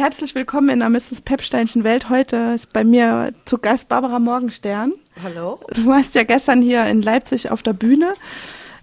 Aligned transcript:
herzlich 0.00 0.34
willkommen 0.34 0.70
in 0.70 0.78
der 0.78 0.88
Mrs. 0.88 1.20
Pepsteinchen 1.20 1.84
Welt. 1.84 2.08
Heute 2.08 2.52
ist 2.54 2.72
bei 2.72 2.84
mir 2.84 3.34
zu 3.44 3.58
Gast 3.58 3.88
Barbara 3.88 4.18
Morgenstern. 4.18 4.94
Hallo. 5.22 5.60
Du 5.74 5.86
warst 5.88 6.14
ja 6.14 6.22
gestern 6.22 6.62
hier 6.62 6.86
in 6.86 7.02
Leipzig 7.02 7.50
auf 7.50 7.62
der 7.62 7.74
Bühne 7.74 8.14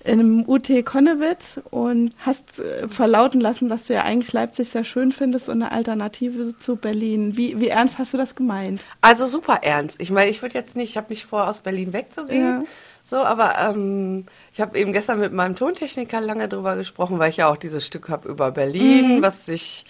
einem 0.06 0.48
UT 0.48 0.70
Konnewitz 0.86 1.60
und 1.72 2.12
hast 2.20 2.60
äh, 2.60 2.88
verlauten 2.88 3.42
lassen, 3.42 3.68
dass 3.68 3.86
du 3.86 3.96
ja 3.96 4.04
eigentlich 4.04 4.32
Leipzig 4.32 4.70
sehr 4.70 4.84
schön 4.84 5.12
findest 5.12 5.50
und 5.50 5.64
eine 5.64 5.72
Alternative 5.72 6.56
zu 6.60 6.76
Berlin. 6.76 7.36
Wie, 7.36 7.60
wie 7.60 7.70
ernst 7.70 7.98
hast 7.98 8.14
du 8.14 8.18
das 8.18 8.36
gemeint? 8.36 8.86
Also 9.02 9.26
super 9.26 9.62
ernst. 9.64 10.00
Ich 10.00 10.12
meine, 10.12 10.30
ich 10.30 10.44
würde 10.44 10.54
jetzt 10.54 10.78
nicht, 10.78 10.92
ich 10.92 10.98
habe 10.98 11.08
mich 11.10 11.26
vor, 11.26 11.50
aus 11.50 11.60
Berlin 11.60 11.94
wegzugehen. 11.94 12.62
Ja. 12.62 12.64
So, 13.04 13.18
aber 13.18 13.58
ähm, 13.58 14.28
ich 14.54 14.62
habe 14.62 14.78
eben 14.78 14.94
gestern 14.94 15.20
mit 15.20 15.34
meinem 15.34 15.56
Tontechniker 15.56 16.22
lange 16.22 16.48
drüber 16.48 16.76
gesprochen, 16.76 17.18
weil 17.18 17.32
ich 17.32 17.38
ja 17.38 17.50
auch 17.50 17.58
dieses 17.58 17.88
Stück 17.88 18.08
habe 18.08 18.30
über 18.30 18.52
Berlin, 18.52 19.18
mhm. 19.18 19.22
was 19.24 19.48
sich 19.48 19.84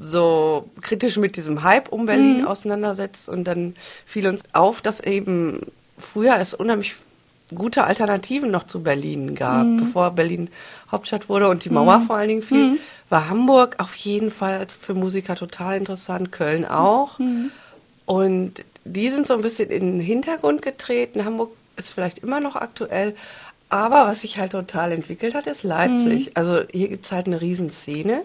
so 0.00 0.70
kritisch 0.80 1.16
mit 1.16 1.36
diesem 1.36 1.62
Hype 1.62 1.90
um 1.90 2.06
Berlin 2.06 2.40
mhm. 2.40 2.46
auseinandersetzt. 2.46 3.28
Und 3.28 3.44
dann 3.44 3.74
fiel 4.04 4.26
uns 4.26 4.42
auf, 4.52 4.80
dass 4.80 5.00
eben 5.00 5.60
früher 5.98 6.38
es 6.38 6.54
unheimlich 6.54 6.94
gute 7.54 7.84
Alternativen 7.84 8.50
noch 8.50 8.64
zu 8.64 8.82
Berlin 8.82 9.34
gab, 9.34 9.66
mhm. 9.66 9.76
bevor 9.78 10.10
Berlin 10.12 10.48
Hauptstadt 10.90 11.28
wurde 11.28 11.48
und 11.48 11.64
die 11.64 11.70
Mauer 11.70 11.98
mhm. 11.98 12.02
vor 12.02 12.16
allen 12.16 12.28
Dingen 12.28 12.42
fiel, 12.42 12.72
mhm. 12.72 12.78
war 13.08 13.28
Hamburg 13.28 13.76
auf 13.78 13.94
jeden 13.96 14.30
Fall 14.30 14.66
für 14.68 14.94
Musiker 14.94 15.36
total 15.36 15.76
interessant, 15.76 16.32
Köln 16.32 16.64
auch. 16.64 17.18
Mhm. 17.18 17.50
Und 18.06 18.64
die 18.84 19.08
sind 19.10 19.26
so 19.26 19.34
ein 19.34 19.42
bisschen 19.42 19.70
in 19.70 19.98
den 19.98 20.00
Hintergrund 20.00 20.62
getreten. 20.62 21.24
Hamburg 21.24 21.50
ist 21.76 21.90
vielleicht 21.90 22.18
immer 22.20 22.40
noch 22.40 22.56
aktuell, 22.56 23.14
aber 23.68 24.06
was 24.06 24.22
sich 24.22 24.38
halt 24.38 24.52
total 24.52 24.92
entwickelt 24.92 25.34
hat, 25.34 25.46
ist 25.46 25.62
Leipzig. 25.62 26.26
Mhm. 26.26 26.32
Also 26.34 26.60
hier 26.70 26.88
gibt 26.88 27.06
es 27.06 27.12
halt 27.12 27.26
eine 27.26 27.40
Riesenszene. 27.40 28.22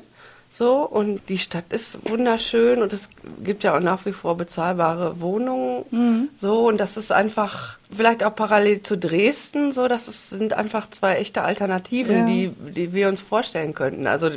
So, 0.50 0.82
und 0.82 1.22
die 1.30 1.38
Stadt 1.38 1.66
ist 1.70 2.00
wunderschön 2.10 2.82
und 2.82 2.92
es 2.92 3.10
gibt 3.44 3.64
ja 3.64 3.76
auch 3.76 3.80
nach 3.80 4.06
wie 4.06 4.12
vor 4.12 4.38
bezahlbare 4.38 5.20
Wohnungen. 5.22 5.86
Mhm. 5.92 6.30
So, 6.36 6.68
und 6.68 6.78
das 6.80 6.98
ist 6.98 7.12
einfach 7.12 7.78
vielleicht 7.96 8.24
auch 8.24 8.36
parallel 8.36 8.82
zu 8.82 8.98
Dresden, 8.98 9.72
so, 9.72 9.88
das 9.88 10.08
ist, 10.08 10.30
sind 10.30 10.54
einfach 10.54 10.90
zwei 10.90 11.18
echte 11.18 11.44
Alternativen, 11.44 12.20
ja. 12.20 12.26
die, 12.26 12.52
die 12.72 12.94
wir 12.94 13.08
uns 13.08 13.22
vorstellen 13.22 13.74
könnten. 13.74 14.08
Also, 14.08 14.32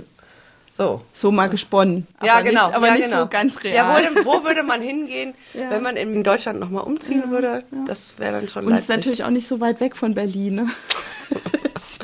so. 0.70 1.02
So 1.12 1.30
mal 1.30 1.48
gesponnen. 1.48 2.06
Ja, 2.22 2.40
genau. 2.40 2.66
Nicht, 2.66 2.76
aber 2.76 2.86
ja, 2.88 2.94
nicht 2.94 3.04
genau. 3.04 3.22
so 3.22 3.28
ganz 3.28 3.62
real. 3.64 3.74
Ja, 3.74 4.24
wo, 4.24 4.24
wo 4.24 4.44
würde 4.44 4.62
man 4.62 4.80
hingehen, 4.82 5.34
ja. 5.54 5.70
wenn 5.70 5.82
man 5.82 5.96
in 5.96 6.22
Deutschland 6.22 6.60
nochmal 6.60 6.84
umziehen 6.84 7.30
würde? 7.30 7.64
Das 7.86 8.18
wäre 8.18 8.32
dann 8.32 8.48
schon 8.48 8.66
Und 8.66 8.74
es 8.74 8.82
ist 8.82 8.88
natürlich 8.88 9.24
auch 9.24 9.30
nicht 9.30 9.48
so 9.48 9.60
weit 9.60 9.80
weg 9.80 9.96
von 9.96 10.14
Berlin, 10.14 10.54
ne? 10.54 10.66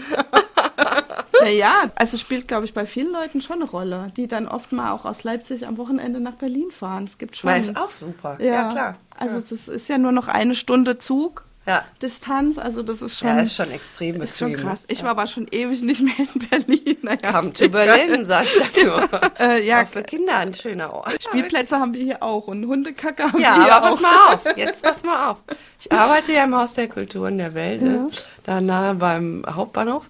Naja, 1.43 1.91
also 1.95 2.17
spielt, 2.17 2.49
glaube 2.49 2.65
ich, 2.65 2.75
bei 2.75 2.87
vielen 2.87 3.13
Leuten 3.13 3.41
schon 3.41 3.57
eine 3.57 3.71
Rolle, 3.71 4.13
die 4.17 4.27
dann 4.27 4.49
oft 4.49 4.73
mal 4.73 4.93
auch 4.93 5.05
aus 5.05 5.25
Leipzig 5.25 5.67
am 5.67 5.79
Wochenende 5.79 6.21
nach 6.21 6.35
Berlin 6.35 6.71
fahren. 6.71 7.05
Es 7.05 7.19
gibt 7.19 7.37
schon. 7.37 7.51
Weil 7.51 7.61
ist 7.61 7.77
auch 7.77 7.91
super. 7.91 8.37
Ja, 8.41 8.53
ja 8.53 8.69
klar. 8.69 8.97
Also 9.19 9.41
das 9.41 9.69
ist 9.69 9.89
ja 9.89 9.99
nur 9.99 10.13
noch 10.13 10.29
eine 10.29 10.55
Stunde 10.55 10.99
Zug. 10.99 11.47
Ja. 11.67 11.85
Distanz, 12.01 12.59
also 12.59 12.85
das 12.85 13.03
ist 13.03 13.19
schon. 13.19 13.27
Ja, 13.27 13.41
ist 13.41 13.57
schon 13.57 13.73
extrem 13.73 14.23
ist 14.23 14.39
schon 14.39 14.53
krass. 14.53 14.85
Ich 14.87 15.03
war 15.03 15.11
aber 15.11 15.27
schon 15.27 15.49
ewig 15.51 15.83
nicht 15.83 16.01
mehr 16.01 16.15
in 16.33 16.49
Berlin. 16.49 16.97
Naja. 17.03 17.33
Come 17.33 17.53
to 17.53 17.69
Berlin, 17.69 18.25
sag 18.25 18.45
ich 18.45 18.57
da 18.73 18.85
nur. 18.85 19.09
äh, 19.41 19.67
ja, 19.67 19.83
auch 19.83 19.89
für 19.89 20.05
Kinder 20.05 20.37
ein 20.37 20.55
schöner 20.55 20.93
Ort. 20.93 21.21
Spielplätze 21.29 21.81
haben 21.81 21.93
wir 21.93 22.05
hier 22.05 22.23
auch 22.23 22.47
und 22.47 22.65
Hundekacke 22.67 23.25
haben 23.25 23.41
ja, 23.41 23.57
wir 23.57 23.65
hier 23.65 23.75
aber 23.75 23.87
auch. 23.87 23.91
pass 23.91 24.01
mal 24.01 24.35
auf, 24.35 24.57
jetzt 24.57 24.83
pass 24.83 25.03
mal 25.03 25.31
auf. 25.31 25.39
Ich 25.81 25.91
arbeite 25.91 26.33
ja 26.33 26.45
im 26.45 26.55
Haus 26.55 26.75
der 26.75 26.89
Kulturen 26.89 27.37
der 27.39 27.55
Welt, 27.55 27.83
ja. 27.83 28.07
da 28.45 28.61
nahe 28.61 28.95
beim 28.95 29.45
Hauptbahnhof. 29.49 30.09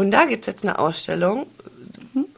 Und 0.00 0.12
da 0.12 0.24
gibt 0.24 0.44
es 0.44 0.46
jetzt 0.46 0.64
eine 0.64 0.78
Ausstellung, 0.78 1.46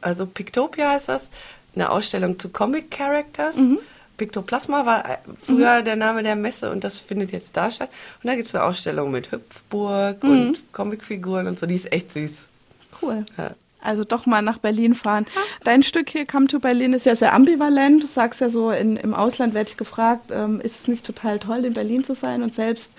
also 0.01 0.25
Pictopia 0.25 0.91
heißt 0.91 1.07
das, 1.07 1.29
eine 1.75 1.89
Ausstellung 1.89 2.37
zu 2.37 2.49
Comic 2.49 2.91
Characters. 2.91 3.55
Mhm. 3.55 3.79
Pictoplasma 4.17 4.85
war 4.85 5.09
äh, 5.09 5.17
früher 5.41 5.79
mhm. 5.79 5.85
der 5.85 5.95
Name 5.95 6.23
der 6.23 6.35
Messe 6.35 6.69
und 6.69 6.83
das 6.83 6.99
findet 6.99 7.31
jetzt 7.31 7.55
da 7.55 7.71
statt. 7.71 7.89
Und 8.21 8.27
da 8.27 8.35
gibt 8.35 8.49
es 8.49 8.53
eine 8.53 8.65
Ausstellung 8.65 9.11
mit 9.11 9.31
Hüpfburg 9.31 10.21
mhm. 10.23 10.29
und 10.29 10.73
Comicfiguren 10.73 11.47
und 11.47 11.57
so, 11.57 11.65
die 11.65 11.75
ist 11.75 11.89
echt 11.93 12.11
süß. 12.11 12.39
Cool. 13.01 13.25
Ja. 13.37 13.51
Also 13.83 14.03
doch 14.03 14.25
mal 14.25 14.41
nach 14.41 14.57
Berlin 14.57 14.95
fahren. 14.95 15.25
Dein 15.63 15.83
Stück 15.83 16.09
hier, 16.09 16.25
Come 16.25 16.47
to 16.47 16.59
Berlin, 16.59 16.93
ist 16.93 17.05
ja 17.05 17.15
sehr 17.15 17.33
ambivalent. 17.33 18.03
Du 18.03 18.07
sagst 18.07 18.41
ja 18.41 18.49
so, 18.49 18.71
in, 18.71 18.97
im 18.97 19.13
Ausland 19.13 19.53
werde 19.53 19.69
ich 19.69 19.77
gefragt, 19.77 20.31
ähm, 20.31 20.61
ist 20.61 20.81
es 20.81 20.87
nicht 20.87 21.05
total 21.05 21.39
toll, 21.39 21.65
in 21.65 21.73
Berlin 21.73 22.03
zu 22.03 22.13
sein? 22.13 22.43
Und 22.43 22.53
selbst 22.53 22.91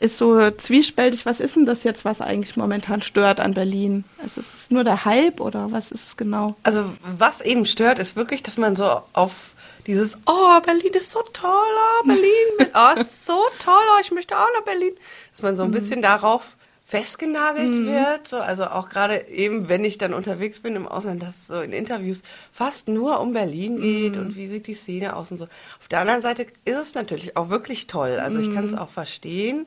ist 0.00 0.16
so 0.16 0.50
zwiespältig. 0.50 1.26
Was 1.26 1.40
ist 1.40 1.56
denn 1.56 1.66
das 1.66 1.84
jetzt, 1.84 2.04
was 2.04 2.20
eigentlich 2.20 2.56
momentan 2.56 3.02
stört 3.02 3.38
an 3.38 3.54
Berlin? 3.54 4.04
Ist 4.24 4.38
es 4.38 4.70
nur 4.70 4.82
der 4.82 5.04
Hype 5.04 5.40
oder 5.40 5.70
was 5.72 5.92
ist 5.92 6.06
es 6.06 6.16
genau? 6.16 6.56
Also 6.62 6.84
was 7.16 7.42
eben 7.42 7.66
stört, 7.66 7.98
ist 7.98 8.16
wirklich, 8.16 8.42
dass 8.42 8.56
man 8.56 8.76
so 8.76 9.02
auf 9.12 9.52
dieses, 9.86 10.18
oh, 10.26 10.60
Berlin 10.64 10.92
ist 10.94 11.12
so 11.12 11.20
toll, 11.32 11.50
oh, 11.50 12.06
Berlin, 12.06 12.70
oh, 12.74 13.00
ist 13.00 13.26
so 13.26 13.38
toll, 13.58 13.82
oh, 13.96 14.00
ich 14.00 14.10
möchte 14.10 14.36
auch 14.36 14.48
nach 14.56 14.64
Berlin, 14.64 14.92
dass 15.32 15.42
man 15.42 15.56
so 15.56 15.62
ein 15.62 15.70
mhm. 15.70 15.74
bisschen 15.74 16.02
darauf 16.02 16.56
festgenagelt 16.90 17.72
mhm. 17.72 17.86
wird. 17.86 18.26
So, 18.26 18.38
also 18.38 18.64
auch 18.64 18.88
gerade 18.88 19.28
eben, 19.28 19.68
wenn 19.68 19.84
ich 19.84 19.96
dann 19.96 20.12
unterwegs 20.12 20.58
bin 20.58 20.74
im 20.74 20.88
Ausland, 20.88 21.22
dass 21.22 21.36
es 21.36 21.46
so 21.46 21.60
in 21.60 21.72
Interviews 21.72 22.22
fast 22.50 22.88
nur 22.88 23.20
um 23.20 23.32
Berlin 23.32 23.80
geht 23.80 24.16
mhm. 24.16 24.22
und 24.22 24.36
wie 24.36 24.48
sieht 24.48 24.66
die 24.66 24.74
Szene 24.74 25.14
aus 25.14 25.30
und 25.30 25.38
so. 25.38 25.44
Auf 25.44 25.86
der 25.88 26.00
anderen 26.00 26.20
Seite 26.20 26.48
ist 26.64 26.76
es 26.76 26.94
natürlich 26.96 27.36
auch 27.36 27.48
wirklich 27.48 27.86
toll. 27.86 28.18
Also 28.18 28.40
ich 28.40 28.52
kann 28.52 28.66
es 28.66 28.72
mhm. 28.72 28.78
auch 28.80 28.88
verstehen. 28.88 29.66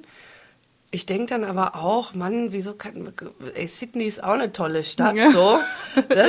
Ich 0.91 1.05
denke 1.05 1.27
dann 1.27 1.45
aber 1.45 1.75
auch, 1.75 2.13
Mann, 2.13 2.51
wieso 2.51 2.73
kann 2.73 3.13
ey, 3.55 3.67
Sydney 3.67 4.03
ist 4.03 4.21
auch 4.21 4.33
eine 4.33 4.51
tolle 4.51 4.83
Stadt, 4.83 5.15
ja. 5.15 5.31
so. 5.31 5.59
Das, 6.09 6.27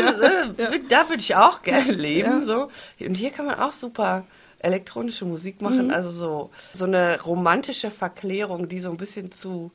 ja. 0.56 0.70
Da 0.88 1.08
würde 1.08 1.20
ich 1.20 1.34
auch 1.34 1.62
gerne 1.62 1.90
leben, 1.90 2.44
so. 2.44 2.68
Und 3.00 3.14
hier 3.16 3.32
kann 3.32 3.46
man 3.46 3.58
auch 3.58 3.72
super 3.72 4.24
elektronische 4.60 5.24
Musik 5.24 5.60
machen, 5.60 5.88
mhm. 5.88 5.92
also 5.92 6.12
so 6.12 6.50
so 6.72 6.84
eine 6.84 7.20
romantische 7.20 7.90
Verklärung, 7.90 8.68
die 8.68 8.78
so 8.78 8.90
ein 8.90 8.96
bisschen 8.96 9.32
zu 9.32 9.72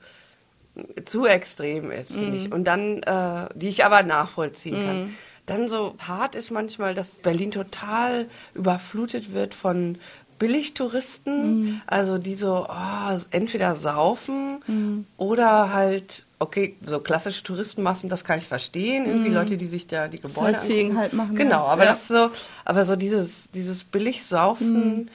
zu 1.06 1.26
extrem 1.26 1.92
ist, 1.92 2.14
finde 2.14 2.32
mm. 2.32 2.36
ich. 2.36 2.52
Und 2.52 2.66
dann, 2.66 3.04
äh, 3.04 3.48
die 3.56 3.68
ich 3.68 3.86
aber 3.86 4.04
nachvollziehen 4.04 4.82
mm. 4.82 4.86
kann. 4.86 5.14
Dann 5.46 5.68
so 5.68 5.96
hart 6.08 6.36
ist 6.36 6.52
manchmal, 6.52 6.94
dass 6.94 7.16
Berlin 7.16 7.52
total 7.52 8.28
überflutet 8.54 9.34
wird 9.34 9.56
von 9.56 9.98
Billigtouristen, 10.40 11.64
mm. 11.64 11.82
also 11.86 12.18
die 12.18 12.36
so 12.36 12.66
oh, 12.70 13.18
entweder 13.32 13.76
saufen 13.76 14.64
mm. 14.66 15.06
oder 15.18 15.74
halt, 15.74 16.26
okay, 16.40 16.78
so 16.86 17.00
klassische 17.00 17.44
Touristenmassen, 17.44 18.10
das 18.10 18.24
kann 18.24 18.40
ich 18.40 18.48
verstehen, 18.48 19.06
irgendwie. 19.06 19.32
Leute, 19.32 19.58
die 19.58 19.66
sich 19.66 19.86
da 19.86 20.08
die 20.08 20.22
Gebäude 20.22 20.60
halt 20.96 21.14
machen. 21.14 21.36
Genau, 21.36 21.66
aber 21.66 21.84
ja. 21.84 21.92
das 21.92 22.08
so, 22.08 22.32
aber 22.64 22.86
so 22.86 22.96
dieses, 22.96 23.50
dieses 23.52 23.84
Billigsaufen, 23.84 25.02
mm. 25.02 25.10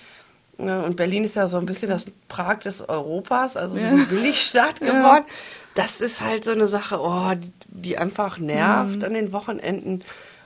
Ja, 0.59 0.83
und 0.83 0.97
Berlin 0.97 1.25
ist 1.25 1.37
ja 1.37 1.49
so 1.49 1.59
ein 1.59 1.67
bisschen 1.67 1.91
das 1.91 2.07
Prag 2.29 2.61
des 2.61 2.89
Europas, 2.89 3.57
also 3.57 3.77
so 3.77 3.87
eine 3.87 4.05
Billigstadt 4.05 4.81
geworden. 4.81 5.25
Ja. 5.27 5.35
Das 5.75 6.01
ist 6.01 6.21
halt 6.21 6.45
so 6.45 6.53
eine 6.53 6.69
Sache, 6.69 7.01
oh, 7.01 7.33
die, 7.35 7.51
die 7.67 7.99
einfach 7.99 8.39
nervt 8.39 8.99
mhm. 8.99 9.05
an 9.05 9.15
den 9.15 9.33
Wochenenden. 9.33 10.05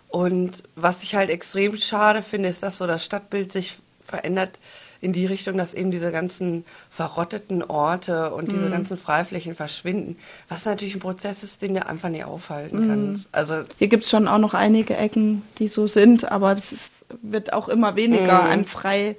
Und 0.09 0.63
was 0.75 1.03
ich 1.03 1.15
halt 1.15 1.29
extrem 1.29 1.77
schade 1.77 2.23
finde, 2.23 2.49
ist, 2.49 2.63
dass 2.63 2.79
so 2.79 2.87
das 2.87 3.05
Stadtbild 3.05 3.53
sich 3.53 3.79
verändert 4.03 4.59
in 5.01 5.13
die 5.13 5.27
Richtung, 5.27 5.57
dass 5.57 5.75
eben 5.75 5.91
diese 5.91 6.11
ganzen 6.11 6.65
verrotteten 6.91 7.63
Orte 7.63 8.33
und 8.33 8.51
diese 8.51 8.67
mhm. 8.67 8.73
ganzen 8.73 8.99
Freiflächen 8.99 9.55
verschwinden. 9.55 10.17
Was 10.49 10.65
natürlich 10.65 10.95
ein 10.95 11.01
Prozess 11.01 11.43
ist, 11.45 11.63
den 11.63 11.75
du 11.75 11.87
einfach 11.87 12.09
nicht 12.09 12.25
aufhalten 12.25 12.85
mhm. 12.85 12.89
kannst. 12.89 13.29
Also 13.31 13.63
Hier 13.79 13.89
gibt 13.89 14.05
es 14.05 14.11
schon 14.11 14.27
auch 14.27 14.39
noch 14.39 14.55
einige 14.55 14.97
Ecken, 14.97 15.43
die 15.59 15.69
so 15.69 15.87
sind, 15.87 16.31
aber 16.31 16.55
das 16.55 16.73
ist, 16.73 16.91
wird 17.23 17.53
auch 17.53 17.69
immer 17.69 17.95
weniger 17.95 18.43
mhm. 18.43 18.51
an 18.51 18.65
frei 18.65 19.17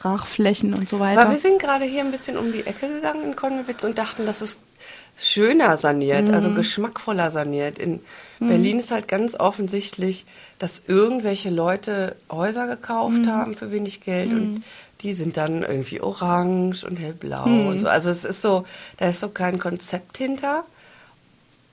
Brachflächen 0.00 0.74
und 0.74 0.88
so 0.88 1.00
weiter. 1.00 1.22
Aber 1.22 1.30
wir 1.30 1.38
sind 1.38 1.60
gerade 1.60 1.84
hier 1.84 2.02
ein 2.02 2.10
bisschen 2.10 2.36
um 2.36 2.52
die 2.52 2.66
Ecke 2.66 2.88
gegangen 2.88 3.24
in 3.24 3.36
Konnewitz 3.36 3.84
und 3.84 3.98
dachten, 3.98 4.26
das 4.26 4.42
ist 4.42 4.58
schöner 5.16 5.76
saniert, 5.76 6.28
mhm. 6.28 6.34
also 6.34 6.52
geschmackvoller 6.52 7.30
saniert. 7.30 7.78
In 7.78 8.00
mhm. 8.38 8.48
Berlin 8.48 8.78
ist 8.78 8.92
halt 8.92 9.08
ganz 9.08 9.34
offensichtlich, 9.34 10.24
dass 10.58 10.82
irgendwelche 10.86 11.50
Leute 11.50 12.16
Häuser 12.30 12.66
gekauft 12.66 13.22
mhm. 13.22 13.28
haben 13.28 13.54
für 13.54 13.72
wenig 13.72 14.00
Geld 14.00 14.30
und 14.30 14.54
mhm. 14.54 14.62
die 15.00 15.14
sind 15.14 15.36
dann 15.36 15.62
irgendwie 15.64 16.00
orange 16.00 16.84
und 16.84 16.96
hellblau 16.96 17.46
mhm. 17.46 17.66
und 17.66 17.78
so. 17.80 17.88
Also 17.88 18.10
es 18.10 18.24
ist 18.24 18.40
so, 18.40 18.64
da 18.98 19.08
ist 19.08 19.20
so 19.20 19.28
kein 19.28 19.58
Konzept 19.58 20.18
hinter. 20.18 20.64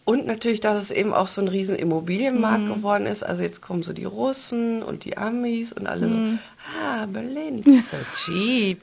Und 0.06 0.28
natürlich, 0.28 0.62
dass 0.62 0.80
es 0.80 0.92
eben 0.92 1.16
auch 1.16 1.28
so 1.28 1.42
ein 1.42 1.48
riesen 1.48 1.76
Immobilienmarkt 1.76 2.66
mhm. 2.66 2.76
geworden 2.76 3.08
ist. 3.08 3.24
Also 3.24 3.42
jetzt 3.42 3.64
kommen 3.64 3.82
so 3.82 3.92
die 3.92 4.06
Russen 4.06 4.84
und 4.84 5.04
die 5.04 5.18
Amis 5.18 5.74
und 5.74 5.88
alle 5.88 6.06
mhm. 6.06 6.40
so, 6.64 6.80
ah, 6.80 7.06
Berlin, 7.08 7.64
so 7.90 7.98
cheap. 8.16 8.82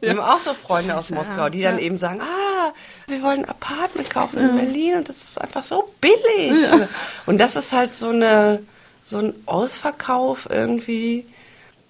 Wir 0.00 0.10
haben 0.10 0.20
auch 0.20 0.38
so 0.38 0.54
Freunde 0.54 0.96
aus 0.96 1.10
Moskau, 1.10 1.48
die 1.48 1.62
dann 1.62 1.78
ja. 1.78 1.84
eben 1.84 1.98
sagen, 1.98 2.20
ah, 2.20 2.72
wir 3.08 3.22
wollen 3.22 3.40
ein 3.40 3.48
Apartment 3.48 4.08
kaufen 4.08 4.38
in 4.38 4.56
Berlin 4.56 4.98
und 4.98 5.08
das 5.08 5.24
ist 5.24 5.40
einfach 5.40 5.64
so 5.64 5.92
billig. 6.00 6.62
Ja. 6.62 6.88
Und 7.26 7.38
das 7.38 7.56
ist 7.56 7.72
halt 7.72 7.92
so 7.92 8.10
eine, 8.10 8.62
so 9.04 9.18
ein 9.18 9.34
Ausverkauf 9.46 10.48
irgendwie, 10.48 11.26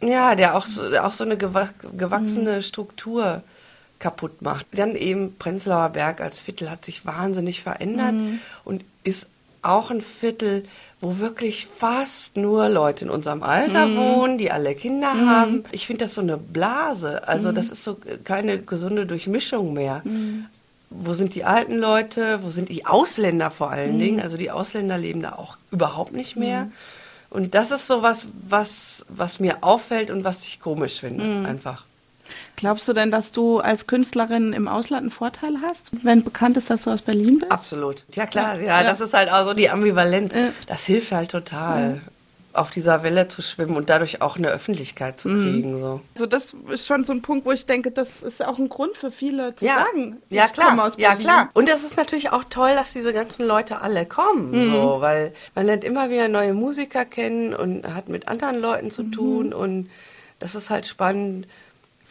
ja, 0.01 0.35
der 0.35 0.57
auch 0.57 0.65
so, 0.65 0.83
auch 0.99 1.13
so 1.13 1.25
eine 1.25 1.37
gewachsene 1.37 2.57
mhm. 2.57 2.63
Struktur 2.63 3.43
kaputt 4.03 4.43
macht. 4.43 4.67
Dann 4.75 4.95
eben 4.97 5.37
Prenzlauer 5.39 5.89
Berg 5.89 6.21
als 6.21 6.41
Viertel 6.41 6.71
hat 6.71 6.85
sich 6.85 7.07
wahnsinnig 7.07 7.63
verändert 7.63 8.13
mhm. 8.13 8.41
und 8.65 8.85
ist 9.05 9.27
auch 9.63 9.91
ein 9.91 10.03
Viertel, 10.03 10.65
wo 11.01 11.19
wirklich 11.19 11.67
fast 11.67 12.37
nur 12.37 12.69
Leute 12.69 13.05
in 13.05 13.11
unserem 13.11 13.43
Alter 13.43 13.87
Mhm. 13.87 13.97
wohnen, 13.97 14.39
die 14.39 14.51
alle 14.51 14.75
Kinder 14.75 15.13
haben. 15.13 15.65
Ich 15.73 15.87
finde 15.87 16.05
das 16.05 16.15
so 16.15 16.21
eine 16.21 16.37
Blase. 16.37 17.27
Also 17.29 17.51
Mhm. 17.51 17.55
das 17.55 17.71
ist 17.71 17.85
so 17.85 17.97
keine 18.25 18.59
gesunde 18.59 19.07
Durchmischung 19.07 19.73
mehr. 19.73 20.03
Wo 20.91 21.15
sind 21.15 21.35
die 21.35 21.45
alten 21.45 21.79
Leute? 21.79 22.41
Wo 22.43 22.51
sind 22.51 22.69
die 22.69 22.85
Ausländer 22.87 23.51
vor 23.51 23.69
Mhm. 23.69 23.73
allen 23.73 23.99
Dingen? 23.99 24.21
Also 24.21 24.37
die 24.37 24.51
Ausländer 24.51 24.99
leben 24.99 25.23
da 25.23 25.33
auch 25.33 25.57
überhaupt 25.71 26.13
nicht 26.13 26.37
mehr. 26.37 26.71
Und 27.31 27.55
das 27.55 27.71
ist 27.71 27.87
so 27.87 28.03
was, 28.03 28.27
was, 28.49 29.07
was 29.09 29.41
mir 29.41 29.59
auffällt 29.63 30.11
und 30.11 30.23
was 30.25 30.43
ich 30.45 30.61
komisch 30.61 31.01
finde, 31.01 31.25
Mhm. 31.25 31.47
einfach. 31.47 31.85
Glaubst 32.57 32.87
du 32.89 32.93
denn, 32.93 33.11
dass 33.11 33.33
du 33.33 33.59
als 33.59 33.87
Künstlerin 33.87 34.53
im 34.53 34.69
Ausland 34.69 35.03
einen 35.03 35.11
Vorteil 35.11 35.55
hast, 35.63 35.91
wenn 36.03 36.23
bekannt 36.25 36.57
ist, 36.57 36.71
dass 36.71 36.85
du 36.85 36.91
aus 36.91 37.03
Berlin 37.03 37.39
bist? 37.41 37.51
Absolut. 37.53 38.05
Ja, 38.13 38.27
klar. 38.27 38.57
Ja. 38.57 38.61
Ja, 38.63 38.83
Ja. 38.83 38.91
das 38.91 39.01
ist 39.01 39.15
halt 39.15 39.31
auch 39.31 39.45
so 39.47 39.55
die 39.55 39.69
Ambivalenz. 39.71 40.35
Ja. 40.35 40.49
Das 40.67 40.85
hilft 40.85 41.13
halt 41.13 41.31
total, 41.31 42.01
auf 42.55 42.71
dieser 42.71 43.03
Welle 43.03 43.29
zu 43.29 43.41
schwimmen 43.41 43.77
und 43.77 43.89
dadurch 43.89 44.21
auch 44.21 44.37
eine 44.37 44.49
Öffentlichkeit 44.49 45.19
zu 45.19 45.31
Mhm. 45.31 45.43
kriegen. 45.53 45.81
So. 45.81 46.01
Also 46.15 46.27
das 46.27 46.55
ist 46.71 46.87
schon 46.87 47.03
so 47.05 47.15
ein 47.15 47.23
Punkt, 47.23 47.47
wo 47.47 47.51
ich 47.53 47.65
denke, 47.65 47.91
das 47.91 48.23
ist 48.23 48.45
auch 48.45 48.59
ein 48.59 48.69
Grund 48.69 48.95
für 48.95 49.11
viele 49.11 49.55
zu 49.55 49.65
sagen. 49.65 50.19
ja 50.29 50.45
ich 50.45 50.53
komme 50.53 50.75
klar, 50.75 50.87
aus 50.87 50.95
ja 50.99 51.09
Berlin. 51.13 51.27
klar. 51.27 51.49
Und 51.55 51.71
das 51.71 51.83
ist 51.83 51.97
natürlich 51.97 52.31
auch 52.31 52.45
toll, 52.51 52.73
dass 52.75 52.93
diese 52.93 53.15
ganzen 53.15 53.47
Leute 53.47 53.81
alle 53.81 54.05
kommen, 54.05 54.51
Mhm. 54.51 54.71
so, 54.73 54.97
weil 55.01 55.33
man 55.55 55.65
lernt 55.65 55.83
immer 55.83 56.11
wieder 56.11 56.29
neue 56.29 56.53
Musiker 56.53 57.07
kennen 57.07 57.55
und 57.55 57.87
hat 57.95 58.11
mit 58.11 58.29
anderen 58.29 58.61
Leuten 58.61 58.91
zu 58.91 59.05
Mhm. 59.05 59.13
tun 59.13 59.55
und 59.55 59.89
das 60.39 60.55
ist 60.55 60.69
halt 60.69 60.87
spannend 60.87 61.47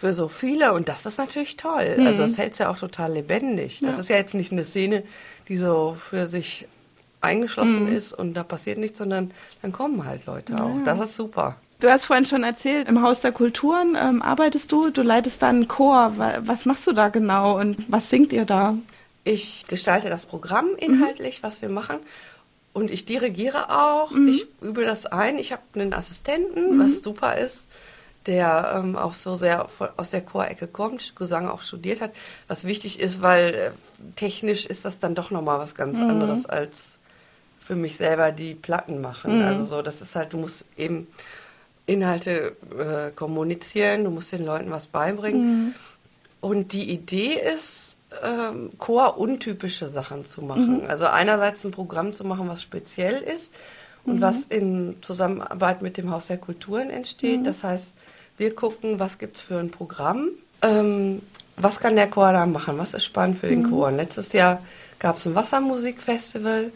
für 0.02 0.14
so 0.14 0.28
viele 0.28 0.74
und 0.74 0.90
das 0.90 1.06
ist 1.06 1.18
natürlich 1.18 1.56
toll. 1.58 1.96
Mhm. 1.98 2.08
Also 2.08 2.24
das 2.24 2.38
hält 2.38 2.54
es 2.54 2.58
ja 2.60 2.70
auch 2.70 2.78
total 2.78 3.14
lebendig. 3.14 3.80
Das 3.84 3.98
ist 4.00 4.10
ja 4.10 4.18
jetzt 4.18 4.34
nicht 4.34 4.52
eine 4.52 4.66
Szene, 4.66 5.04
die 5.48 5.58
so 5.58 5.96
für 5.98 6.28
sich 6.28 6.68
eingeschlossen 7.22 7.86
Mhm. 7.86 7.92
ist 7.96 8.14
und 8.14 8.34
da 8.34 8.44
passiert 8.44 8.78
nichts, 8.80 8.98
sondern 8.98 9.32
dann 9.62 9.72
kommen 9.72 10.06
halt 10.06 10.26
Leute 10.26 10.62
auch. 10.62 10.76
Das 10.86 11.00
ist 11.00 11.16
super. 11.16 11.56
Du 11.80 11.90
hast 11.90 12.06
vorhin 12.06 12.26
schon 12.26 12.44
erzählt, 12.44 12.88
im 12.90 13.02
Haus 13.02 13.20
der 13.22 13.32
Kulturen 13.32 13.96
ähm, 14.00 14.22
arbeitest 14.22 14.72
du, 14.72 14.90
du 14.90 15.02
leitest 15.02 15.42
da 15.42 15.50
einen 15.50 15.68
Chor. 15.68 16.14
Wa- 16.18 16.40
Was 16.42 16.66
machst 16.66 16.86
du 16.88 16.92
da 16.94 17.10
genau 17.10 17.60
und 17.60 17.78
was 17.88 18.10
singt 18.10 18.34
ihr 18.34 18.46
da? 18.46 18.76
Ich 19.24 19.66
gestalte 19.68 20.10
das 20.10 20.26
Programm 20.26 20.68
inhaltlich, 20.78 21.44
was 21.44 21.62
wir 21.62 21.70
machen. 21.70 21.98
Und 22.74 22.90
ich 22.90 23.06
dirigiere 23.06 23.70
auch. 23.70 24.12
Ich 24.16 24.48
übe 24.62 24.84
das 24.84 25.06
ein. 25.06 25.38
Ich 25.38 25.52
habe 25.52 25.62
einen 25.76 25.94
Assistenten, 25.94 26.80
was 26.80 27.00
super 27.04 27.38
ist, 27.38 27.68
der 28.28 28.74
ähm, 28.76 28.96
auch 28.96 29.14
so 29.14 29.36
sehr 29.36 29.68
aus 29.98 30.12
der 30.12 30.22
Chorecke 30.22 30.68
kommt, 30.68 31.16
Gesang 31.16 31.48
auch 31.48 31.64
studiert 31.64 32.02
hat. 32.02 32.12
Was 32.48 32.66
wichtig 32.66 33.00
ist, 33.00 33.22
weil 33.22 33.54
äh, 33.54 33.72
technisch 34.16 34.66
ist 34.66 34.86
das 34.86 35.00
dann 35.00 35.16
doch 35.16 35.32
nochmal 35.32 35.60
was 35.60 35.76
ganz 35.76 36.00
anderes 36.00 36.46
als 36.46 36.98
für 37.60 37.76
mich 37.76 37.96
selber 37.96 38.32
die 38.32 38.54
Platten 38.54 39.02
machen. 39.02 39.42
Also 39.42 39.66
so, 39.66 39.82
das 39.82 40.02
ist 40.02 40.16
halt, 40.16 40.34
du 40.34 40.38
musst 40.38 40.66
eben 40.78 41.08
Inhalte 41.86 42.56
äh, 42.78 43.12
kommunizieren, 43.12 44.04
du 44.04 44.12
musst 44.12 44.32
den 44.32 44.46
Leuten 44.46 44.72
was 44.72 44.88
beibringen. 44.88 45.74
Und 46.42 46.74
die 46.74 46.92
Idee 46.92 47.40
ist, 47.56 47.96
ähm, 48.24 48.72
Chor-untypische 48.78 49.90
Sachen 49.90 50.26
zu 50.26 50.42
machen. 50.42 50.86
Also 50.88 51.06
einerseits 51.06 51.64
ein 51.64 51.72
Programm 51.72 52.14
zu 52.14 52.24
machen, 52.24 52.50
was 52.50 52.62
speziell 52.62 53.22
ist 53.22 53.52
und 54.06 54.22
was 54.22 54.44
in 54.46 54.96
Zusammenarbeit 55.02 55.82
mit 55.82 55.98
dem 55.98 56.10
Haus 56.12 56.28
der 56.28 56.38
Kulturen 56.38 56.90
entsteht. 56.90 57.46
Das 57.46 57.64
heißt, 57.64 57.94
wir 58.38 58.56
gucken, 58.56 59.00
was 59.00 59.18
gibt 59.20 59.38
es 59.38 59.44
für 59.44 59.60
ein 59.60 59.70
Programm, 59.70 60.30
ähm, 60.62 61.22
was 61.58 61.80
kann 61.80 61.96
der 61.96 62.10
Chor 62.10 62.32
da 62.34 62.46
machen, 62.46 62.78
was 62.78 62.94
ist 62.94 63.06
spannend 63.06 63.38
für 63.40 63.48
den 63.48 63.70
Chor. 63.70 63.88
Und 63.88 63.98
letztes 63.98 64.34
Jahr 64.34 64.62
gab 65.00 65.18
es 65.18 65.26
ein 65.28 65.36
Wassermusikfestival 65.36 66.72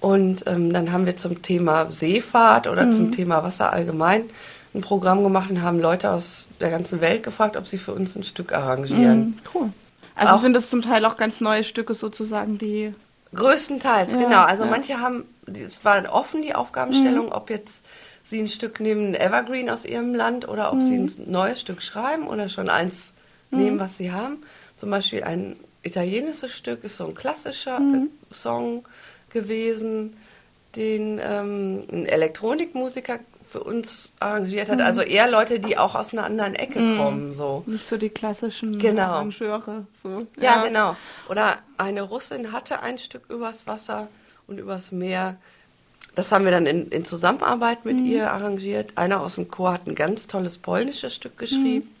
und 0.00 0.44
ähm, 0.46 0.72
dann 0.72 0.92
haben 0.92 1.06
wir 1.06 1.16
zum 1.16 1.42
Thema 1.42 1.90
Seefahrt 1.90 2.66
oder 2.66 2.90
zum 2.90 3.12
Thema 3.12 3.42
Wasser 3.42 3.72
allgemein 3.72 4.24
ein 4.74 4.80
Programm 4.80 5.22
gemacht 5.22 5.50
und 5.50 5.62
haben 5.62 5.78
Leute 5.80 6.10
aus 6.10 6.48
der 6.60 6.70
ganzen 6.70 7.00
Welt 7.00 7.22
gefragt, 7.22 7.56
ob 7.56 7.66
sie 7.68 7.78
für 7.78 7.92
uns 7.92 8.16
ein 8.16 8.24
Stück 8.24 8.52
arrangieren. 8.52 9.38
Cool. 9.54 9.70
Also 10.16 10.34
Auch- 10.34 10.40
sind 10.40 10.54
das 10.54 10.68
zum 10.70 10.82
Teil 10.82 11.04
auch 11.04 11.16
ganz 11.16 11.40
neue 11.40 11.64
Stücke 11.64 11.94
sozusagen, 11.94 12.58
die 12.58 12.92
Größtenteils, 13.34 14.12
Ja, 14.12 14.18
genau. 14.18 14.42
Also 14.42 14.64
ja. 14.64 14.70
manche 14.70 15.00
haben, 15.00 15.24
es 15.46 15.84
war 15.84 16.12
offen 16.12 16.42
die 16.42 16.54
Aufgabenstellung, 16.54 17.32
ob 17.32 17.50
jetzt 17.50 17.84
sie 18.24 18.40
ein 18.40 18.48
Stück 18.48 18.80
nehmen, 18.80 19.14
ein 19.14 19.14
Evergreen 19.14 19.68
aus 19.68 19.84
ihrem 19.84 20.14
Land, 20.14 20.48
oder 20.48 20.72
ob 20.72 20.80
sie 20.80 20.96
ein 20.96 21.12
neues 21.26 21.60
Stück 21.60 21.82
schreiben 21.82 22.26
oder 22.26 22.48
schon 22.48 22.68
eins 22.70 23.12
nehmen, 23.50 23.78
was 23.78 23.96
sie 23.96 24.12
haben. 24.12 24.38
Zum 24.76 24.90
Beispiel 24.90 25.22
ein 25.22 25.56
italienisches 25.82 26.52
Stück 26.52 26.82
ist 26.84 26.96
so 26.96 27.06
ein 27.06 27.14
klassischer 27.14 27.76
äh, 27.78 28.34
Song 28.34 28.84
gewesen, 29.30 30.16
den 30.76 31.20
ähm, 31.22 31.84
ein 31.92 32.06
Elektronikmusiker 32.06 33.20
für 33.44 33.62
uns 33.62 34.12
arrangiert 34.20 34.68
hat. 34.68 34.80
Also 34.80 35.00
eher 35.00 35.30
Leute, 35.30 35.60
die 35.60 35.78
auch 35.78 35.94
aus 35.94 36.12
einer 36.12 36.24
anderen 36.24 36.54
Ecke 36.54 36.96
kommen, 36.96 37.32
so. 37.32 37.62
nicht 37.66 37.86
so 37.86 37.96
die 37.96 38.08
klassischen 38.08 38.78
Genau. 38.78 39.02
Arrangeure. 39.02 39.86
So. 40.02 40.26
Ja, 40.40 40.64
genau. 40.64 40.96
Oder 41.28 41.58
eine 41.78 42.02
Russin 42.02 42.52
hatte 42.52 42.82
ein 42.82 42.98
Stück 42.98 43.22
übers 43.28 43.66
Wasser 43.66 44.08
und 44.46 44.58
übers 44.58 44.92
Meer. 44.92 45.36
Das 46.14 46.32
haben 46.32 46.44
wir 46.44 46.52
dann 46.52 46.66
in, 46.66 46.88
in 46.88 47.04
Zusammenarbeit 47.04 47.84
mit 47.84 48.00
ihr 48.00 48.32
arrangiert. 48.32 48.92
Einer 48.96 49.20
aus 49.20 49.34
dem 49.34 49.48
Chor 49.48 49.72
hat 49.72 49.86
ein 49.86 49.94
ganz 49.94 50.26
tolles 50.26 50.58
polnisches 50.58 51.14
Stück 51.14 51.36
geschrieben, 51.38 51.94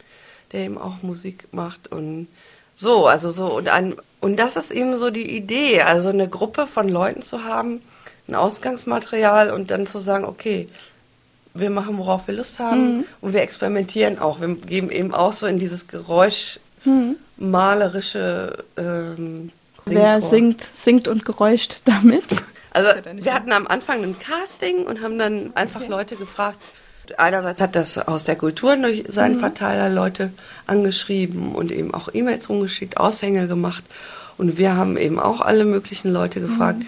der 0.52 0.60
eben 0.60 0.78
auch 0.78 1.02
Musik 1.02 1.48
macht 1.52 1.90
und 1.90 2.28
so, 2.76 3.06
also 3.06 3.30
so 3.30 3.56
und 3.56 3.68
ein 3.68 3.94
und 4.20 4.36
das 4.38 4.56
ist 4.56 4.70
eben 4.70 4.96
so 4.96 5.10
die 5.10 5.36
Idee, 5.36 5.82
also 5.82 6.08
eine 6.08 6.28
Gruppe 6.28 6.66
von 6.66 6.88
Leuten 6.88 7.22
zu 7.22 7.44
haben, 7.44 7.82
ein 8.26 8.34
Ausgangsmaterial 8.34 9.50
und 9.50 9.70
dann 9.70 9.86
zu 9.86 9.98
sagen, 9.98 10.24
okay, 10.24 10.68
wir 11.54 11.70
machen, 11.70 11.98
worauf 11.98 12.26
wir 12.26 12.34
Lust 12.34 12.58
haben 12.58 13.04
und 13.20 13.32
wir 13.32 13.42
experimentieren 13.42 14.18
auch. 14.18 14.40
Wir 14.40 14.54
geben 14.54 14.90
eben 14.90 15.14
auch 15.14 15.32
so 15.32 15.46
in 15.46 15.58
dieses 15.58 15.86
Geräusch 15.86 16.58
malerische 17.36 18.64
ähm, 18.76 19.50
Wer 19.86 20.20
singt, 20.20 20.66
singt 20.74 21.08
und 21.08 21.24
geräuscht 21.24 21.82
damit? 21.84 22.24
Also 22.70 22.90
wir 23.16 23.34
hatten 23.34 23.52
am 23.52 23.66
Anfang 23.66 24.02
ein 24.02 24.16
Casting 24.18 24.84
und 24.84 25.02
haben 25.02 25.18
dann 25.18 25.52
einfach 25.54 25.86
Leute 25.86 26.16
gefragt. 26.16 26.58
Einerseits 27.18 27.60
hat 27.60 27.76
das 27.76 27.98
aus 27.98 28.24
der 28.24 28.36
Kultur 28.36 28.76
durch 28.76 29.04
Mhm. 29.04 29.10
seinen 29.10 29.38
Verteiler 29.40 29.90
Leute 29.90 30.32
angeschrieben 30.66 31.54
und 31.54 31.70
eben 31.70 31.92
auch 31.92 32.08
E-Mails 32.12 32.48
rumgeschickt, 32.48 32.96
Aushänge 32.96 33.46
gemacht. 33.46 33.84
Und 34.38 34.56
wir 34.56 34.74
haben 34.74 34.96
eben 34.96 35.20
auch 35.20 35.40
alle 35.40 35.64
möglichen 35.64 36.10
Leute 36.12 36.40
gefragt. 36.40 36.78
Mhm. 36.78 36.86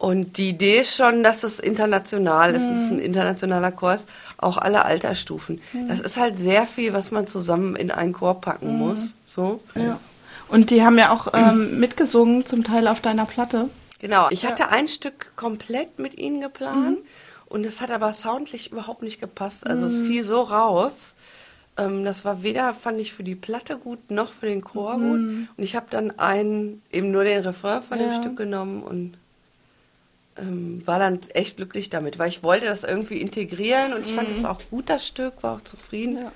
Und 0.00 0.38
die 0.38 0.48
Idee 0.48 0.80
ist 0.80 0.96
schon, 0.96 1.22
dass 1.22 1.44
es 1.44 1.58
international 1.58 2.54
ist, 2.54 2.62
es 2.62 2.84
ist 2.84 2.90
ein 2.90 2.96
Mhm. 2.96 3.02
internationaler 3.02 3.70
Kurs, 3.70 4.06
auch 4.38 4.56
alle 4.56 4.86
Altersstufen. 4.86 5.60
Das 5.88 6.00
ist 6.00 6.16
halt 6.16 6.38
sehr 6.38 6.64
viel, 6.64 6.94
was 6.94 7.10
man 7.10 7.26
zusammen 7.26 7.76
in 7.76 7.90
einen 7.90 8.14
Chor 8.14 8.40
packen 8.40 8.78
muss. 8.78 9.14
So. 9.26 9.60
Ja. 9.74 10.00
Und 10.48 10.70
die 10.70 10.82
haben 10.82 10.96
ja 10.96 11.12
auch 11.12 11.28
ähm, 11.34 11.78
mitgesungen, 11.80 12.46
zum 12.46 12.64
Teil 12.64 12.88
auf 12.88 13.00
deiner 13.02 13.26
Platte. 13.26 13.68
Genau. 13.98 14.28
Ich 14.30 14.46
hatte 14.46 14.70
ein 14.70 14.88
Stück 14.88 15.32
komplett 15.36 15.98
mit 15.98 16.16
ihnen 16.16 16.40
geplant 16.40 17.00
und 17.50 17.66
es 17.66 17.82
hat 17.82 17.90
aber 17.90 18.14
soundlich 18.14 18.72
überhaupt 18.72 19.02
nicht 19.02 19.20
gepasst. 19.20 19.66
Also 19.66 19.84
es 19.84 19.98
fiel 19.98 20.24
so 20.24 20.40
raus. 20.40 21.14
Ähm, 21.76 22.06
das 22.06 22.24
war 22.24 22.42
weder, 22.42 22.72
fand 22.72 22.98
ich, 23.00 23.12
für 23.12 23.22
die 23.22 23.34
Platte 23.34 23.76
gut, 23.76 24.10
noch 24.10 24.32
für 24.32 24.46
den 24.46 24.62
Chor 24.64 24.94
gut. 24.94 25.20
Und 25.20 25.48
ich 25.58 25.76
habe 25.76 25.88
dann 25.90 26.18
einen, 26.18 26.80
eben 26.90 27.10
nur 27.10 27.24
den 27.24 27.42
Refrain 27.42 27.82
von 27.82 27.98
dem 27.98 28.08
Ja. 28.12 28.14
Stück 28.14 28.38
genommen 28.38 28.82
und 28.82 29.18
ähm, 30.36 30.82
war 30.86 30.98
dann 30.98 31.20
echt 31.34 31.56
glücklich 31.56 31.90
damit, 31.90 32.18
weil 32.18 32.28
ich 32.28 32.42
wollte 32.42 32.66
das 32.66 32.84
irgendwie 32.84 33.18
integrieren 33.20 33.92
und 33.92 34.06
ich 34.06 34.12
fand 34.12 34.28
es 34.30 34.44
auch 34.44 34.60
gut, 34.70 34.88
das 34.88 35.06
Stück, 35.06 35.42
war 35.42 35.56
auch 35.56 35.60
zufrieden. 35.62 36.16
Ja. 36.16 36.32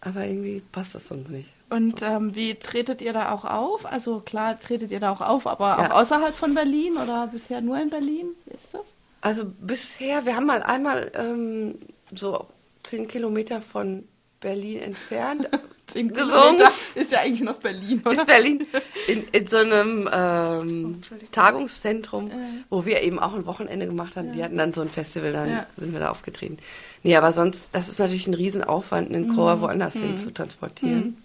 Aber 0.00 0.24
irgendwie 0.24 0.62
passt 0.72 0.94
das 0.94 1.08
sonst 1.08 1.30
nicht. 1.30 1.48
Und 1.68 2.00
ähm, 2.02 2.36
wie 2.36 2.54
tretet 2.54 3.02
ihr 3.02 3.12
da 3.12 3.32
auch 3.32 3.44
auf? 3.44 3.86
Also 3.86 4.20
klar, 4.20 4.58
tretet 4.58 4.92
ihr 4.92 5.00
da 5.00 5.10
auch 5.10 5.20
auf, 5.20 5.46
aber 5.46 5.78
Ja. 5.78 5.90
auch 5.90 5.96
außerhalb 6.02 6.34
von 6.34 6.54
Berlin 6.54 6.96
oder 6.96 7.26
bisher 7.26 7.60
nur 7.60 7.80
in 7.80 7.90
Berlin? 7.90 8.28
Wie 8.44 8.54
ist 8.54 8.72
das? 8.74 8.86
Also 9.20 9.44
bisher, 9.44 10.24
wir 10.24 10.36
haben 10.36 10.46
mal 10.46 10.62
einmal 10.62 11.10
ähm, 11.14 11.80
so 12.14 12.46
zehn 12.84 13.08
Kilometer 13.08 13.60
von 13.60 14.06
Berlin 14.46 14.78
entfernt 14.80 15.48
Zehn 15.92 16.12
gesungen. 16.12 16.62
Ist 16.94 17.10
ja 17.12 17.20
eigentlich 17.20 17.42
noch 17.42 17.56
Berlin, 17.58 18.00
oder? 18.04 18.12
Ist 18.14 18.26
Berlin 18.26 18.66
in, 19.08 19.24
in 19.32 19.46
so 19.46 19.56
einem 19.56 20.08
ähm, 20.12 20.94
Entschuldigung. 20.96 21.32
Tagungszentrum, 21.32 22.30
wo 22.70 22.84
wir 22.84 23.02
eben 23.02 23.18
auch 23.18 23.34
ein 23.34 23.44
Wochenende 23.46 23.86
gemacht 23.86 24.14
haben. 24.16 24.32
Die 24.32 24.42
hatten 24.44 24.56
dann 24.56 24.72
so 24.72 24.80
ein 24.82 24.88
Festival, 24.88 25.32
dann 25.32 25.48
Ja. 25.50 25.66
sind 25.76 25.92
wir 25.92 26.00
da 26.00 26.10
aufgetreten. 26.10 26.58
Nee, 27.02 27.16
aber 27.16 27.32
sonst, 27.32 27.70
das 27.72 27.88
ist 27.88 27.98
natürlich 27.98 28.26
ein 28.28 28.34
Riesenaufwand, 28.34 29.12
einen 29.14 29.28
Mhm. 29.28 29.34
Chor 29.36 29.60
woanders 29.60 29.94
hin 29.94 30.16
zu 30.16 30.30
transportieren. 30.32 31.16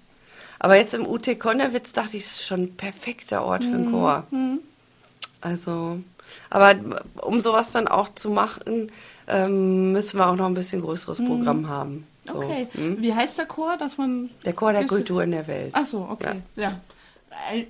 Aber 0.60 0.76
jetzt 0.78 0.94
im 0.94 1.08
UT 1.08 1.28
Konnewitz 1.40 1.92
dachte 1.94 2.18
ich, 2.18 2.24
es 2.26 2.32
ist 2.34 2.46
schon 2.46 2.62
ein 2.64 2.76
perfekter 2.76 3.44
Ort 3.44 3.64
für 3.64 3.72
einen 3.74 3.88
Mhm. 3.88 3.92
Chor. 3.92 4.28
Also, 5.42 6.00
aber 6.52 6.76
um 7.22 7.40
sowas 7.40 7.72
dann 7.72 7.88
auch 7.88 8.10
zu 8.14 8.30
machen, 8.30 8.92
ähm, 9.28 9.92
müssen 9.92 10.20
wir 10.20 10.28
auch 10.28 10.36
noch 10.36 10.46
ein 10.46 10.54
bisschen 10.54 10.82
größeres 10.82 11.18
Programm 11.18 11.68
haben. 11.68 12.06
So, 12.32 12.38
Mhm. 12.40 12.44
Okay. 12.46 12.68
hm? 12.74 13.02
Wie 13.02 13.14
heißt 13.14 13.38
der 13.38 13.46
Chor, 13.46 13.78
dass 13.78 13.98
man. 13.98 14.30
Der 14.46 14.54
Chor 14.54 14.74
der 14.74 14.86
Kultur 14.88 15.24
in 15.24 15.32
der 15.32 15.48
Welt. 15.48 15.72
Ach 15.74 15.86
so, 15.86 16.08
okay. 16.10 16.42
Ja. 16.56 16.80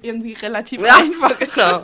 irgendwie 0.01 0.33
relativ 0.33 0.81
Ja, 0.81 0.95
einfach. 0.97 1.37
genau. 1.39 1.81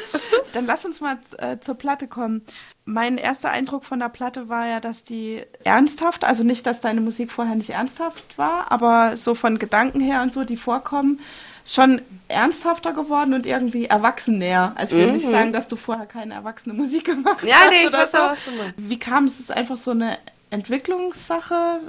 Dann 0.52 0.66
lass 0.66 0.84
uns 0.84 1.00
mal 1.00 1.18
äh, 1.38 1.58
zur 1.58 1.74
Platte 1.74 2.06
kommen. 2.06 2.42
Mein 2.84 3.16
erster 3.18 3.50
Eindruck 3.50 3.84
von 3.84 3.98
der 3.98 4.08
Platte 4.10 4.48
war 4.48 4.66
ja, 4.68 4.78
dass 4.78 5.02
die 5.04 5.42
ernsthaft, 5.64 6.22
also 6.24 6.44
nicht, 6.44 6.66
dass 6.66 6.80
deine 6.80 7.00
Musik 7.00 7.32
vorher 7.32 7.54
nicht 7.56 7.70
ernsthaft 7.70 8.36
war, 8.38 8.70
aber 8.70 9.16
so 9.16 9.34
von 9.34 9.58
Gedanken 9.58 10.00
her 10.00 10.22
und 10.22 10.32
so, 10.32 10.44
die 10.44 10.56
vorkommen, 10.56 11.20
schon 11.66 12.02
ernsthafter 12.28 12.92
geworden 12.92 13.32
und 13.32 13.46
irgendwie 13.46 13.86
erwachsener. 13.86 14.72
Also 14.76 14.96
ich 14.96 15.06
will 15.06 15.12
nicht 15.12 15.26
sagen, 15.28 15.52
dass 15.54 15.66
du 15.66 15.76
vorher 15.76 16.04
keine 16.06 16.34
erwachsene 16.34 16.74
Musik 16.74 17.06
gemacht 17.06 17.42
Mhm. 17.42 17.48
Ja, 17.48 17.54
hast 17.62 17.70
nee, 17.70 17.86
ich 17.86 17.92
weiß 17.92 18.12
so. 18.12 18.18
auch, 18.18 18.30
was 18.32 18.44
du 18.44 18.50
meinst. 18.52 18.74
Wie 18.76 18.98
kam 18.98 19.24
es? 19.24 19.32
Ist 19.40 19.40
es 19.40 19.50
einfach 19.50 19.76
so 19.76 19.90
eine 19.92 20.18
Entwicklungssache 20.54 21.80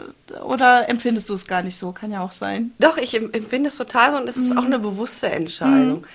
oder 0.45 0.89
empfindest 0.89 1.29
du 1.29 1.34
es 1.34 1.48
gar 1.48 1.62
nicht 1.63 1.77
so? 1.77 1.91
Kann 1.91 2.12
ja 2.12 2.22
auch 2.22 2.31
sein. 2.31 2.72
Doch, 2.79 2.98
ich 2.98 3.13
em- 3.15 3.31
empfinde 3.31 3.69
es 3.69 3.77
total 3.77 4.12
so 4.13 4.17
und 4.19 4.27
es 4.27 4.38
ist 4.38 4.55
auch 4.57 4.65
eine 4.65 4.79
bewusste 4.79 5.27
Entscheidung. 5.29 6.05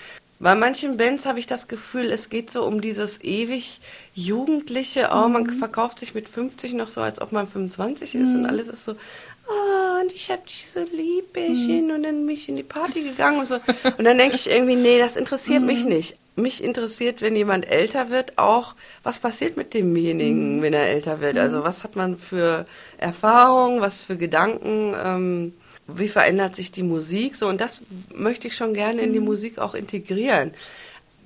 Bei 0.43 0.55
manchen 0.55 0.97
Bands 0.97 1.27
habe 1.27 1.39
ich 1.39 1.47
das 1.47 1.69
Gefühl, 1.69 2.11
es 2.11 2.31
geht 2.31 2.51
so 2.51 2.65
um 2.65 2.81
dieses 2.81 3.21
ewig 3.23 3.81
Jugendliche, 4.15 5.11
oh, 5.13 5.29
man 5.29 5.51
verkauft 5.51 5.99
sich 5.99 6.15
mit 6.15 6.31
50 6.31 6.73
noch 6.73 6.89
so, 6.89 7.03
als 7.03 7.21
ob 7.21 7.33
man 7.33 7.47
25 7.47 8.15
ist 8.15 8.35
und 8.35 8.47
alles 8.47 8.69
ist 8.69 8.85
so, 8.87 8.95
oh, 9.51 10.01
und 10.01 10.13
ich 10.13 10.31
habe 10.31 10.43
dich 10.47 10.67
so 10.73 10.81
lieb, 10.81 11.33
Bärchen, 11.33 11.91
und 11.91 12.03
dann 12.03 12.27
bin 12.27 12.35
ich 12.35 12.49
in 12.49 12.57
die 12.57 12.63
Party 12.63 13.03
gegangen 13.03 13.41
und 13.41 13.47
so. 13.47 13.57
Und 13.99 14.05
dann 14.05 14.19
denke 14.19 14.37
ich 14.37 14.49
irgendwie, 14.49 14.77
nee, 14.77 14.99
das 14.99 15.17
interessiert 15.17 15.63
mich 15.63 15.85
nicht. 15.85 16.17
Mich 16.37 16.63
interessiert, 16.63 17.21
wenn 17.21 17.37
jemand 17.37 17.69
älter 17.69 18.09
wird, 18.09 18.39
auch, 18.39 18.75
was 19.03 19.19
passiert 19.19 19.57
mit 19.57 19.75
demjenigen, 19.75 20.63
wenn 20.63 20.73
er 20.73 20.89
älter 20.89 21.21
wird. 21.21 21.37
Also 21.37 21.65
was 21.65 21.85
hat 21.85 21.97
man 21.97 22.17
für 22.17 22.67
Erfahrungen, 22.99 23.81
was 23.81 23.99
für 23.99 24.17
Gedanken, 24.17 24.95
ähm, 25.03 25.53
wie 25.87 26.09
verändert 26.09 26.57
sich 26.57 26.71
die 26.71 26.85
Musik? 26.85 27.37
So, 27.37 27.49
und 27.49 27.61
das 27.61 27.83
möchte 28.15 28.49
ich 28.49 28.57
schon 28.57 28.75
gerne 28.75 29.03
in 29.03 29.13
die 29.13 29.21
Musik 29.21 29.59
auch 29.59 29.75
integrieren. 29.75 30.53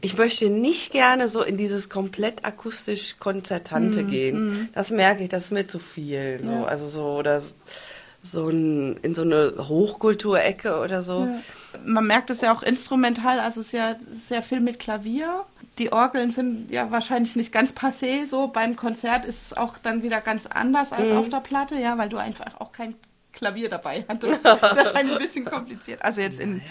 Ich 0.01 0.19
möchte 0.19 0.51
nicht 0.51 0.93
gerne 0.93 1.29
so 1.29 1.43
in 1.43 1.57
dieses 1.57 1.89
komplett 1.89 2.45
akustisch 2.45 3.17
Konzertante 3.19 4.05
gehen. 4.05 4.69
Das 4.75 4.91
merke 4.91 5.23
ich, 5.23 5.29
das 5.31 5.45
ist 5.45 5.51
mir 5.51 5.67
zu 5.67 5.79
viel. 5.79 6.41
So. 6.41 6.49
Ja. 6.49 6.65
Also 6.65 6.89
so, 6.89 7.05
oder 7.17 7.41
so 7.41 7.55
ein, 8.49 8.97
in 9.03 9.15
so 9.15 9.23
eine 9.23 9.55
Hochkulturecke 9.59 10.81
oder 10.81 11.03
so. 11.03 11.29
Man 11.85 12.07
merkt 12.07 12.31
es 12.31 12.41
ja 12.41 12.53
auch 12.55 12.63
instrumental, 12.63 13.41
also 13.41 13.61
es 13.61 13.67
ist 13.67 13.73
ja 13.73 13.97
sehr 14.11 14.43
viel 14.43 14.61
mit 14.61 14.79
Klavier. 14.79 15.45
Die 15.79 15.93
Orgeln 15.93 16.31
sind 16.31 16.71
ja 16.71 16.91
wahrscheinlich 16.91 17.35
nicht 17.37 17.53
ganz 17.53 17.73
passé 17.73 18.27
so. 18.27 18.47
Beim 18.49 18.77
Konzert 18.77 19.25
ist 19.25 19.47
es 19.47 19.57
auch 19.57 19.77
dann 19.79 20.03
wieder 20.03 20.21
ganz 20.21 20.47
anders 20.47 20.93
als 20.93 21.11
Mhm. 21.11 21.17
auf 21.19 21.29
der 21.29 21.41
Platte, 21.41 21.75
ja, 21.75 21.99
weil 21.99 22.09
du 22.09 22.17
einfach 22.17 22.61
auch 22.61 22.73
kein 22.73 22.95
Klavier 23.33 23.69
dabei 23.69 24.05
hattest. 24.09 24.41
Das 24.45 24.57
ist 24.63 24.63
wahrscheinlich 24.77 25.17
ein 25.17 25.23
bisschen 25.23 25.45
kompliziert. 25.45 26.01
Also 26.03 26.21
jetzt 26.21 26.39
in, 26.39 26.63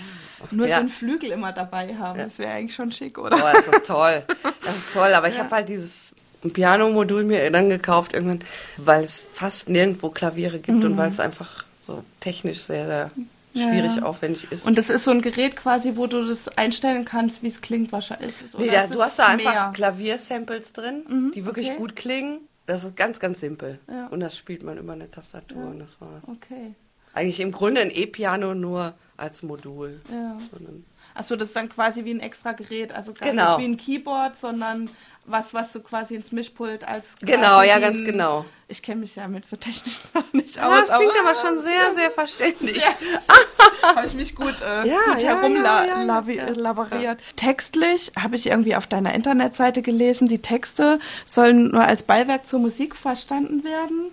nur 0.51 0.67
Ja. 0.67 0.75
so 0.75 0.79
einen 0.81 0.89
Flügel 0.89 1.31
immer 1.31 1.51
dabei 1.51 1.95
haben, 1.97 2.17
das 2.17 2.39
wäre 2.39 2.53
eigentlich 2.53 2.73
schon 2.75 2.91
schick, 2.93 3.17
oder? 3.17 3.35
Oh, 3.37 3.49
das 3.53 3.67
ist 3.67 3.85
toll. 3.87 4.23
Das 4.63 4.77
ist 4.77 4.93
toll, 4.93 5.13
aber 5.13 5.27
ich 5.27 5.37
habe 5.39 5.51
halt 5.51 5.67
dieses 5.67 6.12
Piano-Modul 6.51 7.23
mir 7.23 7.49
dann 7.51 7.69
gekauft 7.69 8.13
irgendwann, 8.13 8.39
weil 8.77 9.03
es 9.03 9.23
fast 9.33 9.69
nirgendwo 9.69 10.09
Klaviere 10.09 10.59
gibt 10.59 10.83
und 10.83 10.97
weil 10.97 11.09
es 11.09 11.19
einfach 11.19 11.65
so 11.81 12.03
technisch 12.19 12.61
sehr, 12.61 12.85
sehr 12.85 13.11
Ja, 13.53 13.69
schwierig 13.69 13.97
ja. 13.97 14.03
aufwendig 14.03 14.51
ist. 14.51 14.65
Und 14.65 14.77
das 14.77 14.89
ist 14.89 15.03
so 15.03 15.11
ein 15.11 15.21
Gerät 15.21 15.55
quasi, 15.55 15.95
wo 15.95 16.07
du 16.07 16.25
das 16.27 16.47
einstellen 16.57 17.05
kannst, 17.05 17.43
wie 17.43 17.49
es 17.49 17.61
klingt 17.61 17.91
wahrscheinlich. 17.91 18.31
Ist 18.31 18.41
es, 18.41 18.57
nee, 18.57 18.63
oder 18.63 18.73
da, 18.73 18.83
ist 18.83 18.93
du 18.95 19.01
hast 19.01 19.19
da 19.19 19.27
einfach 19.27 19.53
mehr? 19.53 19.71
Klaviersamples 19.73 20.73
drin, 20.73 21.31
die 21.35 21.45
wirklich 21.45 21.69
okay. 21.69 21.77
gut 21.77 21.95
klingen. 21.95 22.39
Das 22.65 22.83
ist 22.83 22.95
ganz, 22.95 23.19
ganz 23.19 23.41
simpel. 23.41 23.79
Ja. 23.87 24.07
Und 24.07 24.21
das 24.21 24.37
spielt 24.37 24.63
man 24.63 24.77
über 24.77 24.93
eine 24.93 25.11
Tastatur 25.11 25.65
und 25.65 25.79
das 25.79 25.99
war's. 25.99 26.23
Okay. 26.27 26.73
Eigentlich 27.13 27.41
im 27.41 27.51
Grunde 27.51 27.81
ein 27.81 27.91
E-Piano 27.91 28.55
nur 28.55 28.95
als 29.17 29.43
Modul. 29.43 30.01
Ja. 30.11 30.39
Sondern 30.51 30.85
Achso, 31.15 31.35
das 31.35 31.49
ist 31.49 31.55
dann 31.55 31.69
quasi 31.69 32.05
wie 32.05 32.11
ein 32.13 32.19
extra 32.19 32.53
Gerät, 32.53 32.93
also 32.93 33.13
gar 33.13 33.29
Genau. 33.29 33.57
nicht 33.57 33.65
wie 33.67 33.71
ein 33.71 33.77
Keyboard, 33.77 34.37
sondern 34.37 34.89
was, 35.25 35.53
was 35.53 35.71
du 35.71 35.79
quasi 35.79 36.15
ins 36.15 36.31
Mischpult 36.33 36.83
als 36.85 37.05
Genau, 37.21 37.61
ja, 37.61 37.79
ganz 37.79 37.99
ein- 37.99 38.05
genau. 38.05 38.45
Ich 38.67 38.81
kenne 38.81 39.01
mich 39.01 39.15
ja 39.15 39.27
mit 39.27 39.47
so 39.47 39.55
Technik 39.55 39.93
noch 40.13 40.33
nicht 40.33 40.55
Ja, 40.57 40.67
aus. 40.67 40.87
das 40.87 40.97
klingt 40.97 41.13
aber 41.23 41.35
schon 41.35 41.57
sehr, 41.59 41.93
sehr 41.95 42.11
verständlich. 42.11 42.83
habe 43.83 44.05
ich 44.05 44.13
mich 44.15 44.35
gut, 44.35 44.55
äh, 44.61 44.87
Ja, 44.87 44.97
gut 45.05 45.21
ja, 45.21 45.29
herumla 45.37 45.85
ja, 45.85 45.99
ja, 45.99 46.19
lavi- 46.19 46.35
ja. 46.37 46.49
lavariert. 46.49 47.19
Textlich 47.35 48.11
habe 48.21 48.35
ich 48.35 48.47
irgendwie 48.47 48.75
auf 48.75 48.87
deiner 48.87 49.13
Internetseite 49.13 49.81
gelesen, 49.81 50.27
die 50.27 50.39
Texte 50.41 50.99
sollen 51.25 51.69
nur 51.71 51.83
als 51.83 52.03
Beiwerk 52.03 52.47
zur 52.47 52.59
Musik 52.59 52.95
verstanden 52.95 53.63
werden. 53.63 54.11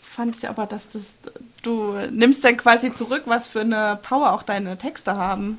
Fand 0.00 0.36
ich 0.36 0.48
aber, 0.48 0.66
dass 0.66 0.88
das 0.90 1.16
du 1.62 1.94
nimmst 2.10 2.42
dann 2.44 2.56
quasi 2.56 2.92
zurück, 2.92 3.22
was 3.26 3.46
für 3.46 3.60
eine 3.60 3.98
Power 4.02 4.32
auch 4.32 4.42
deine 4.42 4.78
Texte 4.78 5.14
haben. 5.16 5.58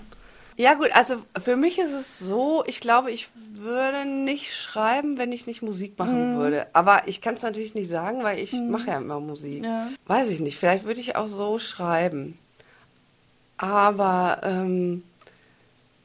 Ja 0.61 0.75
gut, 0.75 0.89
also 0.93 1.15
für 1.41 1.55
mich 1.55 1.79
ist 1.79 1.91
es 1.91 2.19
so, 2.19 2.63
ich 2.67 2.81
glaube, 2.81 3.09
ich 3.11 3.29
würde 3.53 4.05
nicht 4.05 4.55
schreiben, 4.55 5.17
wenn 5.17 5.31
ich 5.31 5.47
nicht 5.47 5.63
Musik 5.63 5.97
machen 5.97 6.37
würde. 6.37 6.67
Aber 6.73 7.01
ich 7.07 7.19
kann 7.19 7.33
es 7.33 7.41
natürlich 7.41 7.73
nicht 7.73 7.89
sagen, 7.89 8.21
weil 8.21 8.37
ich 8.37 8.53
mache 8.53 8.91
ja 8.91 8.97
immer 8.97 9.19
Musik. 9.19 9.63
Ja. 9.65 9.87
Weiß 10.05 10.29
ich 10.29 10.39
nicht, 10.39 10.59
vielleicht 10.59 10.85
würde 10.85 10.99
ich 10.99 11.15
auch 11.15 11.27
so 11.27 11.57
schreiben. 11.57 12.37
Aber 13.57 14.41
ähm, 14.43 15.01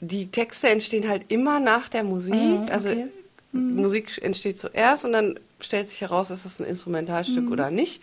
die 0.01 0.29
Texte 0.29 0.71
entstehen 0.71 1.07
halt 1.07 1.27
immer 1.29 1.61
nach 1.61 1.91
der 1.91 2.05
Musik. 2.05 2.35
Mhm, 2.35 2.65
Also 2.71 2.89
okay. 2.89 3.09
Musik 3.53 4.23
entsteht 4.23 4.59
zuerst 4.59 5.05
und 5.05 5.13
dann 5.13 5.39
stellt 5.61 5.87
sich 5.87 6.01
heraus, 6.01 6.31
ist 6.31 6.47
das 6.47 6.61
ein 6.61 6.67
Instrumentalstück 6.67 7.51
oder 7.51 7.71
nicht. 7.71 8.03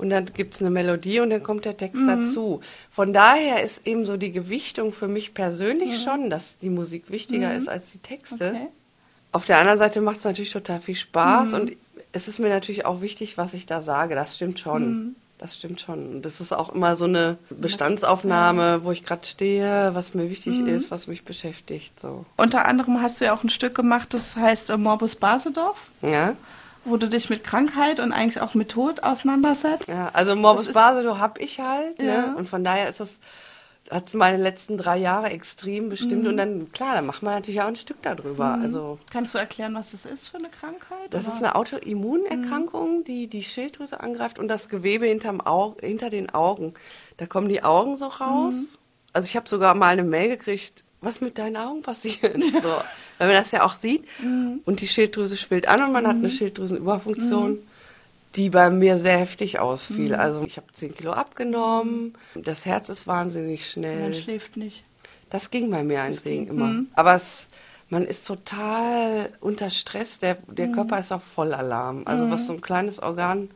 Und 0.00 0.08
dann 0.08 0.24
gibt 0.24 0.54
es 0.54 0.62
eine 0.62 0.70
Melodie 0.70 1.20
und 1.20 1.28
dann 1.28 1.42
kommt 1.42 1.66
der 1.66 1.76
Text 1.76 2.02
dazu. 2.06 2.62
Von 2.90 3.12
daher 3.12 3.62
ist 3.62 3.86
eben 3.86 4.06
so 4.06 4.16
die 4.16 4.32
Gewichtung 4.32 4.92
für 4.92 5.08
mich 5.08 5.34
persönlich 5.34 6.02
schon, 6.02 6.30
dass 6.30 6.56
die 6.56 6.70
Musik 6.70 7.10
wichtiger 7.10 7.54
ist 7.54 7.68
als 7.68 7.92
die 7.92 7.98
Texte. 7.98 8.48
Okay. 8.48 8.66
Auf 9.32 9.44
der 9.44 9.58
anderen 9.58 9.78
Seite 9.78 10.00
macht 10.00 10.16
es 10.16 10.24
natürlich 10.24 10.52
total 10.52 10.80
viel 10.80 10.94
Spaß 10.94 11.52
und 11.52 11.72
es 12.12 12.28
ist 12.28 12.38
mir 12.38 12.48
natürlich 12.48 12.86
auch 12.86 13.02
wichtig, 13.02 13.36
was 13.36 13.52
ich 13.52 13.66
da 13.66 13.82
sage. 13.82 14.14
Das 14.14 14.36
stimmt 14.36 14.58
schon. 14.58 15.16
Das 15.36 15.56
stimmt 15.56 15.80
schon. 15.80 16.22
Das 16.22 16.40
ist 16.40 16.52
auch 16.52 16.74
immer 16.74 16.96
so 16.96 17.04
eine 17.04 17.38
Bestandsaufnahme, 17.50 18.84
wo 18.84 18.92
ich 18.92 19.04
gerade 19.04 19.26
stehe, 19.26 19.94
was 19.94 20.14
mir 20.14 20.28
wichtig 20.30 20.60
ist, 20.60 20.90
was 20.90 21.06
mich 21.06 21.24
beschäftigt. 21.24 21.98
So. 22.00 22.24
Unter 22.36 22.66
anderem 22.66 23.02
hast 23.02 23.20
du 23.20 23.26
ja 23.26 23.34
auch 23.34 23.42
ein 23.44 23.50
Stück 23.50 23.74
gemacht, 23.74 24.12
das 24.14 24.36
heißt 24.36 24.70
äh, 24.70 24.76
Morbus 24.76 25.16
Basedorf, 25.16 25.78
Ja, 26.02 26.36
wo 26.84 26.96
du 26.96 27.08
dich 27.08 27.30
mit 27.30 27.44
Krankheit 27.44 28.00
und 28.00 28.12
eigentlich 28.12 28.40
auch 28.40 28.54
mit 28.54 28.70
Tod 28.70 29.02
auseinandersetzt. 29.02 29.88
ja. 29.88 30.10
also 30.12 30.34
Morbus 30.36 30.72
Basedow 30.72 31.18
habe 31.18 31.40
ich 31.40 31.60
halt. 31.60 31.98
Ja. 31.98 32.28
Ne? 32.28 32.34
Und 32.36 32.48
von 32.48 32.64
daher 32.64 32.88
ist 32.88 33.00
das 33.00 33.18
hat 33.90 34.06
es 34.06 34.14
meine 34.14 34.36
letzten 34.36 34.78
drei 34.78 34.96
Jahre 34.98 35.30
extrem 35.30 35.88
bestimmt. 35.88 36.26
Und 36.26 36.36
dann, 36.36 36.70
klar, 36.72 36.94
dann 36.94 37.06
macht 37.06 37.22
man 37.22 37.34
natürlich 37.34 37.60
auch 37.60 37.66
ein 37.66 37.76
Stück 37.76 38.00
darüber. 38.02 38.58
Also 38.62 38.98
Kannst 39.10 39.34
du 39.34 39.38
erklären, 39.38 39.74
was 39.74 39.90
das 39.90 40.06
ist 40.06 40.28
für 40.28 40.38
eine 40.38 40.48
Krankheit? 40.48 41.08
Das 41.10 41.24
oder? 41.24 41.34
ist 41.34 41.42
eine 41.42 41.54
Autoimmunerkrankung, 41.56 43.04
die 43.04 43.26
die 43.26 43.42
Schilddrüse 43.42 44.00
angreift 44.00 44.38
und 44.38 44.48
das 44.48 44.68
Gewebe 44.68 45.06
hinterm 45.06 45.40
Au 45.40 45.76
hinter 45.80 46.08
den 46.08 46.30
Augen. 46.30 46.74
Da 47.16 47.26
kommen 47.26 47.48
die 47.48 47.64
Augen 47.64 47.96
so 47.96 48.06
raus. 48.06 48.78
Also 49.12 49.26
ich 49.26 49.36
habe 49.36 49.48
sogar 49.48 49.74
mal 49.74 49.88
eine 49.88 50.04
Mail 50.04 50.28
gekriegt, 50.28 50.84
was 51.00 51.20
mit 51.20 51.38
deinen 51.38 51.56
Augen 51.56 51.82
passiert. 51.82 52.36
So, 52.62 52.68
weil 53.18 53.26
man 53.28 53.34
das 53.36 53.50
ja 53.52 53.64
auch 53.64 53.74
sieht. 53.74 54.04
Und 54.64 54.80
die 54.80 54.86
Schilddrüse 54.88 55.36
schwillt 55.36 55.66
an 55.68 55.82
und 55.82 55.92
man 55.92 56.06
hat 56.06 56.16
eine 56.16 56.30
Schilddrüsenüberfunktion, 56.30 57.58
die 58.36 58.50
bei 58.50 58.70
mir 58.70 58.98
sehr 59.00 59.18
heftig 59.18 59.58
ausfiel. 59.58 60.14
Also 60.14 60.42
ich 60.46 60.56
habe 60.56 60.66
10 60.72 60.94
Kilo 60.94 61.12
abgenommen, 61.12 62.14
das 62.34 62.64
Herz 62.66 62.88
ist 62.88 63.06
wahnsinnig 63.06 63.68
schnell. 63.70 64.00
Man 64.02 64.14
schläft 64.14 64.56
nicht. 64.56 64.84
Das 65.30 65.50
ging 65.50 65.70
bei 65.70 65.82
mir 65.84 66.02
eigentlich 66.02 66.24
ging, 66.24 66.48
immer. 66.48 66.66
mhm. 66.66 66.88
Aber 66.94 67.14
es, 67.14 67.48
man 67.88 68.04
ist 68.04 68.26
total 68.26 69.30
unter 69.40 69.70
Stress. 69.70 70.18
Der, 70.18 70.36
der 70.48 70.68
Mhm. 70.68 70.72
Körper 70.74 70.98
ist 71.00 71.12
auf 71.12 71.22
Vollalarm. 71.24 72.02
Also 72.04 72.30
was 72.30 72.46
so 72.46 72.52
ein 72.52 72.60
kleines 72.60 73.00
Organ 73.00 73.48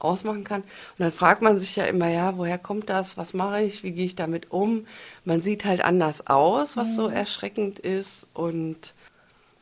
ausmachen 0.00 0.44
kann. 0.44 0.62
Und 0.62 0.98
dann 0.98 1.12
fragt 1.12 1.42
man 1.42 1.58
sich 1.58 1.76
ja 1.76 1.84
immer, 1.84 2.08
ja, 2.08 2.36
woher 2.36 2.58
kommt 2.58 2.88
das? 2.90 3.16
Was 3.16 3.34
mache 3.34 3.62
ich? 3.62 3.82
Wie 3.82 3.92
gehe 3.92 4.04
ich 4.06 4.16
damit 4.16 4.50
um? 4.50 4.86
Man 5.24 5.40
sieht 5.42 5.64
halt 5.64 5.82
anders 5.84 6.26
aus, 6.26 6.76
was 6.76 6.90
Mhm. 6.92 6.94
so 6.96 7.08
erschreckend 7.08 7.78
ist. 7.78 8.26
Und 8.34 8.94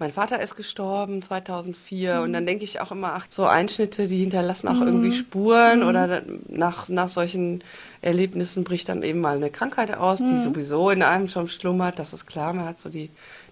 mein 0.01 0.13
Vater 0.13 0.41
ist 0.41 0.55
gestorben 0.55 1.23
2004 1.23 2.21
und 2.23 2.33
dann 2.33 2.47
denke 2.47 2.63
ich 2.63 2.81
auch 2.81 2.93
immer, 2.93 3.15
ach, 3.15 3.27
so 3.31 3.47
Einschnitte, 3.47 4.07
die 4.07 4.19
hinterlassen 4.19 4.69
auch 4.69 4.81
irgendwie 4.81 5.13
Spuren 5.13 5.83
oder 5.83 6.07
dann 6.07 6.39
nach, 6.49 6.89
nach 6.89 7.09
solchen 7.09 7.65
Erlebnissen 8.01 8.63
bricht 8.63 8.89
dann 8.89 9.03
eben 9.03 9.21
mal 9.21 9.35
eine 9.35 9.51
Krankheit 9.51 9.93
aus, 9.97 10.21
die 10.21 10.37
sowieso 10.39 10.91
in 10.91 11.03
einem 11.03 11.29
schon 11.29 11.49
schlummert, 11.49 11.99
das 11.99 12.13
ist 12.13 12.27
klar, 12.27 12.53
man 12.53 12.67
hat 12.67 12.79
so 12.79 12.91
die, 12.91 13.11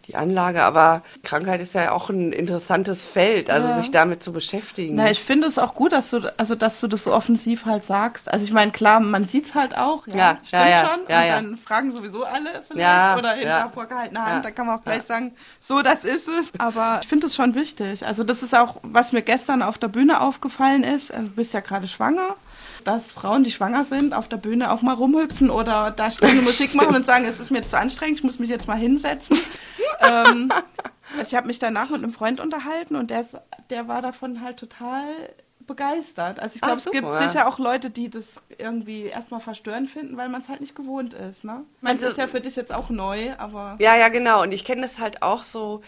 die 0.08 0.14
Anlage, 0.14 0.62
aber 0.62 1.02
Krankheit 1.24 1.60
ist 1.60 1.74
ja 1.74 1.90
auch 1.92 2.10
ein 2.10 2.32
interessantes 2.32 3.04
Feld, 3.04 3.50
also 3.50 3.68
Ja. 3.68 3.74
sich 3.74 3.90
damit 3.90 4.22
zu 4.22 4.32
beschäftigen. 4.32 4.94
Na, 4.94 5.10
ich 5.10 5.20
finde 5.20 5.48
es 5.48 5.58
auch 5.58 5.74
gut, 5.74 5.92
dass 5.92 6.10
du, 6.10 6.32
also 6.36 6.54
dass 6.54 6.80
du 6.80 6.86
das 6.86 7.04
so 7.04 7.12
offensiv 7.12 7.64
halt 7.66 7.84
sagst. 7.84 8.32
Also 8.32 8.44
ich 8.44 8.52
meine, 8.52 8.70
klar, 8.70 9.00
man 9.00 9.24
sieht 9.26 9.46
es 9.46 9.54
halt 9.54 9.76
auch, 9.76 10.06
ja, 10.06 10.14
Ja, 10.16 10.38
stimmt 10.44 10.62
ja, 10.62 10.80
schon. 10.88 11.00
und 11.00 11.08
dann 11.10 11.56
fragen 11.56 11.92
sowieso 11.92 12.24
alle 12.24 12.62
vielleicht 12.70 13.18
oder 13.18 13.32
hinter 13.32 13.70
vorgehaltener 13.74 14.26
Hand, 14.26 14.44
da 14.44 14.50
kann 14.52 14.66
man 14.66 14.78
auch 14.78 14.84
gleich 14.84 15.02
sagen, 15.02 15.32
so, 15.60 15.82
das 15.82 16.04
ist 16.04 16.28
es. 16.28 16.52
Aber 16.58 16.98
ich 17.02 17.08
finde 17.08 17.26
es 17.26 17.34
schon 17.34 17.54
wichtig. 17.54 18.06
Also 18.06 18.22
das 18.24 18.42
ist 18.42 18.54
auch, 18.56 18.76
was 18.82 19.12
mir 19.12 19.22
gestern 19.22 19.62
auf 19.62 19.78
der 19.78 19.88
Bühne 19.88 20.20
aufgefallen 20.20 20.84
ist. 20.84 21.10
Also 21.12 21.24
du 21.28 21.34
bist 21.34 21.52
ja 21.52 21.60
gerade 21.60 21.88
schwanger. 21.88 22.36
Dass 22.86 23.10
Frauen, 23.10 23.42
die 23.42 23.50
schwanger 23.50 23.84
sind, 23.84 24.14
auf 24.14 24.28
der 24.28 24.36
Bühne 24.36 24.70
auch 24.70 24.82
mal 24.82 24.94
rumhüpfen 24.94 25.50
oder 25.50 25.90
da 25.90 26.10
stehen 26.10 26.44
Musik 26.44 26.74
machen 26.74 26.94
und 26.94 27.04
sagen, 27.04 27.24
es 27.24 27.40
ist 27.40 27.50
mir 27.50 27.62
zu 27.62 27.76
anstrengend, 27.78 28.18
ich 28.18 28.24
muss 28.24 28.38
mich 28.38 28.48
jetzt 28.48 28.68
mal 28.68 28.76
hinsetzen. 28.76 29.36
ähm, 30.00 30.52
also 31.18 31.28
ich 31.28 31.34
habe 31.34 31.46
mich 31.46 31.58
danach 31.58 31.90
mit 31.90 32.02
einem 32.02 32.12
Freund 32.12 32.40
unterhalten 32.40 32.96
und 32.96 33.10
der, 33.10 33.26
der 33.70 33.88
war 33.88 34.02
davon 34.02 34.40
halt 34.40 34.58
total 34.58 35.04
begeistert. 35.66 36.38
Also 36.38 36.54
ich 36.54 36.60
glaube, 36.60 36.78
es 36.78 36.90
gibt 36.90 37.10
sicher 37.16 37.48
auch 37.48 37.58
Leute, 37.58 37.90
die 37.90 38.08
das 38.08 38.34
irgendwie 38.56 39.04
erstmal 39.04 39.40
verstörend 39.40 39.90
finden, 39.90 40.16
weil 40.16 40.28
man 40.28 40.40
es 40.40 40.48
halt 40.48 40.60
nicht 40.60 40.76
gewohnt 40.76 41.12
ist. 41.12 41.44
Ne? 41.44 41.64
Es 41.82 41.88
also, 41.88 42.06
ist 42.06 42.18
ja 42.18 42.26
für 42.28 42.40
dich 42.40 42.56
jetzt 42.56 42.72
auch 42.72 42.88
neu, 42.88 43.32
aber. 43.38 43.76
Ja, 43.80 43.96
ja, 43.96 44.08
genau. 44.08 44.42
Und 44.42 44.52
ich 44.52 44.64
kenne 44.64 44.82
das 44.82 44.98
halt 44.98 45.22
auch 45.22 45.44
so. 45.44 45.82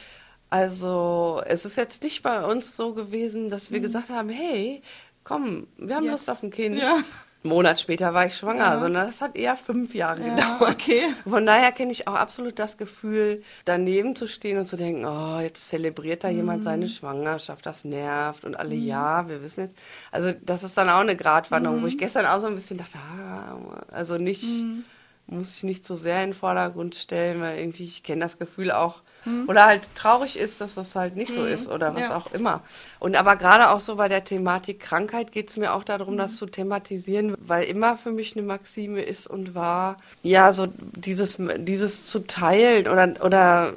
Also 0.50 1.42
es 1.46 1.66
ist 1.66 1.76
jetzt 1.76 2.02
nicht 2.02 2.22
bei 2.22 2.42
uns 2.42 2.74
so 2.74 2.94
gewesen, 2.94 3.50
dass 3.50 3.70
wir 3.70 3.80
mhm. 3.80 3.82
gesagt 3.82 4.08
haben, 4.08 4.30
hey, 4.30 4.82
komm, 5.28 5.66
wir 5.76 5.96
haben 5.96 6.04
jetzt. 6.04 6.12
Lust 6.12 6.30
auf 6.30 6.42
ein 6.42 6.50
Kind. 6.50 6.78
Ja. 6.78 7.02
Einen 7.44 7.54
Monat 7.54 7.78
später 7.78 8.14
war 8.14 8.26
ich 8.26 8.36
schwanger, 8.36 8.64
ja. 8.64 8.80
sondern 8.80 9.06
das 9.06 9.20
hat 9.20 9.36
eher 9.36 9.54
fünf 9.54 9.94
Jahre 9.94 10.26
ja, 10.26 10.34
gedauert. 10.34 10.72
Okay. 10.72 11.02
Von 11.28 11.46
daher 11.46 11.70
kenne 11.70 11.92
ich 11.92 12.08
auch 12.08 12.14
absolut 12.14 12.58
das 12.58 12.78
Gefühl, 12.78 13.44
daneben 13.64 14.16
zu 14.16 14.26
stehen 14.26 14.58
und 14.58 14.66
zu 14.66 14.76
denken, 14.76 15.04
oh, 15.04 15.38
jetzt 15.38 15.68
zelebriert 15.68 16.24
da 16.24 16.30
mhm. 16.30 16.36
jemand 16.36 16.64
seine 16.64 16.86
mhm. 16.86 16.90
Schwangerschaft, 16.90 17.64
das 17.64 17.84
nervt 17.84 18.44
und 18.44 18.58
alle, 18.58 18.74
mhm. 18.74 18.86
ja, 18.86 19.28
wir 19.28 19.40
wissen 19.42 19.60
jetzt. 19.64 19.76
Also 20.10 20.32
das 20.42 20.64
ist 20.64 20.76
dann 20.76 20.88
auch 20.88 21.00
eine 21.00 21.14
Gratwanderung, 21.14 21.78
mhm. 21.78 21.82
wo 21.82 21.86
ich 21.86 21.98
gestern 21.98 22.26
auch 22.26 22.40
so 22.40 22.48
ein 22.48 22.56
bisschen 22.56 22.78
dachte, 22.78 22.98
ah, 22.98 23.56
also 23.92 24.16
nicht, 24.16 24.42
mhm. 24.42 24.84
muss 25.26 25.54
ich 25.54 25.62
nicht 25.62 25.84
so 25.84 25.94
sehr 25.94 26.24
in 26.24 26.30
den 26.30 26.34
Vordergrund 26.34 26.96
stellen, 26.96 27.40
weil 27.40 27.58
irgendwie, 27.60 27.84
ich 27.84 28.02
kenne 28.02 28.22
das 28.22 28.38
Gefühl 28.38 28.72
auch, 28.72 29.02
Mhm. 29.28 29.48
Oder 29.48 29.66
halt 29.66 29.88
traurig 29.94 30.38
ist, 30.38 30.60
dass 30.60 30.74
das 30.74 30.94
halt 30.94 31.16
nicht 31.16 31.32
so 31.32 31.40
mhm. 31.40 31.48
ist 31.48 31.68
oder 31.68 31.94
was 31.94 32.08
ja. 32.08 32.16
auch 32.16 32.32
immer. 32.32 32.62
Und 32.98 33.16
aber 33.16 33.36
gerade 33.36 33.70
auch 33.70 33.80
so 33.80 33.96
bei 33.96 34.08
der 34.08 34.24
Thematik 34.24 34.80
Krankheit 34.80 35.32
geht 35.32 35.50
es 35.50 35.56
mir 35.56 35.74
auch 35.74 35.84
darum, 35.84 36.14
mhm. 36.14 36.18
das 36.18 36.36
zu 36.36 36.46
thematisieren, 36.46 37.34
weil 37.38 37.64
immer 37.64 37.96
für 37.96 38.12
mich 38.12 38.36
eine 38.36 38.46
Maxime 38.46 39.02
ist 39.02 39.26
und 39.26 39.54
war, 39.54 39.98
ja, 40.22 40.52
so 40.52 40.68
dieses, 40.96 41.38
dieses 41.58 42.10
zu 42.10 42.26
teilen 42.26 42.88
oder, 42.88 43.24
oder 43.24 43.72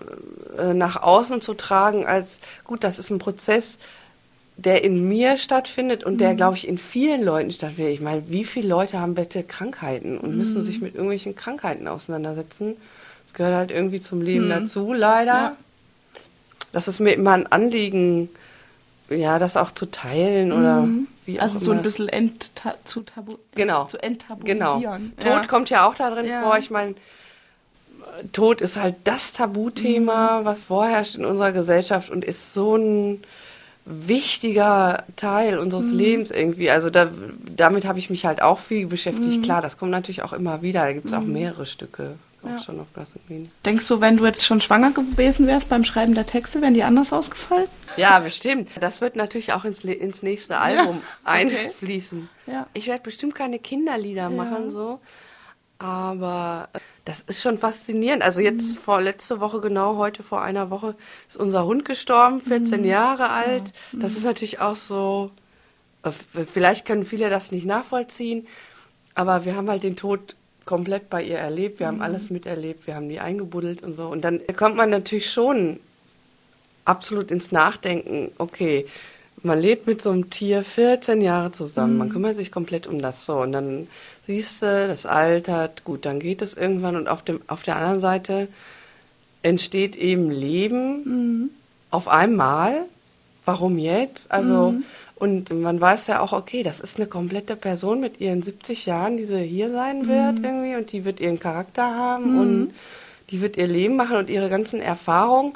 äh, 0.57 0.73
nach 0.73 1.01
außen 1.01 1.41
zu 1.41 1.53
tragen 1.53 2.05
als, 2.05 2.39
gut, 2.63 2.83
das 2.83 2.99
ist 2.99 3.09
ein 3.09 3.19
Prozess, 3.19 3.77
der 4.57 4.83
in 4.83 5.07
mir 5.07 5.37
stattfindet 5.37 6.03
und 6.03 6.19
der, 6.19 6.33
mhm. 6.33 6.37
glaube 6.37 6.57
ich, 6.57 6.67
in 6.67 6.77
vielen 6.77 7.23
Leuten 7.23 7.51
stattfindet. 7.51 7.93
Ich 7.93 8.01
meine, 8.01 8.29
wie 8.29 8.45
viele 8.45 8.67
Leute 8.67 8.99
haben 8.99 9.15
bitte 9.15 9.43
Krankheiten 9.43 10.17
und 10.17 10.37
müssen 10.37 10.57
mhm. 10.57 10.61
sich 10.61 10.81
mit 10.81 10.93
irgendwelchen 10.93 11.35
Krankheiten 11.35 11.87
auseinandersetzen? 11.87 12.75
Das 13.31 13.37
gehört 13.37 13.55
halt 13.55 13.71
irgendwie 13.71 14.01
zum 14.01 14.21
Leben 14.21 14.53
hm. 14.53 14.63
dazu, 14.63 14.91
leider. 14.91 15.33
Ja. 15.33 15.57
Das 16.73 16.89
ist 16.89 16.99
mir 16.99 17.13
immer 17.13 17.31
ein 17.31 17.47
Anliegen, 17.47 18.27
ja, 19.09 19.39
das 19.39 19.55
auch 19.55 19.71
zu 19.71 19.85
teilen 19.85 20.51
oder 20.51 20.81
mhm. 20.81 21.07
wie 21.25 21.39
auch 21.39 21.43
Also 21.43 21.59
so 21.59 21.71
ein 21.71 21.81
bisschen 21.81 22.09
ent 22.09 22.51
zu, 22.83 23.03
tabu 23.03 23.37
genau. 23.55 23.85
zu 23.85 24.03
enttabuisieren. 24.03 25.13
Genau. 25.15 25.37
Tod 25.37 25.47
kommt 25.47 25.69
ja 25.69 25.87
auch 25.87 25.95
da 25.95 26.09
drin 26.09 26.25
ja. 26.25 26.41
vor. 26.41 26.57
Ich 26.57 26.71
meine, 26.71 26.95
Tod 28.33 28.59
ist 28.59 28.75
halt 28.75 28.95
das 29.05 29.31
Tabuthema, 29.31 30.41
mhm. 30.41 30.45
was 30.45 30.65
vorherrscht 30.65 31.15
in 31.15 31.23
unserer 31.23 31.53
Gesellschaft 31.53 32.09
und 32.09 32.25
ist 32.25 32.53
so 32.53 32.75
ein 32.75 33.23
wichtiger 33.85 35.05
Teil 35.15 35.57
unseres 35.57 35.85
mhm. 35.85 35.97
Lebens 35.97 36.31
irgendwie. 36.31 36.69
Also 36.69 36.89
da, 36.89 37.09
damit 37.55 37.85
habe 37.85 37.99
ich 37.99 38.09
mich 38.09 38.25
halt 38.25 38.41
auch 38.41 38.59
viel 38.59 38.87
beschäftigt. 38.87 39.37
Mhm. 39.37 39.41
Klar, 39.41 39.61
das 39.61 39.77
kommt 39.77 39.91
natürlich 39.91 40.21
auch 40.21 40.33
immer 40.33 40.61
wieder. 40.61 40.81
Da 40.81 40.91
gibt 40.91 41.05
es 41.05 41.13
auch 41.13 41.21
mhm. 41.21 41.31
mehrere 41.31 41.65
Stücke 41.65 42.15
ja. 42.43 42.59
schon 42.59 42.79
auf 42.79 42.91
Gas 42.93 43.13
und 43.13 43.27
Biene. 43.27 43.49
Denkst 43.65 43.87
du, 43.87 44.01
wenn 44.01 44.17
du 44.17 44.25
jetzt 44.25 44.45
schon 44.45 44.61
schwanger 44.61 44.91
gewesen 44.91 45.47
wärst 45.47 45.69
beim 45.69 45.83
Schreiben 45.83 46.15
der 46.15 46.25
Texte, 46.25 46.61
wären 46.61 46.73
die 46.73 46.83
anders 46.83 47.13
ausgefallen? 47.13 47.67
Ja, 47.97 48.19
bestimmt. 48.19 48.69
Das 48.79 49.01
wird 49.01 49.15
natürlich 49.15 49.53
auch 49.53 49.65
ins, 49.65 49.83
ins 49.83 50.23
nächste 50.23 50.57
Album 50.57 51.01
ja. 51.25 51.31
einfließen. 51.31 52.29
Ja. 52.47 52.67
Ich 52.73 52.87
werde 52.87 53.03
bestimmt 53.03 53.35
keine 53.35 53.59
Kinderlieder 53.59 54.29
machen, 54.29 54.71
so. 54.71 54.99
Aber 55.77 56.69
das 57.05 57.21
ist 57.21 57.41
schon 57.41 57.57
faszinierend. 57.57 58.21
Also 58.21 58.39
jetzt 58.39 58.75
mhm. 58.75 58.79
vor 58.79 59.01
letzte 59.01 59.39
Woche, 59.39 59.61
genau 59.61 59.97
heute 59.97 60.21
vor 60.21 60.41
einer 60.41 60.69
Woche, 60.69 60.95
ist 61.27 61.37
unser 61.37 61.65
Hund 61.65 61.85
gestorben, 61.85 62.39
14 62.39 62.81
mhm. 62.81 62.87
Jahre 62.87 63.29
alt. 63.29 63.73
Das 63.91 64.11
mhm. 64.11 64.17
ist 64.17 64.23
natürlich 64.23 64.59
auch 64.59 64.75
so, 64.75 65.31
äh, 66.03 66.11
vielleicht 66.11 66.85
können 66.85 67.03
viele 67.03 67.29
das 67.29 67.51
nicht 67.51 67.65
nachvollziehen, 67.65 68.47
aber 69.15 69.45
wir 69.45 69.55
haben 69.55 69.69
halt 69.69 69.83
den 69.83 69.95
Tod 69.95 70.35
komplett 70.65 71.09
bei 71.09 71.23
ihr 71.23 71.37
erlebt, 71.37 71.79
wir 71.79 71.87
haben 71.87 71.97
mhm. 71.97 72.03
alles 72.03 72.29
miterlebt, 72.29 72.87
wir 72.87 72.95
haben 72.95 73.09
die 73.09 73.19
eingebuddelt 73.19 73.83
und 73.83 73.93
so. 73.93 74.07
Und 74.07 74.23
dann 74.23 74.41
kommt 74.55 74.75
man 74.75 74.89
natürlich 74.89 75.29
schon 75.31 75.79
absolut 76.85 77.31
ins 77.31 77.51
Nachdenken, 77.51 78.31
okay, 78.37 78.85
man 79.43 79.59
lebt 79.59 79.87
mit 79.87 80.01
so 80.01 80.11
einem 80.11 80.29
Tier 80.29 80.63
14 80.63 81.21
Jahre 81.21 81.51
zusammen, 81.51 81.93
mhm. 81.93 81.99
man 81.99 82.09
kümmert 82.09 82.35
sich 82.35 82.51
komplett 82.51 82.87
um 82.87 83.01
das 83.01 83.25
so. 83.25 83.37
Und 83.37 83.53
dann 83.53 83.87
siehst 84.27 84.61
du, 84.61 84.87
das 84.87 85.05
altert, 85.05 85.83
gut, 85.83 86.05
dann 86.05 86.19
geht 86.19 86.41
es 86.41 86.53
irgendwann 86.53 86.95
und 86.95 87.07
auf, 87.07 87.23
dem, 87.23 87.41
auf 87.47 87.63
der 87.63 87.77
anderen 87.77 88.01
Seite 88.01 88.47
entsteht 89.41 89.95
eben 89.95 90.29
Leben 90.29 91.03
mhm. 91.03 91.49
auf 91.89 92.07
einmal. 92.07 92.85
Warum 93.51 93.77
jetzt? 93.77 94.31
Also 94.31 94.71
mhm. 94.71 94.83
Und 95.21 95.53
man 95.53 95.79
weiß 95.79 96.07
ja 96.07 96.19
auch, 96.19 96.33
okay, 96.33 96.63
das 96.63 96.79
ist 96.79 96.97
eine 96.97 97.05
komplette 97.05 97.55
Person 97.55 97.99
mit 97.99 98.19
ihren 98.19 98.41
70 98.41 98.87
Jahren, 98.87 99.17
die 99.17 99.25
sie 99.25 99.43
hier 99.43 99.71
sein 99.71 100.07
wird 100.07 100.39
mhm. 100.39 100.43
irgendwie 100.45 100.75
und 100.75 100.91
die 100.91 101.05
wird 101.05 101.19
ihren 101.19 101.39
Charakter 101.39 101.95
haben 101.95 102.33
mhm. 102.33 102.39
und 102.39 102.73
die 103.29 103.39
wird 103.39 103.55
ihr 103.55 103.67
Leben 103.67 103.97
machen 103.97 104.17
und 104.17 104.31
ihre 104.31 104.49
ganzen 104.49 104.81
Erfahrungen. 104.81 105.53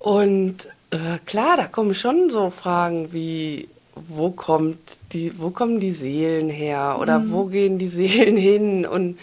Und 0.00 0.66
äh, 0.90 1.18
klar, 1.24 1.56
da 1.56 1.66
kommen 1.66 1.94
schon 1.94 2.30
so 2.30 2.50
Fragen 2.50 3.12
wie, 3.12 3.68
wo 3.94 4.30
kommt 4.30 4.98
die, 5.12 5.38
wo 5.38 5.50
kommen 5.50 5.78
die 5.78 5.92
Seelen 5.92 6.50
her 6.50 6.98
oder 7.00 7.20
mhm. 7.20 7.30
wo 7.30 7.44
gehen 7.44 7.78
die 7.78 7.86
Seelen 7.86 8.36
hin 8.36 8.84
und 8.86 9.20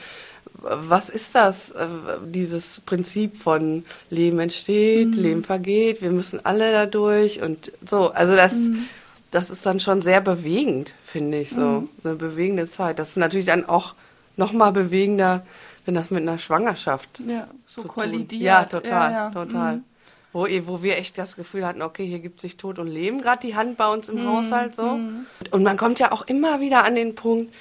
was 0.68 1.10
ist 1.10 1.36
das, 1.36 1.72
äh, 1.72 1.88
dieses 2.26 2.82
Prinzip 2.82 3.38
von 3.38 3.86
Leben 4.10 4.40
entsteht, 4.40 5.10
mhm. 5.10 5.22
Leben 5.22 5.44
vergeht, 5.44 6.02
wir 6.02 6.12
müssen 6.12 6.44
alle 6.46 6.72
dadurch 6.72 7.42
und 7.42 7.72
so. 7.86 8.12
Also 8.12 8.36
das, 8.36 8.54
mhm 8.54 8.88
das 9.36 9.50
ist 9.50 9.66
dann 9.66 9.82
schon 9.82 10.02
sehr 10.02 10.22
bewegend, 10.22 10.94
finde 11.04 11.42
ich, 11.42 11.50
so 11.50 11.60
mhm. 11.60 11.90
eine 12.06 12.16
bewegende 12.16 12.68
Zeit. 12.68 13.00
Das 13.00 13.10
ist 13.10 13.18
natürlich 13.18 13.48
dann 13.48 13.68
auch 13.68 13.94
noch 14.38 14.54
mal 14.54 14.72
bewegender, 14.72 15.46
wenn 15.86 15.94
das 15.94 16.10
mit 16.10 16.22
einer 16.22 16.40
Schwangerschaft 16.40 17.20
ja, 17.20 17.48
so 17.66 17.84
kollidiert. 17.84 18.42
Ja, 18.42 18.64
total, 18.64 19.12
ja, 19.12 19.18
ja. 19.26 19.30
total. 19.32 19.76
Mhm. 19.78 19.84
Wo, 20.32 20.48
wo 20.68 20.82
wir 20.82 20.98
echt 20.98 21.18
das 21.18 21.36
Gefühl 21.36 21.66
hatten, 21.66 21.82
okay, 21.82 22.06
hier 22.06 22.20
gibt 22.20 22.40
sich 22.40 22.56
Tod 22.56 22.80
und 22.80 22.88
Leben, 22.88 23.22
gerade 23.22 23.46
die 23.46 23.56
Hand 23.56 23.76
bei 23.76 23.88
uns 23.92 24.08
im 24.08 24.24
mhm. 24.24 24.30
Haushalt 24.30 24.76
so. 24.76 24.98
Mhm. 24.98 25.26
Und 25.52 25.64
man 25.64 25.76
kommt 25.76 26.00
ja 26.00 26.14
auch 26.14 26.26
immer 26.28 26.62
wieder 26.62 26.86
an 26.86 26.96
den 26.96 27.16
Punkt, 27.16 27.54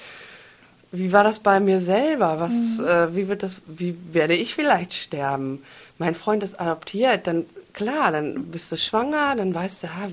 wie 0.97 1.11
war 1.11 1.23
das 1.23 1.39
bei 1.39 1.59
mir 1.59 1.79
selber? 1.81 2.39
Was, 2.39 2.79
mhm. 2.79 2.87
äh, 2.87 3.15
wie 3.15 3.27
wird 3.27 3.43
das, 3.43 3.61
wie 3.67 3.95
werde 4.11 4.35
ich 4.35 4.55
vielleicht 4.55 4.93
sterben? 4.93 5.63
Mein 5.97 6.15
Freund 6.15 6.43
ist 6.43 6.59
adoptiert, 6.59 7.27
dann 7.27 7.45
klar, 7.73 8.11
dann 8.11 8.45
bist 8.45 8.71
du 8.71 8.77
schwanger, 8.77 9.35
dann 9.35 9.53
weißt 9.53 9.83
du, 9.83 9.87
ha, 9.87 10.07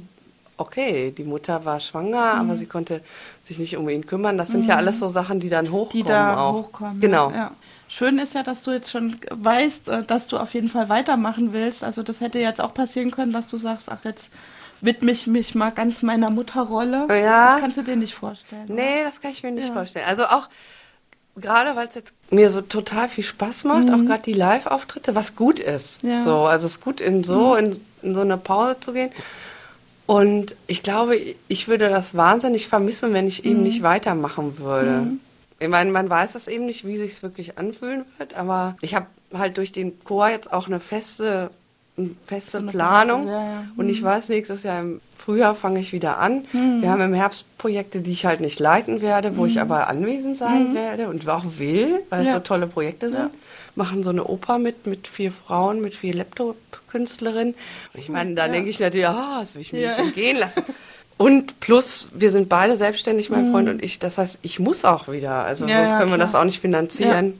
okay, 0.57 1.13
die 1.17 1.25
Mutter 1.25 1.65
war 1.65 1.81
schwanger, 1.81 2.35
mhm. 2.35 2.41
aber 2.41 2.57
sie 2.57 2.67
konnte 2.67 3.01
sich 3.43 3.59
nicht 3.59 3.77
um 3.77 3.89
ihn 3.89 4.07
kümmern. 4.07 4.39
Das 4.39 4.51
sind 4.51 4.63
mhm. 4.63 4.69
ja 4.71 4.77
alles 4.77 4.99
so 4.99 5.09
Sachen, 5.09 5.41
die 5.41 5.49
dann 5.49 5.71
hochkommen. 5.71 5.91
Die 5.91 6.03
da 6.05 6.39
auch. 6.39 6.55
hochkommen. 6.55 7.01
Genau. 7.01 7.31
Ja. 7.31 7.53
Schön 7.89 8.19
ist 8.19 8.35
ja, 8.35 8.43
dass 8.43 8.63
du 8.63 8.71
jetzt 8.71 8.91
schon 8.91 9.17
weißt, 9.31 9.89
äh, 9.89 10.03
dass 10.05 10.27
du 10.27 10.39
auf 10.39 10.55
jeden 10.55 10.69
Fall 10.69 10.89
weitermachen 10.89 11.53
willst. 11.53 11.85
Also 11.85 12.03
das 12.03 12.21
hätte 12.21 12.39
jetzt 12.39 12.61
auch 12.61 12.75
passieren 12.75 13.11
können, 13.11 13.33
dass 13.33 13.49
du 13.49 13.59
sagst, 13.59 13.89
ach 13.91 14.05
jetzt 14.05 14.31
widme 14.83 15.13
ich 15.13 15.27
mich 15.27 15.55
mal 15.55 15.71
ganz 15.71 16.03
meiner 16.03 16.29
Mutterrolle. 16.29 17.07
Ja. 17.09 17.53
Das 17.53 17.61
kannst 17.61 17.79
du 17.79 17.83
dir 17.83 17.97
nicht 17.97 18.15
vorstellen. 18.15 18.67
Nee, 18.69 19.01
oder? 19.01 19.05
das 19.05 19.21
kann 19.21 19.31
ich 19.31 19.43
mir 19.43 19.53
nicht 19.53 19.69
ja. 19.69 19.73
vorstellen. 19.73 20.05
Also 20.07 20.25
auch 20.27 20.49
gerade 21.37 21.75
weil 21.77 21.89
es 21.89 21.95
jetzt 21.95 22.13
mir 22.31 22.51
so 22.51 22.61
total 22.61 23.09
viel 23.09 23.25
Spaß 23.25 23.65
macht, 23.65 23.87
mhm. 23.87 23.95
auch 23.95 24.05
gerade 24.05 24.23
die 24.23 24.35
Live-Auftritte, 24.35 25.15
was 25.15 25.35
gut 25.37 25.59
ist. 25.59 26.03
Ja. 26.03 26.23
So, 26.25 26.45
also 26.45 26.67
es 26.67 26.75
ist 26.75 26.85
gut 26.85 27.01
in 27.01 27.25
so 27.25 27.53
mhm. 27.53 27.59
in, 27.59 27.81
in 28.03 28.15
so 28.15 28.21
eine 28.21 28.37
Pause 28.37 28.77
zu 28.81 28.93
gehen. 28.93 29.11
Und 30.07 30.57
ich 30.67 30.83
glaube, 30.83 31.17
ich 31.49 31.69
würde 31.69 31.89
das 31.89 32.15
wahnsinnig 32.15 32.69
vermissen, 32.69 33.15
wenn 33.15 33.29
ich 33.29 33.45
mhm. 33.45 33.51
eben 33.51 33.63
nicht 33.63 33.83
weitermachen 33.83 34.59
würde. 34.59 34.91
Mhm. 34.91 35.21
Ich 35.59 35.69
meine, 35.69 35.93
man 35.93 36.11
weiß 36.11 36.33
das 36.33 36.49
eben 36.49 36.67
nicht, 36.67 36.85
wie 36.85 36.97
sich 36.97 37.13
es 37.13 37.23
wirklich 37.23 37.57
anfühlen 37.57 38.05
wird, 38.19 38.35
aber 38.35 38.77
ich 38.81 38.97
habe 38.97 39.07
halt 39.33 39.59
durch 39.59 39.71
den 39.71 40.05
Chor 40.05 40.29
jetzt 40.29 40.53
auch 40.53 40.67
eine 40.67 40.81
feste, 40.81 41.51
feste 42.25 42.53
so 42.53 42.59
eine 42.59 42.71
Planung. 42.71 43.27
Phase, 43.27 43.37
ja, 43.37 43.45
ja. 43.45 43.65
Und 43.77 43.89
ich 43.89 44.01
mhm. 44.01 44.07
weiß, 44.07 44.29
nächstes 44.31 44.63
Jahr 44.63 44.81
im 44.81 45.01
Frühjahr 45.17 45.55
fange 45.55 45.81
ich 45.81 45.93
wieder 45.93 46.19
an. 46.19 46.45
Mhm. 46.53 46.83
Wir 46.83 46.91
haben 46.91 47.03
im 47.03 47.15
Herbst 47.15 47.45
Projekte, 47.59 48.01
die 48.01 48.13
ich 48.13 48.25
halt 48.25 48.41
nicht 48.41 48.59
leiten 48.59 49.01
werde, 49.03 49.37
wo 49.37 49.47
ich 49.47 49.57
mhm. 49.57 49.63
aber 49.63 49.89
anwesend 49.89 50.37
sein 50.37 50.75
werde 50.75 51.09
und 51.09 51.29
auch 51.29 51.45
will, 51.59 52.01
weil 52.09 52.23
ja. 52.23 52.29
es 52.29 52.35
so 52.35 52.41
tolle 52.41 52.67
Projekte 52.67 53.11
sind 53.11 53.31
machen 53.75 54.03
so 54.03 54.11
eine 54.11 54.25
Oper 54.25 54.59
mit, 54.59 54.87
mit 54.87 55.09
vier 55.09 55.33
Frauen, 55.33 55.81
mit 55.81 55.95
vier 55.95 56.15
Laptop-Künstlerinnen. 56.15 57.55
Und 57.95 58.01
ich 58.01 58.09
meine, 58.09 58.35
da 58.35 58.49
denke 58.49 58.71
ich 58.71 58.81
natürlich, 58.81 59.07
ah, 59.07 59.39
das 59.41 59.55
will 59.55 59.63
ich 59.63 59.73
mir 59.73 59.89
nicht 59.89 59.99
entgehen 59.99 60.39
lassen. 60.39 60.63
Und 61.17 61.61
plus, 61.61 62.09
wir 62.13 62.31
sind 62.31 62.49
beide 62.49 62.77
selbstständig, 62.77 63.31
mein 63.31 63.47
mhm. 63.47 63.53
Freund 63.53 63.69
und 63.69 63.83
ich. 63.83 63.99
Das 63.99 64.19
heißt, 64.19 64.41
ich 64.43 64.59
muss 64.59 64.85
auch 64.85 65.09
wieder. 65.09 65.45
Also 65.45 65.67
sonst 65.67 65.97
können 65.97 66.11
wir 66.11 66.19
das 66.19 66.35
auch 66.35 66.45
nicht 66.45 66.61
finanzieren. 66.61 67.39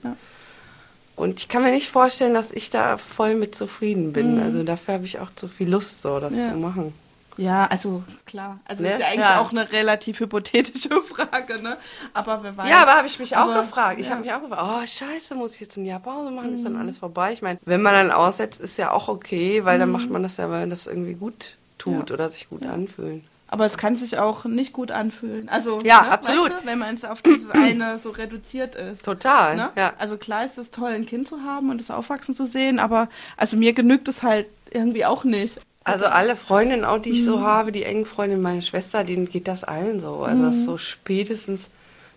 Und 1.15 1.39
ich 1.39 1.47
kann 1.47 1.61
mir 1.63 1.71
nicht 1.71 1.89
vorstellen, 1.89 2.33
dass 2.33 2.51
ich 2.51 2.69
da 2.69 2.97
voll 2.97 3.35
mit 3.35 3.53
zufrieden 3.55 4.13
bin. 4.13 4.35
Mhm. 4.37 4.43
Also 4.43 4.63
dafür 4.63 4.95
habe 4.95 5.05
ich 5.05 5.19
auch 5.19 5.29
zu 5.35 5.47
viel 5.47 5.69
Lust, 5.69 6.01
so 6.01 6.19
das 6.19 6.33
zu 6.33 6.55
machen. 6.55 6.93
Ja, 7.37 7.65
also 7.65 8.03
klar. 8.27 8.59
Also 8.65 8.83
Ne? 8.83 8.93
ist 8.93 8.99
ja 8.99 9.07
eigentlich 9.07 9.19
Ja. 9.21 9.41
auch 9.41 9.49
eine 9.51 9.71
relativ 9.71 10.19
hypothetische 10.19 10.89
Frage, 11.01 11.59
ne? 11.63 11.77
Aber 12.13 12.43
wer 12.43 12.55
weiß. 12.55 12.69
Ja, 12.69 12.83
aber 12.83 12.91
habe 12.93 13.07
ich 13.07 13.17
mich 13.17 13.35
auch 13.35 13.41
Aber, 13.49 13.61
gefragt. 13.61 13.99
Ich 13.99 14.07
ja. 14.07 14.13
habe 14.13 14.21
mich 14.23 14.31
auch 14.33 14.41
gefragt, 14.41 14.61
oh 14.63 14.85
scheiße, 14.85 15.33
muss 15.33 15.55
ich 15.55 15.61
jetzt 15.61 15.77
ein 15.77 15.85
Jahr 15.85 15.99
Pause 15.99 16.29
machen, 16.29 16.53
ist 16.53 16.61
Mhm. 16.61 16.65
dann 16.65 16.77
alles 16.77 16.99
vorbei? 16.99 17.33
Ich 17.33 17.41
meine, 17.41 17.57
wenn 17.65 17.81
man 17.81 17.93
dann 17.93 18.11
aussetzt, 18.11 18.59
ist 18.59 18.77
ja 18.77 18.91
auch 18.91 19.07
okay, 19.07 19.65
weil 19.65 19.79
dann 19.79 19.89
Mhm. 19.89 19.93
macht 19.93 20.09
man 20.11 20.21
das 20.21 20.37
ja, 20.37 20.49
weil 20.51 20.69
das 20.69 20.85
irgendwie 20.87 21.15
gut 21.15 21.57
tut 21.79 22.11
oder 22.11 22.29
sich 22.29 22.49
gut 22.49 22.63
anfühlen. 22.65 23.23
Aber 23.53 23.65
es 23.65 23.77
kann 23.77 23.95
sich 23.95 24.17
auch 24.17 24.45
nicht 24.45 24.73
gut 24.73 24.89
anfühlen. 24.89 25.47
Also, 25.47 25.79
Ja, 25.83 26.01
ne, 26.01 26.09
absolut. 26.09 26.51
Weißt 26.51 26.63
du, 26.63 26.67
wenn 26.67 26.79
man 26.79 26.95
es 26.95 27.05
auf 27.05 27.21
dieses 27.21 27.51
eine 27.51 27.99
so 27.99 28.09
reduziert 28.09 28.73
ist. 28.73 29.05
Total, 29.05 29.55
Ne? 29.55 29.69
ja. 29.75 29.93
Also 29.99 30.17
klar 30.17 30.43
ist 30.43 30.57
es 30.57 30.71
toll, 30.71 30.89
ein 30.89 31.05
Kind 31.05 31.27
zu 31.27 31.43
haben 31.43 31.69
und 31.69 31.79
es 31.79 31.91
aufwachsen 31.91 32.35
zu 32.35 32.47
sehen, 32.47 32.79
aber 32.79 33.09
also 33.37 33.55
mir 33.55 33.73
genügt 33.73 34.07
es 34.07 34.23
halt 34.23 34.47
irgendwie 34.71 35.05
auch 35.05 35.23
nicht. 35.23 35.59
Also 35.83 36.05
alle 36.07 36.35
Freundinnen, 36.35 36.83
auch 36.83 36.97
die 36.97 37.11
ich 37.11 37.21
Mhm. 37.21 37.25
so 37.25 37.41
habe, 37.41 37.71
die 37.71 37.83
engen 37.83 38.05
Freundinnen, 38.05 38.41
meine 38.41 38.63
Schwester, 38.63 39.03
denen 39.03 39.29
geht 39.29 39.47
das 39.47 39.63
allen 39.63 39.99
so. 39.99 40.23
Also 40.23 40.41
Mhm. 40.41 40.47
das 40.47 40.55
ist 40.55 40.65
so 40.65 40.79
spätestens 40.79 41.69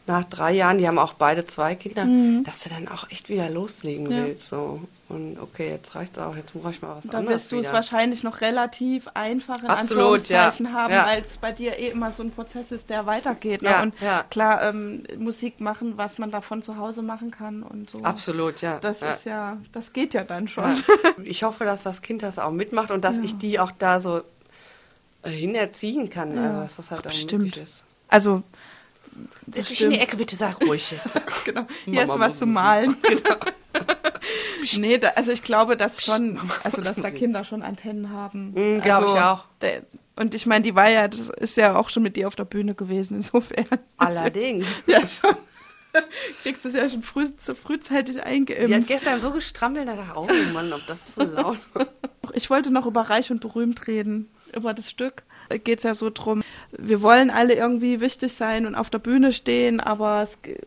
nach 0.07 0.25
drei 0.25 0.53
Jahren, 0.53 0.79
die 0.79 0.87
haben 0.87 0.99
auch 0.99 1.15
beide 1.15 1.45
zwei 1.47 1.75
Kinder, 1.75 2.07
dass 2.45 2.61
du 2.61 2.69
dann 2.71 2.87
auch 2.89 3.11
echt 3.11 3.29
wieder 3.29 3.51
loslegen 3.51 4.05
Mhm. 4.07 4.11
Ja. 4.13 4.25
willst. 4.27 4.49
So. 4.49 4.81
Und 5.09 5.39
okay, 5.41 5.71
jetzt 5.71 5.95
reicht's 5.95 6.19
auch, 6.19 6.35
jetzt 6.37 6.53
brauche 6.53 6.71
ich 6.73 6.83
mal 6.83 6.97
was 6.97 7.07
Da 7.07 7.19
anderes 7.19 7.43
wirst 7.43 7.53
du 7.53 7.59
es 7.59 7.73
wahrscheinlich 7.73 8.25
noch 8.25 8.41
relativ 8.41 9.07
einfach 9.15 9.61
in 9.63 9.67
Absolut, 9.69 10.29
ja. 10.29 10.47
Anführungszeichen 10.47 10.73
haben, 10.73 10.93
Ja. 10.93 11.07
weil 11.07 11.23
es 11.23 11.39
bei 11.39 11.53
dir 11.53 11.79
eh 11.79 11.89
immer 11.89 12.11
so 12.13 12.23
ein 12.25 12.31
Prozess 12.33 12.73
ist, 12.73 12.91
der 12.91 13.07
weitergeht. 13.07 13.63
Ne? 13.63 13.69
Ja, 13.71 13.83
und 13.83 13.95
ja. 14.01 14.25
klar, 14.31 14.63
ähm, 14.63 15.05
Musik 15.19 15.61
machen, 15.61 15.97
was 15.97 16.19
man 16.19 16.31
davon 16.33 16.63
zu 16.63 16.77
Hause 16.77 17.03
machen 17.03 17.31
kann 17.31 17.63
und 17.63 17.89
so. 17.91 18.03
Absolut, 18.03 18.61
ja. 18.63 18.79
Das 18.81 19.01
ja. 19.01 19.13
ist 19.13 19.25
ja, 19.27 19.57
das 19.73 19.93
geht 19.93 20.13
ja 20.15 20.25
dann 20.25 20.49
schon. 20.49 20.65
Ja. 20.65 20.83
Ich 21.23 21.43
hoffe, 21.45 21.65
dass 21.65 21.83
das 21.85 22.03
Kind 22.03 22.23
das 22.23 22.39
auch 22.41 22.51
mitmacht 22.51 22.91
und 22.91 23.05
dass 23.05 23.19
Ja. 23.19 23.23
ich 23.25 23.37
die 23.39 23.59
auch 23.61 23.71
da 23.79 24.01
so 24.01 24.23
äh, 25.23 25.31
hinerziehen 25.31 26.11
kann, 26.11 26.37
Ja, 26.37 26.43
also 26.51 26.61
dass 26.63 26.77
das 26.77 26.91
halt 26.91 27.01
auch 27.07 27.11
bestimmt. 27.11 27.45
möglich 27.45 27.63
ist. 27.65 27.83
Also, 28.09 28.43
Setz 29.51 29.69
dich 29.69 29.83
in 29.83 29.91
die 29.91 29.99
Ecke, 29.99 30.17
bitte 30.17 30.37
sag 30.37 30.61
ruhig 30.61 30.91
jetzt. 30.91 31.21
genau, 31.45 31.67
hier 31.85 32.03
ist 32.03 32.09
Mama 32.09 32.27
was 32.27 32.39
zu 32.39 32.47
muss 32.47 32.55
malen. 32.55 32.97
Genau. 33.03 33.37
nee, 34.79 34.99
da, 34.99 35.09
also 35.11 35.33
ich 35.33 35.43
glaube, 35.43 35.77
dass 35.77 36.03
schon, 36.03 36.41
also 36.65 36.81
dass 36.81 36.97
da 36.97 37.11
Kinder 37.11 37.45
schon 37.45 37.63
Antennen 37.63 38.11
haben. 38.11 38.53
Mm, 38.53 38.81
glaub 38.81 39.03
also, 39.03 39.15
ich 39.15 39.21
auch. 39.21 39.45
Der, 39.61 39.83
und 40.17 40.35
ich 40.35 40.47
meine, 40.47 40.65
die 40.65 40.75
war 40.75 40.89
ja, 40.89 41.09
das 41.09 41.29
ist 41.37 41.57
ja 41.57 41.77
auch 41.77 41.91
schon 41.91 42.03
mit 42.03 42.17
dir 42.17 42.27
auf 42.27 42.37
der 42.37 42.47
Bühne 42.47 42.75
gewesen, 42.75 43.17
insofern. 43.17 43.67
Allerdings. 43.99 44.67
Ja, 44.87 45.07
schon. 45.09 45.37
Kriegst 46.43 46.65
du 46.65 46.69
es 46.69 46.75
ja 46.75 46.89
schon 46.89 47.03
früh, 47.03 47.29
frühzeitig 47.65 48.17
Die 48.17 48.21
hat 48.21 48.27
eingeimpft. 48.27 48.89
gestern 48.89 49.21
so 49.21 49.31
gestrampelt, 49.31 49.89
da 49.89 49.97
dachte 49.97 50.33
ich, 50.33 50.51
oh 50.51 50.53
Mann, 50.53 50.73
ob 50.73 50.87
das 50.87 51.15
so 51.15 51.23
laut 51.23 51.59
war. 51.75 51.87
Ich 52.33 52.51
wollte 52.51 52.71
noch 52.71 52.87
über 52.87 53.03
Reich 53.03 53.31
und 53.31 53.41
Berühmt 53.41 53.87
reden, 53.87 54.29
über 54.55 54.75
das 54.75 54.91
Stück. 54.91 55.23
Da 55.49 55.59
geht 55.59 55.79
es 55.79 55.85
ja 55.85 55.95
so 55.95 56.11
drum, 56.11 56.43
wir 56.79 57.03
wollen 57.03 57.31
alle 57.31 57.55
irgendwie 57.55 58.01
wichtig 58.01 58.35
sein 58.35 58.67
und 58.67 58.75
auf 58.75 58.91
der 58.91 58.99
Bühne 58.99 59.33
stehen, 59.33 59.81
aber 59.81 60.23
es 60.23 60.41
ge- 60.43 60.59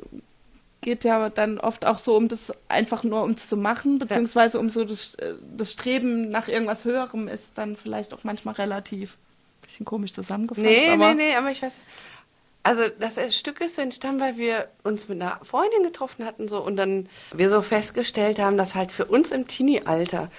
geht 0.81 1.03
ja 1.03 1.29
dann 1.29 1.59
oft 1.59 1.85
auch 1.85 1.97
so 1.97 2.15
um 2.15 2.27
das, 2.27 2.53
einfach 2.69 3.03
nur 3.03 3.23
um 3.23 3.31
es 3.31 3.47
zu 3.49 3.57
machen, 3.57 3.99
beziehungsweise 3.99 4.59
um 4.59 4.69
so 4.69 4.85
das, 4.85 5.15
äh, 5.15 5.33
das 5.57 5.71
Streben 5.73 6.29
nach 6.29 6.47
irgendwas 6.47 6.85
Höherem 6.85 7.27
ist 7.27 7.51
dann 7.55 7.75
vielleicht 7.75 8.13
auch 8.13 8.23
manchmal 8.23 8.55
relativ, 8.55 9.17
bisschen 9.61 9.85
komisch 9.85 10.13
zusammengefasst. 10.13 10.65
Nee, 10.65 10.89
aber 10.89 11.13
nee, 11.15 11.25
nee, 11.29 11.35
aber 11.35 11.51
ich 11.51 11.61
weiß. 11.61 11.73
Also 12.61 12.83
das 12.99 13.17
Stück 13.37 13.61
ist 13.61 13.79
entstanden, 13.79 14.19
weil 14.19 14.37
wir 14.37 14.67
uns 14.83 15.07
mit 15.07 15.21
einer 15.21 15.39
Freundin 15.43 15.81
getroffen 15.81 16.25
hatten 16.25 16.49
so 16.49 16.61
und 16.61 16.75
dann 16.75 17.07
wir 17.33 17.49
so 17.49 17.61
festgestellt 17.61 18.37
haben, 18.37 18.57
dass 18.57 18.75
halt 18.75 18.91
für 18.91 19.05
uns 19.05 19.31
im 19.31 19.47
Teenie-Alter 19.47 20.29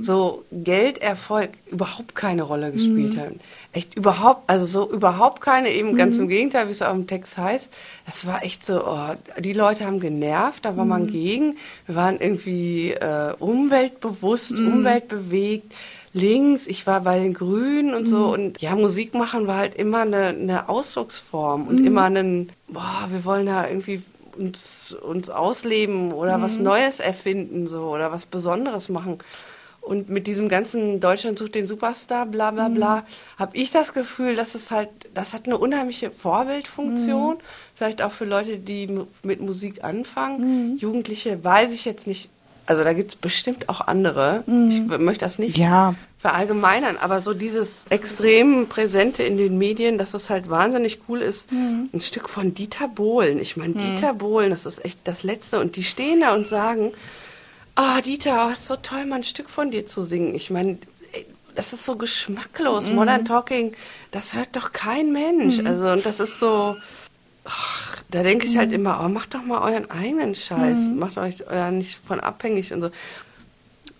so 0.00 0.44
Gelderfolg 0.50 1.50
überhaupt 1.70 2.16
keine 2.16 2.42
Rolle 2.42 2.72
gespielt 2.72 3.16
hat. 3.16 3.34
Echt 3.72 3.94
überhaupt, 3.94 4.50
also 4.50 4.66
so 4.66 4.90
überhaupt 4.90 5.40
keine, 5.40 5.70
eben 5.70 5.96
ganz 5.96 6.18
im 6.18 6.28
Gegenteil, 6.28 6.66
wie 6.66 6.72
es 6.72 6.82
auch 6.82 6.92
im 6.92 7.06
Text 7.06 7.38
heißt. 7.38 7.72
Das 8.04 8.26
war 8.26 8.42
echt 8.44 8.66
so, 8.66 8.84
oh, 8.84 9.14
die 9.38 9.52
Leute 9.52 9.86
haben 9.86 10.00
genervt, 10.00 10.64
da 10.64 10.76
war 10.76 10.84
man 10.84 11.06
gegen. 11.06 11.56
Wir 11.86 11.94
waren 11.94 12.20
irgendwie 12.20 12.90
äh, 12.90 13.32
umweltbewusst, 13.38 14.58
umweltbewegt 14.58 15.72
links, 16.12 16.66
ich 16.66 16.86
war 16.86 17.00
bei 17.00 17.18
den 17.18 17.34
Grünen 17.34 17.94
und 17.94 18.06
so. 18.06 18.32
Und 18.32 18.60
ja, 18.60 18.74
Musik 18.74 19.14
machen 19.14 19.46
war 19.46 19.56
halt 19.56 19.74
immer 19.74 20.00
eine, 20.00 20.26
eine 20.26 20.68
Ausdrucksform 20.68 21.68
und 21.68 21.84
immer 21.84 22.04
ein, 22.04 22.50
boah, 22.68 23.06
wir 23.10 23.24
wollen 23.24 23.46
da 23.46 23.68
irgendwie 23.68 24.02
uns, 24.36 24.96
uns 25.00 25.30
ausleben 25.30 26.12
oder 26.12 26.40
was 26.40 26.58
Neues 26.58 27.00
erfinden 27.00 27.68
so 27.68 27.90
oder 27.90 28.12
was 28.12 28.26
Besonderes 28.26 28.88
machen. 28.88 29.18
Und 29.80 30.10
mit 30.10 30.26
diesem 30.26 30.48
ganzen 30.50 31.00
Deutschland 31.00 31.38
sucht 31.38 31.54
den 31.54 31.66
Superstar, 31.66 32.26
bla 32.26 32.50
bla 32.50 32.68
bla, 32.68 33.04
habe 33.38 33.56
ich 33.56 33.70
das 33.70 33.94
Gefühl, 33.94 34.34
dass 34.34 34.54
es 34.54 34.70
halt, 34.70 34.90
das 35.14 35.32
hat 35.32 35.46
eine 35.46 35.56
unheimliche 35.56 36.10
Vorbildfunktion. 36.10 37.38
Vielleicht 37.74 38.02
auch 38.02 38.12
für 38.12 38.26
Leute, 38.26 38.58
die 38.58 38.88
mit 39.22 39.40
Musik 39.40 39.82
anfangen. 39.82 40.76
Jugendliche 40.78 41.42
weiß 41.42 41.72
ich 41.72 41.86
jetzt 41.86 42.06
nicht. 42.06 42.30
Also 42.66 42.84
da 42.84 42.92
gibt 42.92 43.10
es 43.10 43.16
bestimmt 43.16 43.68
auch 43.68 43.80
andere. 43.80 44.44
Ich 44.68 44.88
w- 44.88 44.98
möchte 44.98 45.24
das 45.24 45.38
nicht 45.38 45.56
Ja. 45.58 45.94
verallgemeinern, 46.18 46.96
aber 46.98 47.20
so 47.20 47.34
dieses 47.34 47.84
extrem 47.90 48.68
Präsente 48.68 49.22
in 49.22 49.36
den 49.36 49.58
Medien, 49.58 49.98
dass 49.98 50.14
es 50.14 50.30
halt 50.30 50.48
wahnsinnig 50.50 51.00
cool 51.08 51.20
ist, 51.20 51.48
ein 51.50 52.00
Stück 52.00 52.28
von 52.28 52.54
Dieter 52.54 52.86
Bohlen. 52.88 53.40
Ich 53.40 53.56
meine, 53.56 53.74
Dieter 53.74 54.14
Bohlen, 54.14 54.50
das 54.50 54.66
ist 54.66 54.84
echt 54.84 55.00
das 55.04 55.22
Letzte. 55.22 55.58
Und 55.60 55.76
die 55.76 55.82
stehen 55.84 56.20
da 56.20 56.34
und 56.34 56.46
sagen, 56.46 56.92
ah, 57.74 58.00
Dieter, 58.00 58.46
oh, 58.48 58.52
ist 58.52 58.66
so 58.66 58.76
toll, 58.76 59.06
mal 59.06 59.16
ein 59.16 59.24
Stück 59.24 59.50
von 59.50 59.70
dir 59.70 59.86
zu 59.86 60.02
singen. 60.02 60.34
Ich 60.34 60.50
meine, 60.50 60.78
das 61.56 61.72
ist 61.72 61.84
so 61.84 61.96
geschmacklos. 61.96 62.90
Modern 62.90 63.24
Talking, 63.24 63.72
das 64.12 64.34
hört 64.34 64.54
doch 64.54 64.70
kein 64.72 65.12
Mensch. 65.12 65.58
Also, 65.64 65.88
und 65.88 66.06
das 66.06 66.20
ist 66.20 66.38
so, 66.38 66.76
ach, 67.44 67.96
da 68.10 68.22
denke 68.22 68.46
ich 68.46 68.56
halt 68.56 68.72
immer, 68.72 69.00
oh, 69.04 69.08
macht 69.08 69.34
doch 69.34 69.42
mal 69.42 69.60
euren 69.60 69.90
eigenen 69.90 70.34
Scheiß. 70.34 70.88
Macht 70.88 71.18
euch 71.18 71.36
da 71.48 71.70
nicht 71.70 71.98
von 71.98 72.20
abhängig 72.20 72.72
und 72.72 72.80
so. 72.80 72.90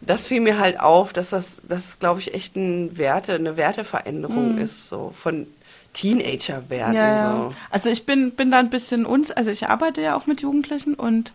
Das 0.00 0.26
fiel 0.26 0.40
mir 0.40 0.58
halt 0.58 0.80
auf, 0.80 1.12
dass 1.12 1.30
das, 1.30 1.60
das 1.68 1.98
glaube 1.98 2.20
ich, 2.20 2.32
echt 2.34 2.56
ein 2.56 2.96
Werte, 2.96 3.34
eine 3.34 3.56
Werteveränderung 3.56 4.56
ist, 4.58 4.88
so 4.88 5.12
von 5.14 5.46
Teenager-Werten. 5.92 6.94
Ja, 6.94 7.16
ja. 7.16 7.32
So. 7.50 7.54
Also 7.70 7.90
ich 7.90 8.06
bin, 8.06 8.32
bin 8.32 8.50
da 8.50 8.58
ein 8.58 8.70
bisschen 8.70 9.04
uns, 9.04 9.30
also 9.30 9.50
ich 9.50 9.68
arbeite 9.68 10.00
ja 10.00 10.16
auch 10.16 10.26
mit 10.26 10.40
Jugendlichen 10.40 10.94
und 10.94 11.32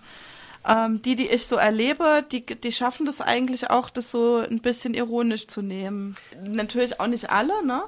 ähm, 0.68 1.02
die, 1.04 1.16
die 1.16 1.28
ich 1.28 1.46
so 1.46 1.58
erlebe, 1.58 2.24
die, 2.32 2.46
die 2.46 2.72
schaffen 2.72 3.06
das 3.06 3.22
eigentlich 3.22 3.70
auch, 3.70 3.90
das 3.90 4.10
so 4.10 4.38
ein 4.38 4.60
bisschen 4.60 4.94
ironisch 4.94 5.48
zu 5.48 5.62
nehmen. 5.62 6.16
Natürlich 6.44 7.00
auch 7.00 7.08
nicht 7.08 7.30
alle, 7.30 7.66
ne? 7.66 7.84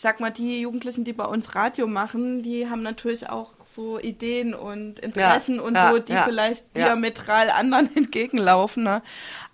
Ich 0.00 0.02
sag 0.02 0.18
mal, 0.18 0.30
die 0.30 0.62
Jugendlichen, 0.62 1.04
die 1.04 1.12
bei 1.12 1.26
uns 1.26 1.54
Radio 1.54 1.86
machen, 1.86 2.42
die 2.42 2.70
haben 2.70 2.80
natürlich 2.80 3.28
auch 3.28 3.50
so 3.70 3.98
Ideen 3.98 4.54
und 4.54 4.98
Interessen 4.98 5.56
Ja, 5.56 5.60
und 5.60 5.74
ja, 5.74 5.90
so, 5.90 5.98
die 5.98 6.14
ja, 6.14 6.22
vielleicht 6.24 6.74
diametral 6.74 7.50
anderen 7.54 7.94
entgegenlaufen, 7.94 8.82
ne? 8.84 9.02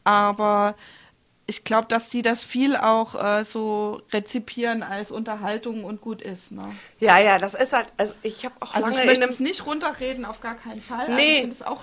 Aber 0.05 0.77
ich 1.49 1.65
glaube, 1.65 1.89
dass 1.89 2.11
die 2.11 2.23
das 2.23 2.45
viel 2.45 2.77
auch 2.77 3.21
äh, 3.21 3.43
so 3.43 4.01
rezipieren 4.13 4.85
als 4.85 5.11
Unterhaltung 5.11 5.83
und 5.83 6.01
gut 6.01 6.23
ist, 6.23 6.53
ne? 6.53 6.73
Ja, 7.01 7.19
ja, 7.19 7.39
das 7.39 7.55
ist 7.55 7.73
halt, 7.73 7.89
also 7.97 8.15
ich 8.23 8.45
habe 8.45 8.55
auch 8.61 8.73
Also 8.73 8.91
lange 8.91 9.03
ich 9.05 9.17
in 9.17 9.23
einem 9.25 9.33
es 9.33 9.41
nicht 9.41 9.67
runterreden, 9.67 10.25
auf 10.25 10.41
gar 10.41 10.55
keinen 10.55 10.81
Fall. 10.81 11.09
Nee. 11.09 11.13
Also 11.13 11.23
ich 11.23 11.41
finde 11.41 11.57
es 11.57 11.63
auch 11.63 11.83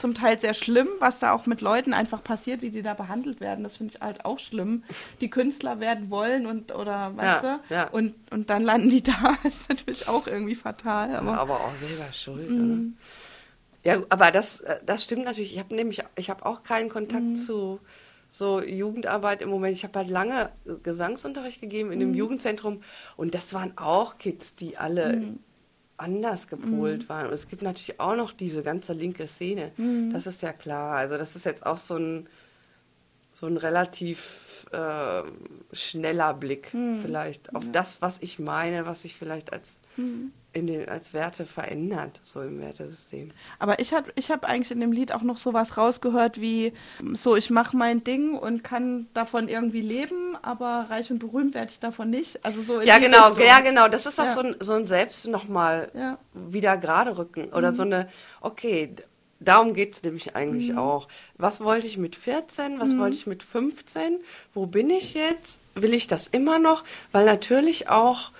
zum 0.00 0.14
Teil 0.14 0.38
sehr 0.40 0.54
schlimm, 0.54 0.88
was 0.98 1.18
da 1.18 1.32
auch 1.32 1.46
mit 1.46 1.60
Leuten 1.60 1.92
einfach 1.94 2.22
passiert, 2.24 2.62
wie 2.62 2.70
die 2.70 2.82
da 2.82 2.94
behandelt 2.94 3.40
werden. 3.40 3.62
Das 3.62 3.76
finde 3.76 3.94
ich 3.94 4.00
halt 4.00 4.24
auch 4.24 4.38
schlimm. 4.38 4.82
Die 5.20 5.30
Künstler 5.30 5.78
werden 5.80 6.10
wollen 6.10 6.46
und 6.46 6.74
oder 6.74 7.16
weißt 7.16 7.42
Ja, 7.44 7.60
du? 7.68 7.74
ja. 7.74 7.88
Und, 7.90 8.14
und 8.32 8.50
dann 8.50 8.62
landen 8.62 8.90
die 8.90 9.02
da. 9.12 9.36
ist 9.44 9.68
natürlich 9.68 10.08
auch 10.08 10.26
irgendwie 10.26 10.54
fatal. 10.56 11.14
Aber, 11.16 11.38
aber 11.38 11.60
auch 11.60 11.74
selber 11.76 12.10
schuld. 12.12 12.50
Oder? 12.50 12.78
Ja, 13.82 14.02
aber 14.10 14.30
das, 14.30 14.60
äh, 14.60 14.78
das 14.84 15.04
stimmt 15.04 15.24
natürlich. 15.24 15.52
Ich 15.54 15.58
habe 15.58 15.74
nämlich, 15.74 16.02
ich 16.16 16.28
habe 16.30 16.44
auch 16.44 16.62
keinen 16.62 16.88
Kontakt 16.88 17.22
Mhm. 17.24 17.34
zu 17.34 17.80
so 18.28 18.62
Jugendarbeit 18.62 19.42
im 19.42 19.48
Moment. 19.48 19.74
Ich 19.76 19.82
habe 19.84 19.98
halt 19.98 20.08
lange 20.08 20.50
Gesangsunterricht 20.82 21.60
gegeben 21.60 21.90
in 21.92 21.98
Mhm. 21.98 22.04
einem 22.04 22.14
Jugendzentrum 22.14 22.82
und 23.16 23.34
das 23.34 23.52
waren 23.54 23.76
auch 23.76 24.18
Kids, 24.18 24.54
die 24.54 24.76
alle 24.76 25.16
Mhm. 25.16 25.38
Anders 26.00 26.48
gepolt 26.48 27.08
waren. 27.08 27.26
Und 27.26 27.32
es 27.32 27.48
gibt 27.48 27.62
natürlich 27.62 28.00
auch 28.00 28.16
noch 28.16 28.32
diese 28.32 28.62
ganze 28.62 28.92
linke 28.92 29.26
Szene. 29.26 29.72
Mhm. 29.76 30.12
Das 30.12 30.26
ist 30.26 30.42
ja 30.42 30.52
klar. 30.52 30.96
Also 30.96 31.16
das 31.18 31.36
ist 31.36 31.44
jetzt 31.44 31.64
auch 31.66 31.78
so 31.78 31.96
ein 31.96 32.26
so 33.32 33.46
ein 33.46 33.56
relativ 33.56 34.66
äh, 34.72 35.22
schneller 35.72 36.34
Blick 36.34 36.74
Mhm. 36.74 37.00
vielleicht 37.02 37.54
auf 37.54 37.64
das, 37.72 38.02
was 38.02 38.18
ich 38.20 38.38
meine, 38.38 38.86
was 38.86 39.02
sich 39.02 39.14
vielleicht 39.16 39.52
als 39.52 39.76
in 39.96 40.66
den 40.66 40.88
als 40.88 41.12
Werte 41.14 41.46
verändert, 41.46 42.20
so 42.24 42.40
im 42.42 42.60
Wertesystem. 42.60 43.30
aber 43.58 43.78
ich 43.80 43.92
habe 43.92 44.10
ich 44.16 44.30
hab 44.30 44.44
eigentlich 44.44 44.70
in 44.72 44.80
dem 44.80 44.90
Lied 44.92 45.12
auch 45.12 45.22
noch 45.22 45.36
sowas 45.38 45.76
rausgehört 45.76 46.40
wie, 46.40 46.72
so 47.12 47.36
ich 47.36 47.50
mache 47.50 47.76
mein 47.76 48.02
Ding 48.02 48.36
und 48.36 48.64
kann 48.64 49.06
davon 49.14 49.48
irgendwie 49.48 49.80
leben, 49.82 50.36
aber 50.42 50.86
reich 50.88 51.10
und 51.10 51.18
berühmt 51.20 51.54
werde 51.54 51.70
ich 51.70 51.78
davon 51.80 52.10
nicht. 52.10 52.44
Also 52.44 52.62
so 52.62 52.80
Ja, 52.80 52.98
genau, 52.98 53.28
Richtung. 53.28 53.46
ja, 53.46 53.60
genau. 53.60 53.88
Das 53.88 54.06
ist 54.06 54.18
auch 54.18 54.24
Ja. 54.24 54.34
so 54.34 54.40
ein, 54.40 54.56
so 54.60 54.72
ein 54.72 54.86
Selbst 54.86 55.26
nochmal 55.28 55.90
Ja. 55.94 56.18
wieder 56.34 56.76
gerade 56.76 57.16
rücken. 57.16 57.52
Oder 57.52 57.72
so 57.72 57.82
eine, 57.82 58.08
okay, 58.40 58.92
darum 59.38 59.72
geht's 59.74 60.02
nämlich 60.02 60.34
eigentlich 60.34 60.76
auch. 60.76 61.06
Was 61.38 61.60
wollte 61.60 61.86
ich 61.86 61.96
mit 61.96 62.16
14? 62.16 62.80
Was 62.80 62.96
wollte 62.98 63.16
ich 63.16 63.26
mit 63.26 63.42
15? 63.44 64.18
Wo 64.52 64.66
bin 64.66 64.90
ich 64.90 65.14
jetzt? 65.14 65.60
Will 65.74 65.94
ich 65.94 66.06
das 66.08 66.26
immer 66.26 66.58
noch? 66.58 66.82
Weil 67.12 67.24
natürlich 67.24 67.88
auch, 67.88 68.32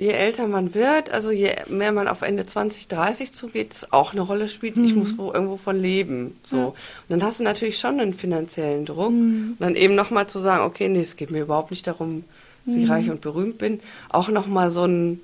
je 0.00 0.12
älter 0.12 0.48
man 0.48 0.74
wird, 0.74 1.10
also 1.10 1.30
je 1.30 1.50
mehr 1.68 1.92
man 1.92 2.08
auf 2.08 2.22
Ende 2.22 2.46
20, 2.46 2.88
30 2.88 3.32
zugeht, 3.32 3.72
das 3.72 3.92
auch 3.92 4.12
eine 4.12 4.22
Rolle 4.22 4.48
spielt. 4.48 4.78
Ich 4.78 4.94
muss 4.94 5.18
wo, 5.18 5.30
irgendwo 5.30 5.56
von 5.56 5.78
leben. 5.78 6.38
So. 6.42 6.68
Und 6.68 6.74
dann 7.08 7.22
hast 7.22 7.38
du 7.38 7.44
natürlich 7.44 7.78
schon 7.78 8.00
einen 8.00 8.14
finanziellen 8.14 8.86
Druck. 8.86 9.08
Und 9.08 9.56
dann 9.60 9.76
eben 9.76 9.94
nochmal 9.94 10.26
zu 10.26 10.40
sagen, 10.40 10.64
okay, 10.64 10.88
nee, 10.88 11.02
es 11.02 11.16
geht 11.16 11.30
mir 11.30 11.42
überhaupt 11.42 11.70
nicht 11.70 11.86
darum, 11.86 12.24
dass 12.64 12.76
ich 12.76 12.88
reich 12.88 13.10
und 13.10 13.20
berühmt 13.20 13.58
bin. 13.58 13.80
Auch 14.08 14.30
nochmal 14.30 14.70
so 14.70 14.86
ein 14.86 15.20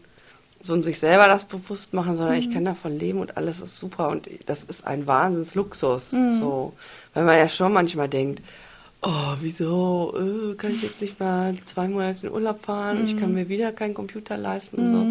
so 0.60 0.74
ein 0.74 0.82
sich 0.82 0.98
selber 0.98 1.28
das 1.28 1.44
bewusst 1.44 1.94
machen, 1.94 2.16
sondern 2.16 2.34
ich 2.34 2.50
kann 2.50 2.64
davon 2.64 2.98
leben 2.98 3.20
und 3.20 3.36
alles 3.36 3.60
ist 3.60 3.78
super 3.78 4.08
und 4.08 4.28
das 4.46 4.64
ist 4.64 4.86
ein 4.86 5.06
Wahnsinnsluxus. 5.06 6.10
So, 6.10 6.72
weil 7.14 7.24
man 7.24 7.38
ja 7.38 7.48
schon 7.48 7.72
manchmal 7.72 8.08
denkt, 8.08 8.42
oh, 9.06 9.36
wieso 9.40 10.14
äh, 10.16 10.54
kann 10.56 10.72
ich 10.72 10.82
jetzt 10.82 11.00
nicht 11.00 11.20
mal 11.20 11.54
zwei 11.64 11.88
Monate 11.88 12.26
in 12.26 12.32
Urlaub 12.32 12.64
fahren 12.64 12.98
und 12.98 13.06
ich 13.06 13.16
kann 13.16 13.32
mir 13.32 13.48
wieder 13.48 13.72
keinen 13.72 13.94
Computer 13.94 14.36
leisten 14.36 14.76
und 14.78 14.90
so. 14.90 15.06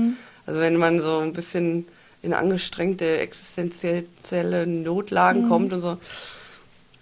Also 0.46 0.60
wenn 0.60 0.76
man 0.76 1.02
so 1.02 1.20
ein 1.20 1.34
bisschen 1.34 1.88
in 2.22 2.34
angestrengte 2.34 3.20
existenzielle 3.20 4.68
Notlagen 4.68 5.48
kommt 5.48 5.72
und 5.74 5.80
so. 5.80 5.98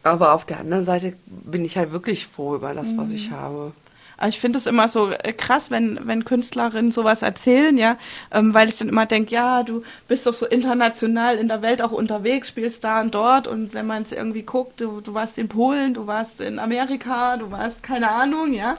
Aber 0.03 0.33
auf 0.33 0.45
der 0.45 0.59
anderen 0.59 0.83
Seite 0.83 1.13
bin 1.25 1.63
ich 1.63 1.77
halt 1.77 1.91
wirklich 1.91 2.27
froh 2.27 2.55
über 2.55 2.73
das, 2.73 2.97
was 2.97 3.11
ich 3.11 3.31
habe. 3.31 3.71
Aber 4.17 4.27
ich 4.27 4.39
finde 4.39 4.59
es 4.59 4.67
immer 4.67 4.87
so 4.87 5.11
äh, 5.11 5.33
krass, 5.33 5.71
wenn, 5.71 5.99
wenn 6.07 6.25
Künstlerinnen 6.25 6.91
sowas 6.91 7.21
erzählen, 7.21 7.77
ja, 7.77 7.97
ähm, 8.31 8.53
weil 8.53 8.69
ich 8.69 8.77
dann 8.77 8.89
immer 8.89 9.05
denke, 9.05 9.33
ja, 9.33 9.63
du 9.63 9.83
bist 10.07 10.25
doch 10.27 10.33
so 10.33 10.45
international 10.45 11.37
in 11.37 11.47
der 11.47 11.61
Welt 11.61 11.81
auch 11.81 11.91
unterwegs, 11.91 12.49
spielst 12.49 12.83
da 12.83 13.01
und 13.01 13.15
dort 13.15 13.47
und 13.47 13.73
wenn 13.73 13.87
man 13.87 14.03
es 14.03 14.11
irgendwie 14.11 14.43
guckt, 14.43 14.81
du, 14.81 15.01
du 15.01 15.13
warst 15.13 15.37
in 15.37 15.49
Polen, 15.49 15.93
du 15.93 16.07
warst 16.07 16.41
in 16.41 16.59
Amerika, 16.59 17.37
du 17.37 17.51
warst 17.51 17.83
keine 17.83 18.11
Ahnung, 18.11 18.53
ja. 18.53 18.77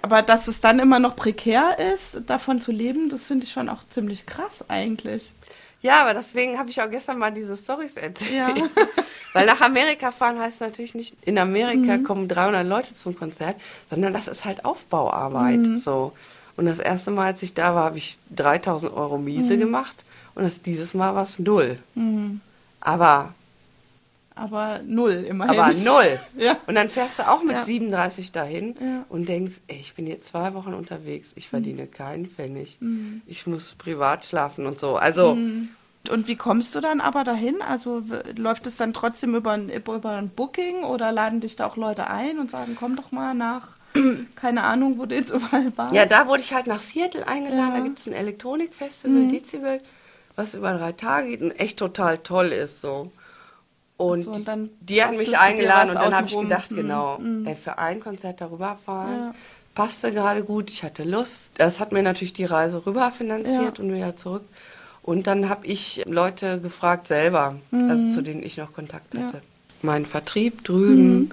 Aber 0.00 0.22
dass 0.22 0.48
es 0.48 0.60
dann 0.60 0.78
immer 0.78 1.00
noch 1.00 1.16
prekär 1.16 1.76
ist, 1.94 2.18
davon 2.26 2.60
zu 2.60 2.72
leben, 2.72 3.08
das 3.08 3.26
finde 3.26 3.44
ich 3.44 3.52
schon 3.52 3.68
auch 3.68 3.82
ziemlich 3.88 4.26
krass 4.26 4.64
eigentlich. 4.68 5.32
Ja, 5.80 6.00
aber 6.02 6.14
deswegen 6.14 6.58
habe 6.58 6.70
ich 6.70 6.82
auch 6.82 6.90
gestern 6.90 7.18
mal 7.18 7.30
diese 7.32 7.56
Stories 7.56 7.96
erzählt. 7.96 8.32
Ja. 8.32 8.54
Weil 9.32 9.46
nach 9.46 9.60
Amerika 9.60 10.10
fahren 10.10 10.38
heißt 10.40 10.60
natürlich 10.60 10.94
nicht, 10.94 11.14
in 11.24 11.38
Amerika 11.38 11.98
Mhm. 11.98 12.02
kommen 12.04 12.28
300 12.28 12.66
Leute 12.66 12.94
zum 12.94 13.14
Konzert, 13.16 13.56
sondern 13.88 14.12
das 14.12 14.26
ist 14.26 14.44
halt 14.44 14.64
Aufbauarbeit. 14.64 15.60
Mhm. 15.60 15.76
So. 15.76 16.12
Und 16.56 16.66
das 16.66 16.80
erste 16.80 17.10
Mal, 17.12 17.26
als 17.26 17.42
ich 17.42 17.54
da 17.54 17.74
war, 17.76 17.84
habe 17.84 17.98
ich 17.98 18.18
3000 18.34 18.92
Euro 18.92 19.18
Miese 19.18 19.54
Mhm. 19.54 19.60
gemacht 19.60 20.04
und 20.34 20.42
das, 20.42 20.62
dieses 20.62 20.94
Mal 20.94 21.14
war 21.14 21.22
es 21.22 21.38
null. 21.38 21.78
Aber, 22.80 23.34
Aber 24.38 24.80
null 24.86 25.24
immerhin. 25.28 25.58
aber 25.58 25.74
null. 25.74 26.18
Ja. 26.36 26.56
Und 26.66 26.74
dann 26.76 26.88
fährst 26.88 27.18
du 27.18 27.28
auch 27.28 27.42
mit 27.42 27.52
Ja. 27.56 27.62
37 27.64 28.32
dahin 28.32 28.74
Ja. 28.80 28.86
Mhm. 28.86 29.04
und 29.08 29.28
denkst, 29.28 29.56
ey, 29.66 29.78
ich 29.80 29.94
bin 29.94 30.06
jetzt 30.06 30.28
zwei 30.28 30.54
Wochen 30.54 30.74
unterwegs, 30.74 31.32
ich 31.36 31.48
verdiene 31.48 31.86
keinen 31.86 32.26
Pfennig. 32.26 32.78
Ich 33.26 33.46
muss 33.46 33.74
privat 33.74 34.24
schlafen 34.24 34.66
und 34.66 34.78
so. 34.80 34.96
Also, 34.96 35.34
Mhm. 35.34 35.70
Und 36.10 36.26
wie 36.28 36.36
kommst 36.36 36.74
du 36.74 36.80
dann 36.80 37.00
aber 37.02 37.22
dahin? 37.24 37.56
Also 37.60 38.02
läuft 38.34 38.66
es 38.66 38.76
dann 38.76 38.94
trotzdem 38.94 39.34
über 39.34 39.50
ein, 39.52 39.68
über 39.68 40.10
ein 40.16 40.28
Booking 40.30 40.84
oder 40.84 41.12
laden 41.12 41.40
dich 41.40 41.56
da 41.56 41.66
auch 41.66 41.76
Leute 41.76 42.06
ein 42.06 42.38
und 42.38 42.50
sagen, 42.50 42.76
komm 42.78 42.96
doch 42.96 43.10
mal 43.12 43.34
nach, 43.34 43.72
keine 44.36 44.62
Ahnung, 44.62 44.98
wo 44.98 45.04
du 45.06 45.16
jetzt 45.16 45.30
überall 45.34 45.70
warst? 45.76 45.92
Ja, 45.94 46.06
da 46.06 46.26
wurde 46.26 46.40
ich 46.42 46.54
halt 46.54 46.66
nach 46.66 46.80
Seattle 46.80 47.26
eingeladen. 47.26 47.72
Ja. 47.72 47.76
Da 47.78 47.80
gibt 47.80 47.98
es 47.98 48.06
ein 48.06 48.14
Elektronikfestival, 48.14 49.28
Dezibel, 49.28 49.80
was 50.36 50.54
über 50.54 50.72
drei 50.72 50.92
Tage 50.92 51.28
geht 51.28 51.42
und 51.42 51.50
echt 51.52 51.78
total 51.78 52.18
toll 52.18 52.52
ist 52.52 52.80
so. 52.80 53.10
Und, 53.98 54.22
so, 54.22 54.30
und 54.30 54.48
die 54.80 55.02
hatten 55.02 55.16
mich 55.18 55.36
eingeladen 55.36 55.90
und 55.90 55.96
dann 55.96 56.14
habe 56.14 56.28
ich 56.28 56.38
gedacht, 56.38 56.70
Mhm. 56.70 56.76
genau, 56.76 57.18
Mhm. 57.18 57.46
ey, 57.46 57.56
für 57.56 57.78
ein 57.78 57.98
Konzert 58.00 58.40
darüber 58.40 58.78
fahren, 58.86 59.12
Ja. 59.12 59.34
passte 59.74 60.12
gerade 60.12 60.42
gut, 60.44 60.70
ich 60.70 60.84
hatte 60.84 61.02
Lust. 61.04 61.50
Das 61.56 61.80
hat 61.80 61.92
mir 61.92 62.02
natürlich 62.02 62.32
die 62.32 62.44
Reise 62.44 62.86
rüber 62.86 63.10
finanziert 63.10 63.78
Ja. 63.78 63.84
und 63.84 63.92
wieder 63.92 64.16
zurück. 64.16 64.44
Und 65.02 65.26
dann 65.26 65.48
habe 65.48 65.66
ich 65.66 66.04
Leute 66.06 66.60
gefragt 66.60 67.08
selber, 67.08 67.56
also 67.72 68.14
zu 68.14 68.22
denen 68.22 68.42
ich 68.42 68.56
noch 68.56 68.72
Kontakt 68.72 69.12
Mhm. 69.14 69.20
Ja. 69.20 69.26
hatte. 69.26 69.42
Mein 69.82 70.06
Vertrieb 70.06 70.64
drüben. 70.64 71.18
Mhm. 71.18 71.30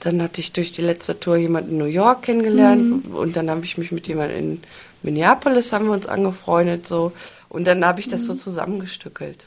Dann 0.00 0.20
hatte 0.20 0.40
ich 0.40 0.52
durch 0.52 0.72
die 0.72 0.82
letzte 0.82 1.18
Tour 1.20 1.36
jemanden 1.36 1.70
in 1.72 1.78
New 1.78 1.84
York 1.84 2.22
kennengelernt 2.24 3.06
Mhm. 3.08 3.14
und 3.14 3.34
dann 3.36 3.48
habe 3.48 3.64
ich 3.64 3.78
mich 3.78 3.92
mit 3.92 4.08
jemandem 4.08 4.38
in 4.38 4.62
Minneapolis 5.02 5.72
haben 5.72 5.86
wir 5.86 5.92
uns 5.92 6.06
angefreundet 6.06 6.86
so 6.86 7.12
und 7.48 7.66
dann 7.66 7.84
habe 7.84 8.00
ich 8.00 8.08
das 8.08 8.24
so 8.24 8.34
zusammengestückelt. 8.34 9.44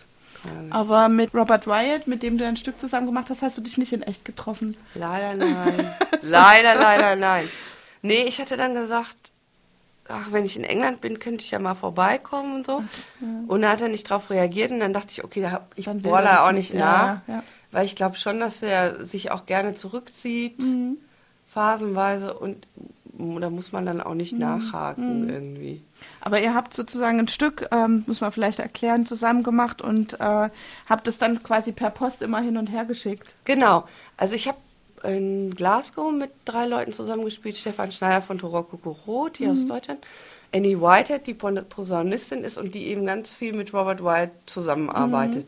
Aber 0.69 1.09
mit 1.09 1.33
Robert 1.33 1.67
Wyatt, 1.67 2.07
mit 2.07 2.23
dem 2.23 2.37
du 2.37 2.45
ein 2.45 2.57
Stück 2.57 2.79
zusammen 2.79 3.05
gemacht 3.07 3.29
hast, 3.29 3.41
hast 3.41 3.57
du 3.57 3.61
dich 3.61 3.77
nicht 3.77 3.93
in 3.93 4.01
echt 4.03 4.25
getroffen. 4.25 4.75
Leider 4.93 5.33
nein. 5.35 5.93
leider, 6.21 6.75
leider 6.75 7.15
nein. 7.15 7.47
Nee, 8.01 8.23
ich 8.23 8.39
hatte 8.39 8.57
dann 8.57 8.73
gesagt, 8.75 9.15
ach, 10.07 10.27
wenn 10.31 10.45
ich 10.45 10.55
in 10.57 10.63
England 10.63 11.01
bin, 11.01 11.19
könnte 11.19 11.43
ich 11.43 11.51
ja 11.51 11.59
mal 11.59 11.73
vorbeikommen 11.75 12.55
und 12.57 12.65
so. 12.65 12.83
Und 13.47 13.61
da 13.63 13.69
hat 13.69 13.81
er 13.81 13.87
nicht 13.89 14.09
drauf 14.09 14.29
reagiert 14.29 14.71
und 14.71 14.79
dann 14.79 14.93
dachte 14.93 15.07
ich, 15.11 15.23
okay, 15.23 15.41
da 15.41 15.51
hab, 15.51 15.71
ich 15.75 15.85
bohr 15.85 16.19
er 16.19 16.23
da 16.25 16.47
auch 16.47 16.51
nicht. 16.51 16.71
nicht 16.73 16.79
Ja, 16.79 17.21
nach. 17.27 17.35
ja. 17.35 17.43
Weil 17.71 17.85
ich 17.85 17.95
glaube 17.95 18.15
schon, 18.15 18.39
dass 18.39 18.61
er 18.61 19.03
sich 19.03 19.31
auch 19.31 19.45
gerne 19.45 19.75
zurückzieht, 19.75 20.59
Mhm. 20.61 20.97
phasenweise 21.47 22.33
und 22.33 22.67
da 23.17 23.49
muss 23.49 23.71
man 23.71 23.85
dann 23.85 24.01
auch 24.01 24.11
Mhm. 24.11 24.17
nicht 24.17 24.37
nachhaken 24.37 25.29
irgendwie. 25.29 25.81
Aber 26.21 26.41
ihr 26.41 26.53
habt 26.53 26.73
sozusagen 26.73 27.19
ein 27.19 27.27
Stück, 27.27 27.67
ähm, 27.71 28.03
muss 28.07 28.21
man 28.21 28.31
vielleicht 28.31 28.59
erklären, 28.59 29.05
zusammen 29.05 29.43
gemacht 29.43 29.81
und 29.81 30.19
äh, 30.19 30.49
habt 30.89 31.07
es 31.07 31.17
dann 31.17 31.41
quasi 31.41 31.71
per 31.71 31.89
Post 31.91 32.21
immer 32.21 32.41
hin 32.41 32.57
und 32.57 32.67
her 32.67 32.85
geschickt. 32.85 33.35
Genau. 33.45 33.85
Also 34.17 34.35
ich 34.35 34.47
habe 34.47 34.57
in 35.03 35.53
Glasgow 35.55 36.11
mit 36.11 36.31
drei 36.45 36.65
Leuten 36.65 36.91
zusammengespielt. 36.91 37.57
Stefan 37.57 37.91
Schneider 37.91 38.21
von 38.21 38.39
Toroko 38.39 38.91
Roth, 39.07 39.37
hier 39.37 39.51
aus 39.51 39.65
Deutschland. 39.65 39.99
Annie 40.53 40.79
Whitehead, 40.79 41.27
die 41.27 41.33
Posaunistin 41.33 42.43
ist 42.43 42.57
und 42.57 42.73
die 42.75 42.87
eben 42.87 43.05
ganz 43.05 43.31
viel 43.31 43.53
mit 43.53 43.73
Robert 43.73 44.03
White 44.03 44.31
zusammenarbeitet. 44.45 45.47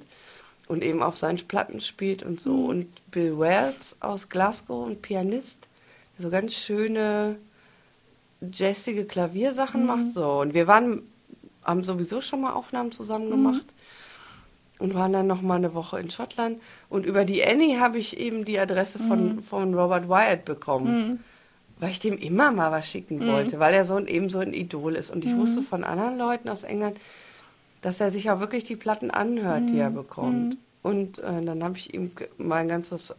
Und 0.67 0.83
eben 0.83 1.01
auf 1.01 1.17
seinen 1.17 1.37
Platten 1.47 1.79
spielt 1.79 2.23
und 2.23 2.41
so. 2.41 2.65
Und 2.65 2.87
Bill 3.09 3.39
Wells 3.39 3.95
aus 4.01 4.27
Glasgow, 4.29 4.85
ein 4.87 5.01
Pianist, 5.01 5.67
so 6.17 6.29
ganz 6.29 6.53
schöne 6.53 7.37
jazzige 8.41 9.05
Klaviersachen 9.05 9.85
macht. 9.85 10.09
So. 10.09 10.41
Und 10.41 10.53
wir 10.53 10.67
waren, 10.67 11.03
haben 11.63 11.83
sowieso 11.83 12.21
schon 12.21 12.41
mal 12.41 12.53
Aufnahmen 12.53 12.91
zusammen 12.91 13.29
gemacht 13.29 13.65
und 14.79 14.93
waren 14.93 15.13
dann 15.13 15.27
noch 15.27 15.41
mal 15.41 15.55
eine 15.55 15.73
Woche 15.73 15.99
in 15.99 16.11
Schottland. 16.11 16.61
Und 16.89 17.05
über 17.05 17.25
die 17.25 17.43
Annie 17.45 17.79
habe 17.79 17.97
ich 17.97 18.17
eben 18.17 18.45
die 18.45 18.59
Adresse 18.59 18.99
von, 18.99 19.41
von 19.41 19.73
Robert 19.73 20.07
Wyatt 20.07 20.45
bekommen, 20.45 21.23
weil 21.79 21.91
ich 21.91 21.99
dem 21.99 22.17
immer 22.17 22.51
mal 22.51 22.71
was 22.71 22.87
schicken 22.87 23.25
wollte, 23.27 23.59
weil 23.59 23.73
er 23.73 23.85
so 23.85 23.95
ein, 23.95 24.07
eben 24.07 24.29
so 24.29 24.39
ein 24.39 24.53
Idol 24.53 24.95
ist. 24.95 25.11
Und 25.11 25.25
ich 25.25 25.35
wusste 25.35 25.61
von 25.61 25.83
anderen 25.83 26.17
Leuten 26.17 26.49
aus 26.49 26.63
England, 26.63 26.97
dass 27.81 27.99
er 27.99 28.11
sich 28.11 28.29
auch 28.29 28.39
wirklich 28.39 28.63
die 28.63 28.75
Platten 28.75 29.11
anhört, 29.11 29.69
die 29.69 29.77
er 29.77 29.91
bekommt. 29.91 30.57
Und 30.83 31.19
äh, 31.19 31.43
dann 31.43 31.63
habe 31.63 31.77
ich 31.77 31.93
ihm 31.93 32.11
mein 32.37 32.67
ganzes, 32.67 33.13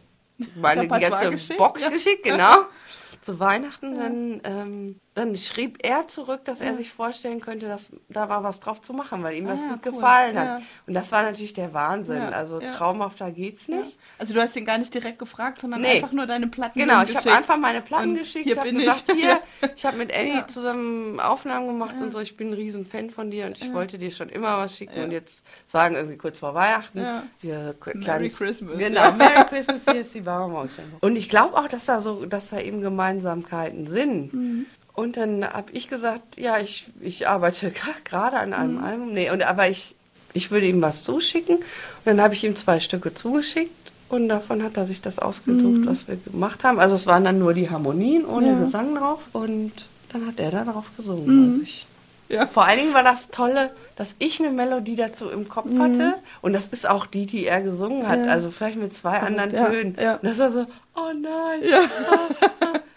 meine 0.55 0.87
ganze 0.87 1.29
geschickt, 1.29 1.57
Box 1.57 1.83
ja. 1.83 1.89
geschickt, 1.89 2.23
genau. 2.23 2.65
Zu 3.21 3.39
Weihnachten, 3.39 3.95
dann, 3.95 4.41
ähm, 4.43 4.95
dann 5.19 5.35
schrieb 5.37 5.77
er 5.85 6.07
zurück, 6.07 6.45
dass 6.45 6.61
er 6.61 6.75
sich 6.75 6.91
vorstellen 6.91 7.39
könnte, 7.41 7.67
dass 7.67 7.91
da 8.09 8.29
war 8.29 8.43
was 8.43 8.59
drauf 8.59 8.81
zu 8.81 8.93
machen, 8.93 9.21
weil 9.23 9.35
ihm 9.37 9.47
Ah 9.47 9.51
das 9.51 9.61
gut 9.61 9.69
cool. 9.85 9.91
gefallen 9.93 10.39
hat. 10.39 10.61
Und 10.87 10.93
das 10.93 11.11
war 11.11 11.23
natürlich 11.23 11.53
der 11.53 11.73
Wahnsinn. 11.73 12.21
Also 12.21 12.59
traumhafter 12.59 13.31
geht's 13.31 13.67
nicht. 13.67 13.97
Also 14.17 14.33
du 14.33 14.41
hast 14.41 14.55
ihn 14.55 14.65
gar 14.65 14.77
nicht 14.77 14.93
direkt 14.93 15.19
gefragt, 15.19 15.59
sondern 15.61 15.81
Nee. 15.81 15.95
einfach 15.95 16.11
nur 16.11 16.25
deine 16.25 16.47
Platten 16.47 16.79
Genau, 16.79 17.03
ich 17.03 17.15
habe 17.15 17.31
einfach 17.31 17.57
meine 17.57 17.81
Platten 17.81 18.09
Und 18.09 18.15
geschickt, 18.17 18.49
habe 18.57 18.69
bin 18.69 18.79
gesagt, 18.79 19.03
ich. 19.09 19.15
hier, 19.15 19.39
ich 19.75 19.85
habe 19.85 19.97
mit 19.97 20.15
Annie 20.15 20.45
zusammen 20.47 21.19
Aufnahmen 21.19 21.67
gemacht 21.67 21.95
und 22.01 22.11
so, 22.11 22.19
ich 22.19 22.37
bin 22.37 22.49
ein 22.51 22.53
riesen 22.53 22.85
Fan 22.85 23.09
von 23.09 23.29
dir 23.29 23.45
und 23.45 23.57
ich 23.61 23.73
wollte 23.73 23.97
dir 23.99 24.11
schon 24.11 24.29
immer 24.29 24.57
was 24.57 24.75
schicken 24.75 25.03
und 25.03 25.11
jetzt 25.11 25.45
sagen 25.67 25.95
irgendwie 25.95 26.17
kurz 26.17 26.39
vor 26.39 26.53
Weihnachten, 26.55 27.05
wir 27.41 27.75
Merry 27.95 28.29
Christmas, 28.29 28.77
Genau. 28.77 29.11
Merry 29.17 29.45
Christmas, 29.49 29.81
hier 29.85 30.01
ist 30.01 30.13
die 30.15 30.21
Baumorgenschenke. 30.21 30.97
Und 31.01 31.15
ich 31.17 31.27
glaube 31.29 31.55
auch, 31.57 31.67
dass 31.67 31.85
da 31.85 32.01
so, 32.01 32.25
dass 32.25 32.49
da 32.49 32.59
eben 32.59 32.81
Gemeinsamkeiten 32.81 33.85
sind. 33.87 34.33
Mhm. 34.33 34.65
Und 34.99 35.17
dann 35.17 35.45
habe 35.47 35.71
ich 35.71 35.87
gesagt, 35.87 36.37
ja, 36.37 36.57
ich, 36.59 36.85
ich 36.99 37.27
arbeite 37.27 37.71
gerade 38.03 38.37
an 38.37 38.53
einem 38.53 38.77
Mhm. 38.77 38.83
Album. 38.83 39.13
Nee, 39.13 39.31
und, 39.31 39.41
aber 39.43 39.69
ich, 39.69 39.95
ich 40.33 40.51
würde 40.51 40.67
ihm 40.67 40.81
was 40.81 41.03
zuschicken. 41.03 41.55
Und 41.57 41.63
dann 42.05 42.21
habe 42.21 42.33
ich 42.33 42.43
ihm 42.43 42.55
zwei 42.55 42.79
Stücke 42.79 43.13
zugeschickt. 43.13 43.71
Und 44.09 44.27
davon 44.27 44.63
hat 44.63 44.75
er 44.75 44.85
sich 44.87 45.01
das 45.01 45.19
ausgesucht, 45.19 45.85
was 45.85 46.07
wir 46.07 46.15
gemacht 46.17 46.63
haben. 46.63 46.79
Also 46.79 46.95
es 46.95 47.05
waren 47.05 47.23
dann 47.23 47.37
nur 47.39 47.53
die 47.53 47.69
Harmonien 47.69 48.25
ohne 48.25 48.47
Mhm. 48.47 48.53
Ja. 48.53 48.59
Gesang 48.65 48.95
drauf. 48.95 49.19
Und 49.33 49.71
dann 50.11 50.25
hat 50.27 50.39
er 50.39 50.49
da 50.51 50.63
drauf 50.63 50.85
gesungen. 50.97 51.49
Also 51.51 51.61
ich, 51.61 51.85
Ja. 52.27 52.47
vor 52.47 52.65
allen 52.65 52.79
Dingen 52.79 52.93
war 52.95 53.03
das 53.03 53.29
Tolle, 53.29 53.69
dass 53.95 54.15
ich 54.19 54.39
eine 54.39 54.49
Melodie 54.49 54.95
dazu 54.95 55.29
im 55.29 55.47
Kopf 55.47 55.77
hatte. 55.77 56.15
Und 56.41 56.53
das 56.53 56.67
ist 56.69 56.87
auch 56.89 57.05
die, 57.05 57.25
die 57.27 57.45
er 57.45 57.61
gesungen 57.61 58.07
hat. 58.07 58.19
Mhm. 58.19 58.25
Ja. 58.25 58.31
Also 58.31 58.49
vielleicht 58.51 58.77
mit 58.77 58.91
zwei 58.93 59.19
anderen 59.19 59.51
ja, 59.53 59.65
Tönen. 59.65 59.95
ja. 60.01 60.13
Und 60.15 60.23
das 60.23 60.39
war 60.39 60.51
so, 60.51 60.65
oh 60.95 61.11
nein. 61.21 61.61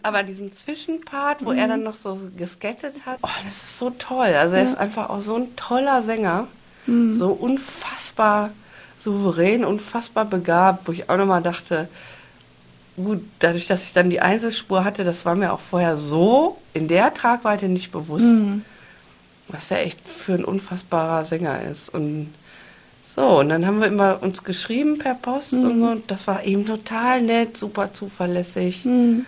Aber 0.03 0.23
diesen 0.23 0.53
Zwischenpart, 0.53 1.45
wo 1.45 1.53
er 1.53 1.69
dann 1.69 1.83
noch 1.83 1.95
so 1.95 2.19
geskettet 2.37 3.07
hat, 3.07 3.19
oh, 3.23 3.29
das 3.47 3.57
ist 3.57 3.79
so 3.79 3.91
toll. 3.91 4.35
Also 4.35 4.57
er 4.57 4.65
ist 4.65 4.77
einfach 4.77 5.11
auch 5.11 5.21
so 5.21 5.37
ein 5.37 5.55
toller 5.57 6.03
Sänger. 6.03 6.47
So 6.87 7.29
unfassbar 7.31 8.51
souverän, 8.99 9.65
unfassbar 9.65 10.25
begabt, 10.25 10.89
wo 10.89 10.93
ich 10.93 11.09
auch 11.09 11.17
nochmal 11.17 11.41
dachte, 11.43 11.89
gut, 12.97 13.21
dadurch, 13.39 13.69
dass 13.69 13.85
ich 13.85 13.93
dann 13.93 14.11
die 14.11 14.21
Einzelspur 14.21 14.83
hatte, 14.85 15.05
das 15.05 15.25
war 15.25 15.37
mir 15.37 15.53
auch 15.53 15.61
vorher 15.61 15.97
so 15.97 16.59
in 16.73 16.89
der 16.89 17.15
Tragweite 17.15 17.69
nicht 17.69 17.93
bewusst, 17.93 18.25
Mhm. 18.25 18.65
was 19.49 19.71
er 19.71 19.85
echt 19.87 20.01
für 20.09 20.35
ein 20.35 20.45
unfassbarer 20.45 21.25
Sänger 21.25 21.63
ist. 21.63 21.89
Und 21.89 22.33
so, 23.07 23.39
und 23.41 23.49
dann 23.49 23.65
haben 23.67 23.79
wir 23.81 23.87
immer 23.87 24.21
uns 24.23 24.43
geschrieben 24.43 24.99
per 24.99 25.15
Post 25.15 25.53
und 25.53 25.81
so. 25.81 25.87
Und 25.87 26.11
das 26.11 26.27
war 26.27 26.45
eben 26.45 26.67
total 26.67 27.23
nett, 27.23 27.57
super 27.57 27.93
zuverlässig. 27.95 28.85
Mhm. 28.85 29.27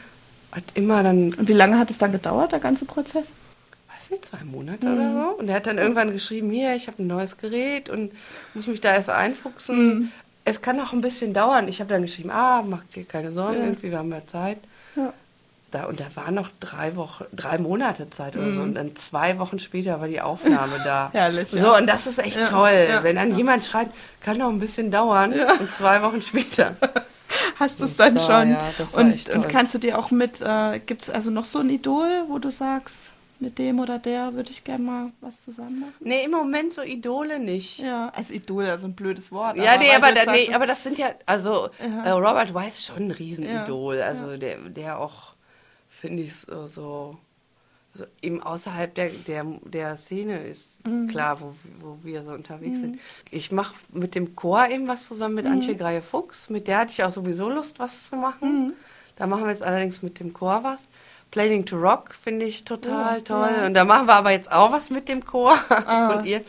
Hat 0.55 0.63
immer 0.75 1.03
dann 1.03 1.35
Und 1.35 1.49
wie 1.49 1.53
lange 1.53 1.79
hat 1.79 1.91
es 1.91 1.99
dann 1.99 2.13
gedauert, 2.13 2.53
der 2.53 2.61
ganze 2.61 2.85
Prozess? 2.85 3.27
weiß 3.97 4.11
nicht, 4.11 4.25
zwei 4.27 4.45
Monate 4.45 4.87
oder 4.87 5.13
so. 5.15 5.39
Und 5.39 5.49
er 5.49 5.57
hat 5.57 5.67
dann 5.67 5.79
irgendwann 5.79 6.13
geschrieben, 6.13 6.51
hier, 6.51 6.75
ich 6.75 6.87
habe 6.89 7.03
ein 7.03 7.07
neues 7.07 7.37
Gerät 7.39 7.89
und 7.89 8.13
muss 8.53 8.67
mich 8.67 8.81
da 8.81 8.93
erst 8.95 9.09
einfuchsen. 9.11 10.13
Es 10.45 10.61
kann 10.61 10.79
auch 10.81 10.93
ein 10.93 11.01
bisschen 11.01 11.33
dauern. 11.33 11.69
Ich 11.69 11.81
habe 11.81 11.89
dann 11.91 12.03
geschrieben, 12.03 12.31
ah, 12.31 12.63
mach 12.69 12.85
dir 12.95 13.05
keine 13.05 13.33
Sorgen, 13.33 13.59
Ja. 13.59 13.65
irgendwie, 13.65 13.91
wir 13.91 13.99
haben 13.99 14.11
ja 14.13 14.27
Zeit. 14.27 14.59
Ja. 14.95 15.13
Da, 15.71 15.85
und 15.87 15.99
da 16.01 16.05
waren 16.15 16.35
noch 16.35 16.51
drei 16.61 16.95
Wochen, 16.97 17.25
drei 17.33 17.57
Monate 17.59 18.09
Zeit 18.11 18.37
oder 18.37 18.53
so. 18.53 18.61
Und 18.61 18.75
dann 18.75 18.95
zwei 18.95 19.39
Wochen 19.39 19.59
später 19.59 20.01
war 20.01 20.07
die 20.07 20.21
Aufnahme 20.21 20.81
da. 20.85 21.09
Herrlich, 21.13 21.51
ja. 21.53 21.59
So, 21.59 21.75
und 21.77 21.87
das 21.89 22.07
ist 22.07 22.19
echt 22.19 22.37
Ja, 22.37 22.47
toll. 22.49 22.87
ja, 22.89 23.03
Wenn 23.03 23.17
dann 23.17 23.35
jemand 23.37 23.65
schreibt, 23.65 23.93
kann 24.21 24.37
noch 24.37 24.51
ein 24.51 24.61
bisschen 24.61 24.91
dauern. 24.91 25.33
Und 25.59 25.71
zwei 25.71 26.01
Wochen 26.03 26.21
später. 26.23 26.77
Hast 27.59 27.81
du 27.81 27.85
es 27.85 27.97
dann 27.97 28.19
schon? 28.19 28.51
ja, 28.51 28.73
und, 28.93 29.29
und 29.31 29.49
kannst 29.49 29.75
du 29.75 29.79
dir 29.79 29.99
auch 29.99 30.11
mit, 30.11 30.41
äh, 30.41 30.81
gibt 30.85 31.03
es 31.03 31.11
also 31.11 31.31
noch 31.31 31.45
so 31.45 31.61
ein 31.61 31.71
Idol, 31.71 32.25
wo 32.29 32.39
du 32.39 32.51
sagst, 32.51 32.97
mit 33.41 33.59
dem 33.59 33.81
oder 33.81 33.99
der 33.99 34.35
würde 34.35 34.51
ich 34.51 34.65
gerne 34.65 34.85
mal 34.85 35.13
was 35.21 35.45
zusammen 35.45 35.81
machen? 35.81 35.95
Nee, 36.01 36.25
im 36.25 36.31
Moment 36.31 36.73
so 36.73 36.83
Idole 36.83 37.39
nicht. 37.39 37.79
Ja, 37.79 38.11
also 38.15 38.33
Idol, 38.33 38.67
also 38.67 38.87
ein 38.87 38.95
blödes 38.95 39.33
Wort. 39.33 39.57
Ja, 39.57 39.77
nee, 39.77 39.89
weil 39.89 39.97
aber, 39.97 40.13
da, 40.13 40.33
nee, 40.33 40.53
aber 40.53 40.67
das 40.67 40.83
sind 40.83 40.99
ja, 40.99 41.11
also 41.27 41.69
Ja. 41.81 42.05
äh, 42.05 42.11
Robert 42.11 42.55
Weiss 42.55 42.85
schon 42.85 43.09
ein 43.09 43.11
Riesenidol. 43.11 43.97
Ja, 43.99 44.07
Also 44.07 44.37
der, 44.37 44.57
der 44.69 44.99
auch, 45.01 45.35
finde 45.89 46.23
ich, 46.23 46.35
so, 46.37 46.67
so, 46.67 47.19
eben 48.23 48.43
außerhalb 48.43 48.95
der, 48.95 49.09
der, 49.27 49.45
der 49.65 49.97
Szene 49.97 50.39
ist 50.47 50.85
Mhm. 50.87 51.07
klar, 51.09 51.41
wo, 51.41 51.55
wo 51.81 51.99
wir 52.03 52.25
so 52.25 52.33
unterwegs 52.33 52.81
sind. 52.81 52.99
Ich 53.31 53.53
mache 53.53 53.75
mit 53.93 54.15
dem 54.15 54.35
Chor 54.37 54.67
eben 54.69 54.89
was 54.89 55.07
zusammen 55.07 55.35
Mhm. 55.37 55.43
mit 55.43 55.47
Antje 55.47 55.77
Greie-Fuchs. 55.77 56.51
Mit 56.51 56.67
der 56.69 56.79
hatte 56.79 56.93
ich 56.93 57.03
auch 57.05 57.13
sowieso 57.13 57.49
Lust, 57.49 57.79
was 57.79 58.09
zu 58.09 58.17
machen. 58.17 58.67
Mhm. 58.67 58.73
Da 59.17 59.27
machen 59.27 59.45
wir 59.45 59.51
jetzt 59.51 59.63
allerdings 59.63 60.03
mit 60.03 60.19
dem 60.21 60.33
Chor 60.33 60.65
was. 60.65 60.91
Planning 61.31 61.65
to 61.67 61.77
Rock 61.77 62.15
finde 62.15 62.47
ich 62.47 62.65
total 62.65 63.19
Oh, 63.19 63.23
toll. 63.23 63.51
ja. 63.59 63.67
Und 63.67 63.75
da 63.75 63.85
machen 63.85 64.07
wir 64.07 64.15
aber 64.15 64.31
jetzt 64.33 64.51
auch 64.53 64.71
was 64.73 64.91
mit 64.91 65.09
dem 65.09 65.25
Chor 65.25 65.57
Ah, 65.69 66.09
und 66.19 66.27
ihr. 66.27 66.43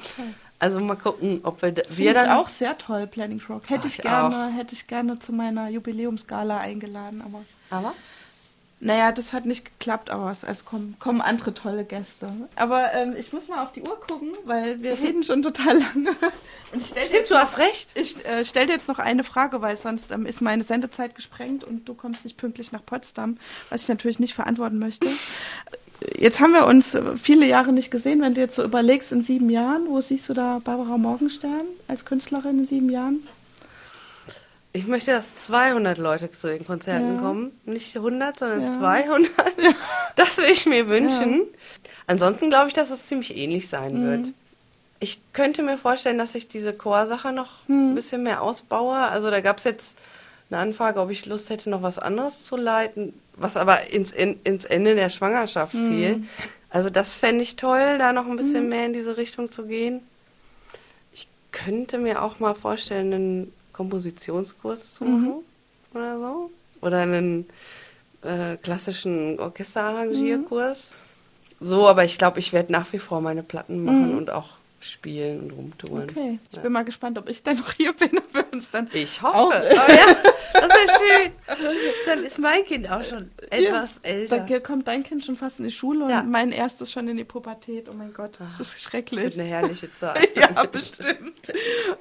Also 0.57 0.79
mal 0.79 0.95
gucken, 0.95 1.41
ob 1.43 1.61
wir, 1.61 1.71
da- 1.73 1.81
wir 1.89 2.07
ich 2.11 2.15
dann 2.17 2.31
auch 2.31 2.49
sehr 2.49 2.77
toll, 2.77 3.07
Planning 3.07 3.41
Rock. 3.49 3.63
Hätte 3.69 3.81
Ach, 3.83 3.85
ich 3.89 3.97
ich 3.97 4.01
gerne, 4.03 4.47
hätte 4.53 4.73
ich 4.73 4.87
gerne 4.87 5.19
zu 5.19 5.31
meiner 5.33 5.69
Jubiläumsgala 5.69 6.59
eingeladen, 6.59 7.21
aber 7.23 7.41
Aber? 7.69 7.93
Naja, 8.85 9.11
das 9.11 9.33
hat 9.33 9.47
nicht 9.47 9.65
geklappt, 9.65 10.11
aber 10.11 10.29
es 10.29 10.45
also 10.45 10.63
kommen, 10.63 10.95
kommen 10.99 11.19
andere 11.19 11.55
tolle 11.55 11.85
Gäste. 11.85 12.27
Aber 12.55 12.93
ähm, 12.93 13.15
ich 13.17 13.33
muss 13.33 13.47
mal 13.47 13.63
auf 13.63 13.71
die 13.71 13.81
Uhr 13.81 13.99
gucken, 13.99 14.33
weil 14.43 14.79
wir 14.83 14.91
reden 14.99 15.23
schon 15.23 15.41
total 15.41 15.79
lange. 15.79 16.11
Und 16.71 16.81
ich 16.81 16.89
stelle 16.89 17.09
dir 17.09 17.15
Stimmt, 17.15 17.31
du 17.31 17.35
hast 17.35 17.57
recht. 17.57 17.89
Ich 17.95 18.23
äh, 18.23 18.45
stelle 18.45 18.67
dir 18.67 18.73
jetzt 18.73 18.87
noch 18.87 18.99
eine 18.99 19.23
Frage, 19.23 19.63
weil 19.63 19.79
sonst 19.79 20.11
ähm, 20.11 20.27
ist 20.27 20.39
meine 20.39 20.63
Sendezeit 20.63 21.15
gesprengt 21.15 21.63
und 21.63 21.89
du 21.89 21.95
kommst 21.95 22.25
nicht 22.25 22.37
pünktlich 22.37 22.71
nach 22.71 22.85
Potsdam, 22.85 23.37
was 23.71 23.81
ich 23.81 23.87
natürlich 23.87 24.19
nicht 24.19 24.35
verantworten 24.35 24.77
möchte. 24.77 25.07
Jetzt 26.15 26.39
haben 26.39 26.53
wir 26.53 26.67
uns 26.67 26.93
äh, 26.93 27.17
viele 27.17 27.47
Jahre 27.47 27.73
nicht 27.73 27.89
gesehen. 27.89 28.21
Wenn 28.21 28.35
du 28.35 28.41
jetzt 28.41 28.55
so 28.55 28.63
überlegst, 28.63 29.11
in 29.11 29.23
sieben 29.23 29.49
Jahren, 29.49 29.87
wo 29.87 29.99
siehst 29.99 30.29
du 30.29 30.35
da 30.35 30.61
Barbara 30.63 30.99
Morgenstern 30.99 31.65
als 31.87 32.05
Künstlerin 32.05 32.59
in 32.59 32.65
sieben 32.67 32.91
Jahren? 32.91 33.27
Ich 34.75 34.87
möchte, 34.87 35.11
dass 35.11 35.35
200 35.35 35.97
Leute 35.97 36.29
zu 36.33 36.47
den 36.47 36.65
Konzerten 36.65 37.15
Ja. 37.15 37.21
kommen. 37.21 37.57
Nicht 37.65 37.95
100, 37.95 38.39
sondern 38.39 38.63
Ja. 38.63 38.67
200. 38.73 39.31
Das 40.17 40.37
will 40.37 40.45
ich 40.51 40.65
mir 40.65 40.89
wünschen. 40.89 41.43
Ansonsten 42.07 42.49
glaube 42.49 42.67
ich, 42.67 42.73
dass 42.73 42.89
es 42.89 43.07
ziemlich 43.07 43.37
ähnlich 43.37 43.69
sein 43.69 44.01
Mhm. 44.01 44.05
wird. 44.05 44.27
Ich 44.99 45.19
könnte 45.31 45.63
mir 45.63 45.77
vorstellen, 45.77 46.17
dass 46.17 46.35
ich 46.35 46.49
diese 46.49 46.73
Chorsache 46.73 47.31
noch 47.31 47.51
Mhm. 47.67 47.91
ein 47.91 47.95
bisschen 47.95 48.23
mehr 48.23 48.41
ausbaue. 48.41 48.97
Also 48.97 49.31
da 49.31 49.39
gab 49.39 49.59
es 49.59 49.63
jetzt 49.63 49.97
eine 50.49 50.59
Anfrage, 50.59 50.99
ob 50.99 51.09
ich 51.09 51.25
Lust 51.25 51.49
hätte, 51.49 51.69
noch 51.69 51.81
was 51.81 51.97
anderes 51.97 52.43
zu 52.43 52.57
leiten, 52.57 53.13
was 53.37 53.55
aber 53.55 53.89
ins, 53.91 54.11
in, 54.11 54.39
ins 54.43 54.65
Ende 54.65 54.95
der 54.95 55.09
Schwangerschaft 55.09 55.73
Mhm. 55.73 55.87
fiel. 55.87 56.23
Also 56.69 56.89
das 56.89 57.15
fände 57.15 57.43
ich 57.43 57.55
toll, 57.55 57.97
da 57.97 58.11
noch 58.11 58.25
ein 58.27 58.35
bisschen 58.35 58.67
mehr 58.67 58.85
in 58.87 58.93
diese 58.93 59.15
Richtung 59.15 59.51
zu 59.53 59.65
gehen. 59.67 60.01
Ich 61.13 61.27
könnte 61.53 61.97
mir 61.97 62.21
auch 62.21 62.39
mal 62.39 62.55
vorstellen, 62.55 63.13
einen 63.13 63.53
Kompositionskurs 63.75 64.95
zu 64.95 65.03
machen 65.03 65.33
oder 65.93 66.19
so. 66.19 66.51
Oder 66.81 66.99
einen 66.99 67.45
äh, 68.21 68.55
klassischen 68.57 69.39
Orchesterarrangierkurs. 69.39 70.93
So, 71.59 71.87
aber 71.87 72.05
ich 72.05 72.17
glaube, 72.17 72.39
ich 72.39 72.53
werde 72.53 72.71
nach 72.71 72.91
wie 72.93 72.99
vor 72.99 73.21
meine 73.21 73.43
Platten 73.43 73.83
machen 73.83 74.17
und 74.17 74.29
auch 74.29 74.54
spielen 74.91 75.41
und 75.41 75.51
rumtouren. 75.51 76.03
Okay, 76.09 76.39
ich 76.49 76.55
Ja. 76.57 76.61
bin 76.63 76.71
mal 76.71 76.83
gespannt, 76.85 77.17
ob 77.17 77.29
ich 77.29 77.41
dann 77.43 77.57
noch 77.57 77.71
hier 77.73 77.93
bin 77.93 78.11
und 78.17 78.33
wir 78.33 78.45
uns 78.51 78.69
dann 78.71 78.89
Ich 78.93 79.19
Auch- 79.21 79.33
hoffe. 79.33 79.61
Oh, 79.71 79.91
ja, 79.91 80.15
das 80.53 80.69
wäre 80.69 80.99
schön. 80.99 81.31
Dann 82.05 82.23
ist 82.23 82.39
mein 82.39 82.63
Kind 82.65 82.89
auch 82.89 83.03
schon 83.03 83.29
etwas 83.49 83.99
älter. 84.03 84.39
Da 84.39 84.59
kommt 84.59 84.87
dein 84.87 85.03
Kind 85.03 85.25
schon 85.25 85.35
fast 85.35 85.59
in 85.59 85.65
die 85.65 85.71
Schule 85.71 86.05
und 86.05 86.09
Ja. 86.09 86.23
mein 86.23 86.51
erstes 86.51 86.91
schon 86.91 87.07
in 87.07 87.17
die 87.17 87.23
Pubertät. 87.23 87.87
Oh 87.89 87.93
mein 87.95 88.13
Gott, 88.13 88.31
das 88.39 88.51
ist 88.51 88.59
Das 88.59 88.67
wird 88.73 88.79
schrecklich. 88.81 89.33
eine 89.39 89.47
herrliche 89.47 89.89
Zeit. 89.99 90.29
Ja, 90.35 90.63
bestimmt. 90.65 91.51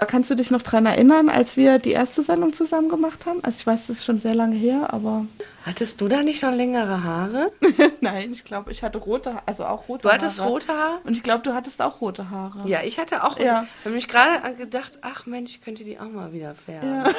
Kannst 0.07 0.31
du 0.31 0.35
dich 0.35 0.51
noch 0.51 0.63
dran 0.63 0.87
erinnern, 0.87 1.29
als 1.29 1.57
wir 1.57 1.79
die 1.79 1.93
erste 1.93 2.23
Sendung 2.23 2.53
zusammen 2.53 2.89
gemacht 2.89 3.27
haben? 3.27 3.43
Also 3.43 3.59
ich 3.61 3.67
weiß, 3.67 3.87
das 3.89 3.99
ist 3.99 4.05
schon 4.05 4.21
sehr 4.21 4.35
lange 4.35 4.57
her, 4.57 4.93
aber 4.93 5.27
Hattest 5.65 6.01
du 6.01 6.09
da 6.09 6.23
nicht 6.23 6.43
noch 6.43 6.53
längere 6.53 7.03
Haare? 7.05 7.51
nein, 8.03 8.33
ich 8.33 8.45
glaube, 8.45 8.71
ich 8.71 8.83
hatte 8.83 8.99
rote, 8.99 9.37
also 9.47 9.65
auch 9.65 9.89
rote 9.89 10.03
Du 10.03 10.09
Haare. 10.11 10.21
hattest 10.21 10.41
rote 10.41 10.69
Haare? 10.69 10.99
Und 11.05 11.17
ich 11.17 11.23
glaube, 11.23 11.43
du 11.43 11.55
hattest 11.55 11.81
auch 11.81 12.01
rote 12.03 12.29
Haare. 12.31 12.69
Ja, 12.69 12.83
ich 12.83 12.99
hatte 12.99 13.25
auch. 13.25 13.39
Ja. 13.39 13.67
Ich 13.81 13.85
habe 13.87 13.95
mich 13.95 14.07
gerade 14.09 14.55
gedacht, 14.57 14.99
ach 15.01 15.25
Mensch, 15.25 15.53
ich 15.53 15.61
könnte 15.63 15.83
die 15.85 15.99
auch 15.99 16.09
mal 16.11 16.33
wieder 16.33 16.55
färben. 16.55 17.05
Ja. 17.05 17.05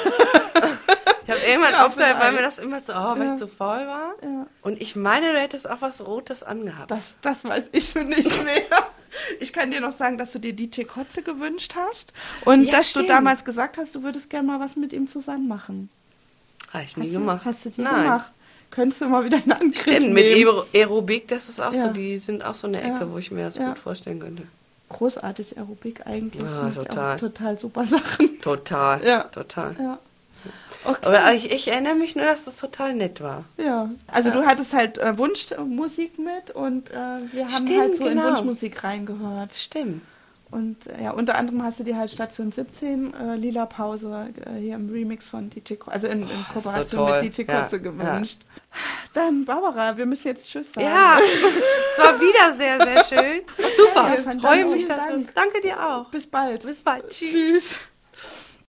Ich 1.27 1.31
habe 1.33 1.41
irgendwann 1.43 1.71
Ja, 1.71 1.85
aufgehört, 1.87 2.19
weil 2.19 2.33
mir 2.33 2.43
das 2.43 2.59
immer 2.59 2.81
so, 2.81 2.93
oh, 2.93 3.17
weil 3.17 3.25
Ja. 3.25 3.33
ich 3.33 3.39
zu 3.39 3.47
faul 3.47 3.87
war. 3.87 4.11
Ja. 4.21 4.45
Und 4.61 4.79
ich 4.79 4.95
meine, 4.95 5.31
du 5.33 5.39
hättest 5.39 5.67
auch 5.67 5.81
was 5.81 6.05
Rotes 6.05 6.43
angehabt. 6.43 6.91
Das, 6.91 7.15
das 7.21 7.43
weiß 7.43 7.69
ich 7.71 7.89
schon 7.89 8.09
nicht 8.09 8.43
mehr. 8.45 8.61
Ich 9.39 9.51
kann 9.51 9.71
dir 9.71 9.81
noch 9.81 9.91
sagen, 9.91 10.19
dass 10.19 10.33
du 10.33 10.39
dir 10.39 10.53
DJ 10.53 10.83
Kotze 10.83 11.23
gewünscht 11.23 11.73
hast 11.75 12.13
und 12.45 12.71
dass 12.71 12.91
stimmt. 12.91 13.09
du 13.09 13.13
damals 13.13 13.43
gesagt 13.43 13.79
hast, 13.79 13.95
du 13.95 14.03
würdest 14.03 14.29
gerne 14.29 14.45
mal 14.45 14.59
was 14.59 14.75
mit 14.75 14.93
ihm 14.93 15.09
zusammen 15.09 15.47
machen. 15.47 15.89
Habe 16.71 16.83
ich 16.83 16.95
nie 16.95 17.05
Hast 17.07 17.13
gemacht. 17.13 17.41
Du, 17.43 17.49
hast 17.49 17.65
du 17.65 17.69
die 17.71 17.81
Nein. 17.81 18.03
gemacht? 18.03 18.31
Könntest 18.75 19.01
du 19.01 19.05
mal 19.07 19.23
wieder 19.23 19.37
einen 19.37 19.51
Angriff 19.53 19.81
Stimmt, 19.81 20.13
mit 20.13 20.23
nehmen? 20.25 20.47
Aero- 20.49 20.65
Aerobik, 20.73 21.27
das 21.29 21.47
ist 21.49 21.61
auch 21.61 21.73
Ja. 21.73 21.87
so, 21.87 21.93
die 21.93 22.17
sind 22.17 22.43
auch 22.43 22.55
so 22.55 22.67
eine 22.67 22.79
Ecke, 22.81 22.99
Ja. 23.01 23.11
wo 23.11 23.17
ich 23.17 23.31
mir 23.31 23.45
das 23.45 23.57
Ja. 23.57 23.69
gut 23.69 23.79
vorstellen 23.79 24.19
könnte. 24.19 24.43
Großartig 24.89 25.57
Aerobik 25.57 26.05
eigentlich. 26.05 26.43
Ja, 26.51 26.69
total. 26.69 27.17
total 27.17 27.59
super 27.59 27.85
Sachen. 27.85 28.41
Total. 28.41 29.03
Ja. 29.05 29.23
Total. 29.23 29.75
Ja. 29.79 29.97
Okay. 30.83 30.97
Aber 31.07 31.33
ich, 31.33 31.51
ich 31.51 31.67
erinnere 31.69 31.95
mich 31.95 32.15
nur, 32.15 32.25
dass 32.25 32.43
das 32.45 32.57
total 32.57 32.93
nett 32.93 33.19
war. 33.21 33.45
ja. 33.57 33.89
Also 34.07 34.29
du 34.29 34.45
hattest 34.45 34.73
halt 34.73 34.99
äh, 34.99 35.17
Wunschmusik 35.17 36.19
mit 36.19 36.53
und 36.53 36.91
äh, 36.91 36.93
wir 37.31 37.45
haben 37.47 37.65
Stimmt, 37.67 37.79
halt 37.79 37.95
so 37.97 38.03
in 38.05 38.09
genau. 38.09 38.29
Wunschmusik 38.29 38.83
reingehört. 38.83 39.53
Stimmt. 39.55 40.01
Und 40.55 40.87
äh, 40.87 41.03
ja, 41.03 41.11
unter 41.11 41.35
anderem 41.35 41.61
hast 41.63 41.79
du 41.79 41.83
dir 41.83 41.97
halt 41.97 42.09
Station 42.09 42.51
17 42.51 43.13
äh, 43.13 43.35
Lila 43.35 43.65
Pause 43.65 44.29
äh, 44.45 44.57
hier 44.59 44.75
im 44.75 44.89
Remix 44.89 45.27
von 45.27 45.49
DJ 45.49 45.73
Ko- 45.75 45.91
also 45.91 46.07
in, 46.07 46.21
in 46.21 46.27
so 46.29 46.33
Kooperation 46.53 47.07
toll. 47.07 47.21
mit 47.23 47.37
DJ 47.37 47.41
Ja, 47.43 47.59
Kurze 47.61 47.81
gewünscht. 47.81 48.39
Dann 49.13 49.43
Barbara, 49.45 49.97
wir 49.97 50.05
müssen 50.05 50.27
jetzt 50.29 50.47
Tschüss 50.49 50.67
sagen. 50.73 50.87
Ja, 50.87 51.17
es 51.19 52.03
war 52.03 52.19
wieder 52.19 52.53
sehr, 52.57 52.79
sehr 52.85 53.03
schön. 53.03 53.41
Super. 53.77 54.15
Ja, 54.15 54.39
freue 54.39 54.65
mich, 54.65 54.85
dass 54.85 55.07
wir 55.07 55.13
uns. 55.15 55.33
Danke 55.33 55.59
dir 55.61 55.77
auch. 55.79 56.09
Bis 56.09 56.25
bald. 56.27 56.63
Bis 56.63 56.79
bald. 56.79 57.09
Tschüss. 57.09 57.31
Tschüss. 57.31 57.75